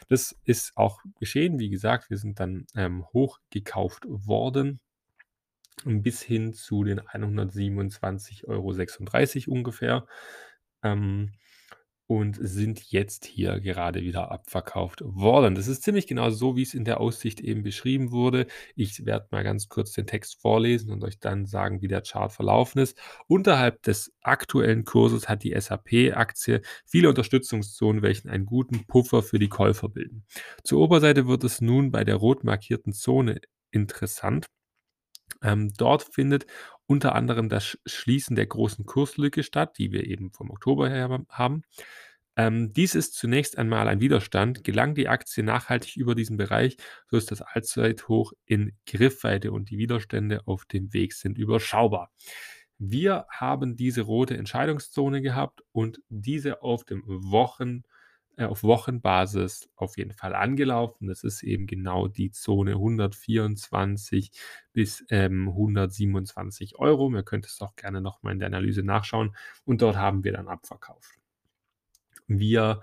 [0.09, 1.59] Das ist auch geschehen.
[1.59, 4.79] Wie gesagt, wir sind dann, ähm, hochgekauft worden
[5.85, 10.05] bis hin zu den 127,36 € ungefähr,
[10.83, 11.33] ähm,
[12.07, 15.55] und sind jetzt hier gerade wieder abverkauft worden.
[15.55, 18.47] Das ist ziemlich genau so, wie's in der Aussicht eben beschrieben wurde.
[18.75, 22.31] Ich werde mal ganz kurz den Text vorlesen und euch dann sagen, wie der Chart
[22.31, 22.97] verlaufen ist.
[23.27, 29.49] „Unterhalb des aktuellen Kurses hat die SAP-Aktie viele Unterstützungszonen, welchen einen guten Puffer für die
[29.49, 30.25] Käufer bilden.
[30.63, 33.39] Zur Oberseite wird es nun bei der rot markierten Zone
[33.71, 34.47] interessant.
[35.43, 36.45] Ähm, dort findet
[36.85, 41.25] unter anderem das Sch Schließen der großen Kurslücke statt, die wir eben vom Oktober her
[41.29, 41.63] haben.
[42.37, 44.63] Ähm, dies ist zunächst einmal ein Widerstand.
[44.63, 46.77] Gelangt die Aktie nachhaltig über diesen Bereich,
[47.09, 52.11] so ist das Allzeithoch in Griffweite und die Widerstände auf dem Weg sind überschaubar.
[52.77, 57.83] Wir haben diese rote Entscheidungszone gehabt und diese auf dem Wochen
[58.41, 61.07] äh, auf Wochenbasis auf jeden Fall angelaufen.
[61.07, 64.31] Das ist eben genau die Zone 124
[64.73, 67.15] bis, ähm, 127 €.
[67.15, 69.35] Ihr könnt es auch gerne noch mal in der Analyse nachschauen
[69.65, 71.19] und dort haben wir dann abverkauft.
[72.27, 72.81] Wir,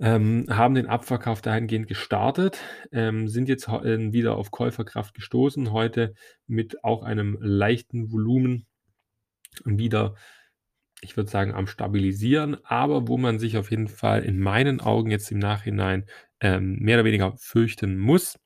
[0.00, 2.58] ähm, haben den Abverkauf dahingehend gestartet,
[2.90, 6.14] ähm, sind jetzt ähm, wieder auf Käuferkraft gestoßen, heute
[6.46, 8.66] mit auch einem leichten Volumen
[9.64, 10.14] wieder,
[11.02, 15.10] ich würde sagen, am Stabilisieren, aber wo man sich auf jeden Fall in meinen Augen
[15.10, 16.04] jetzt im Nachhinein,
[16.40, 18.38] ähm, mehr oder weniger fürchten muss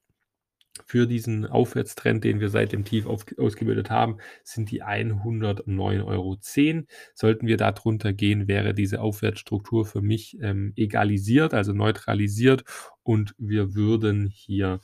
[0.86, 6.86] für diesen Aufwärtstrend, den wir seit dem Tief aufg ausgebildet haben, sind die 109,10 €.
[7.14, 12.64] Sollten wir da drunter gehen, wäre diese Aufwärtsstruktur für mich, ähm, egalisiert, also neutralisiert
[13.04, 14.80] und wir würden hier,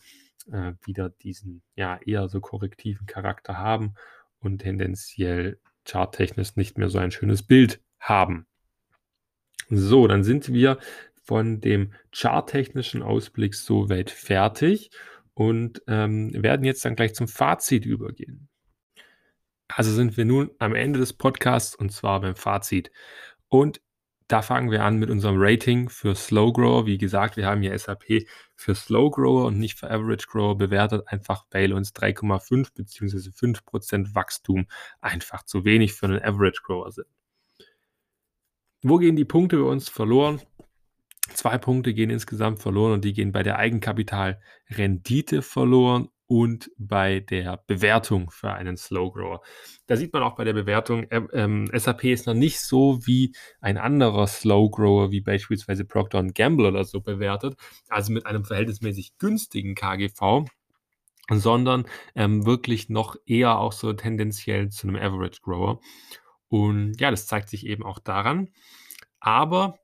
[0.52, 3.94] äh, wieder diesen, ja, eher so korrektiven Charakter haben
[4.40, 8.46] und tendenziell charttechnisch nicht mehr so ein schönes Bild haben.
[9.68, 10.78] So, dann sind wir
[11.22, 14.90] von dem charttechnischen Ausblick so weit fertig
[15.34, 18.48] und, ähm, werden jetzt dann gleich zum Fazit übergehen.
[19.68, 22.90] Also sind wir nun am Ende des Podcasts und zwar beim Fazit.
[23.48, 23.80] Und
[24.30, 26.86] da fangen wir an mit unserem Rating für Slow Grower.
[26.86, 31.02] Wie gesagt, wir haben hier SAP für Slow Grower und nicht für Average Grower bewertet,
[31.08, 34.68] einfach weil uns 3,5 beziehungsweise 5 % Wachstum
[35.00, 37.08] einfach zu wenig für 'nen Average Grower sind.
[38.82, 40.40] Wo gehen die Punkte bei uns verloren?
[41.34, 47.62] 2 Punkte gehen insgesamt verloren und die gehen bei der Eigenkapitalrendite verloren und bei der
[47.66, 49.42] Bewertung für einen Slow Grower.
[49.88, 53.34] Da sieht man auch bei der Bewertung, ähm, ähm, SAP ist noch nicht so wie
[53.60, 57.56] ein anderer Slow Grower, wie beispielsweise Procter & Gamble oder so bewertet,
[57.90, 60.46] also mit einem verhältnismäßig günstigen KGV,
[61.32, 61.86] sondern,
[62.16, 65.80] ähm, wirklich noch eher auch so tendenziell zu 'nem Average Grower.
[66.50, 68.50] Und ja, das zeigt sich eben auch daran.
[69.20, 69.79] Aber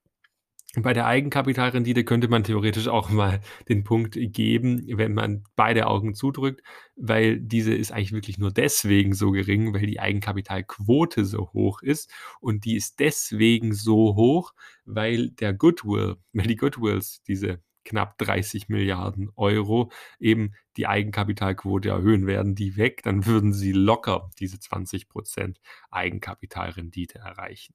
[0.82, 6.14] bei der Eigenkapitalrendite könnte man theoretisch auch mal den Punkt geben, wenn man beide Augen
[6.14, 6.62] zudrückt,
[6.96, 12.10] weil diese ist eigentlich wirklich nur deswegen so gering, weil die Eigenkapitalquote so hoch ist
[12.40, 14.52] und die ist deswegen so hoch,
[14.84, 19.90] weil der Goodwill weil die Goodwills, diese knapp 30 Milliarden €
[20.20, 22.26] eben die Eigenkapitalquote erhöhen.
[22.26, 27.74] Wären die weg, dann würden sie locker diese 20 % Eigenkapitalrendite erreichen.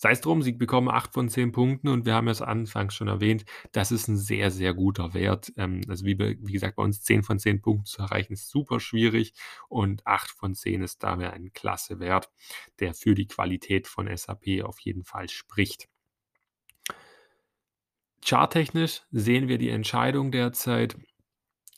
[0.00, 3.08] Sei es drum, sie bekommen 8 von 10 Punkten und wir haben es anfangs schon
[3.08, 5.52] erwähnt, das ist 'n sehr, sehr guter Wert.
[5.56, 8.78] Ähm, also wie wie gesagt, bei uns 10 von 10 Punkten zu erreichen, ist super
[8.80, 9.34] schwierig
[9.68, 12.30] und 8 von 10 ist daher ein klasse Wert,
[12.80, 15.88] der für die Qualität von SAP auf jeden Fall spricht.
[18.24, 20.96] Charttechnisch sehen wir die Entscheidung derzeit.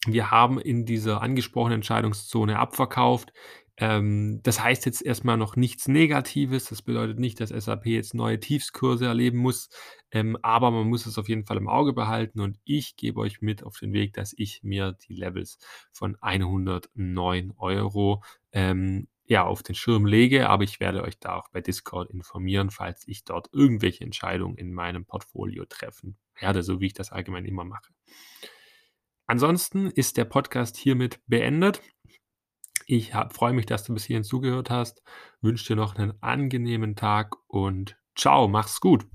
[0.07, 3.33] Wir haben in dieser angesprochenen Entscheidungszone abverkauft.
[3.81, 6.66] Ähm, das heißt jetzt erst mal noch nichts Negatives.
[6.66, 9.70] Das bedeutet nicht, dass SAP jetzt neue Tiefskurse erleben muss,
[10.11, 13.40] ähm, aber man muss es auf jeden Fall im Auge behalten und ich gebe euch
[13.40, 15.59] mit auf den Weg, dass ich mir die Levels
[15.93, 21.48] von 109 €, ähm, ja, auf den Schirm lege, aber ich werde euch da auch
[21.51, 26.86] bei Discord informieren, falls ich dort irgendwelche Entscheidungen in meinem Portfolio treffen werde, so wie
[26.86, 27.93] ich das allgemein immer mache.
[29.27, 31.81] Ansonsten ist der Podcast hiermit beendet.
[32.93, 35.01] Ich freue mich, dass du bis hierhin zugehört hast,
[35.43, 39.07] wünsche dir noch 'nen angenehmen Tag und tschau, mach's gut.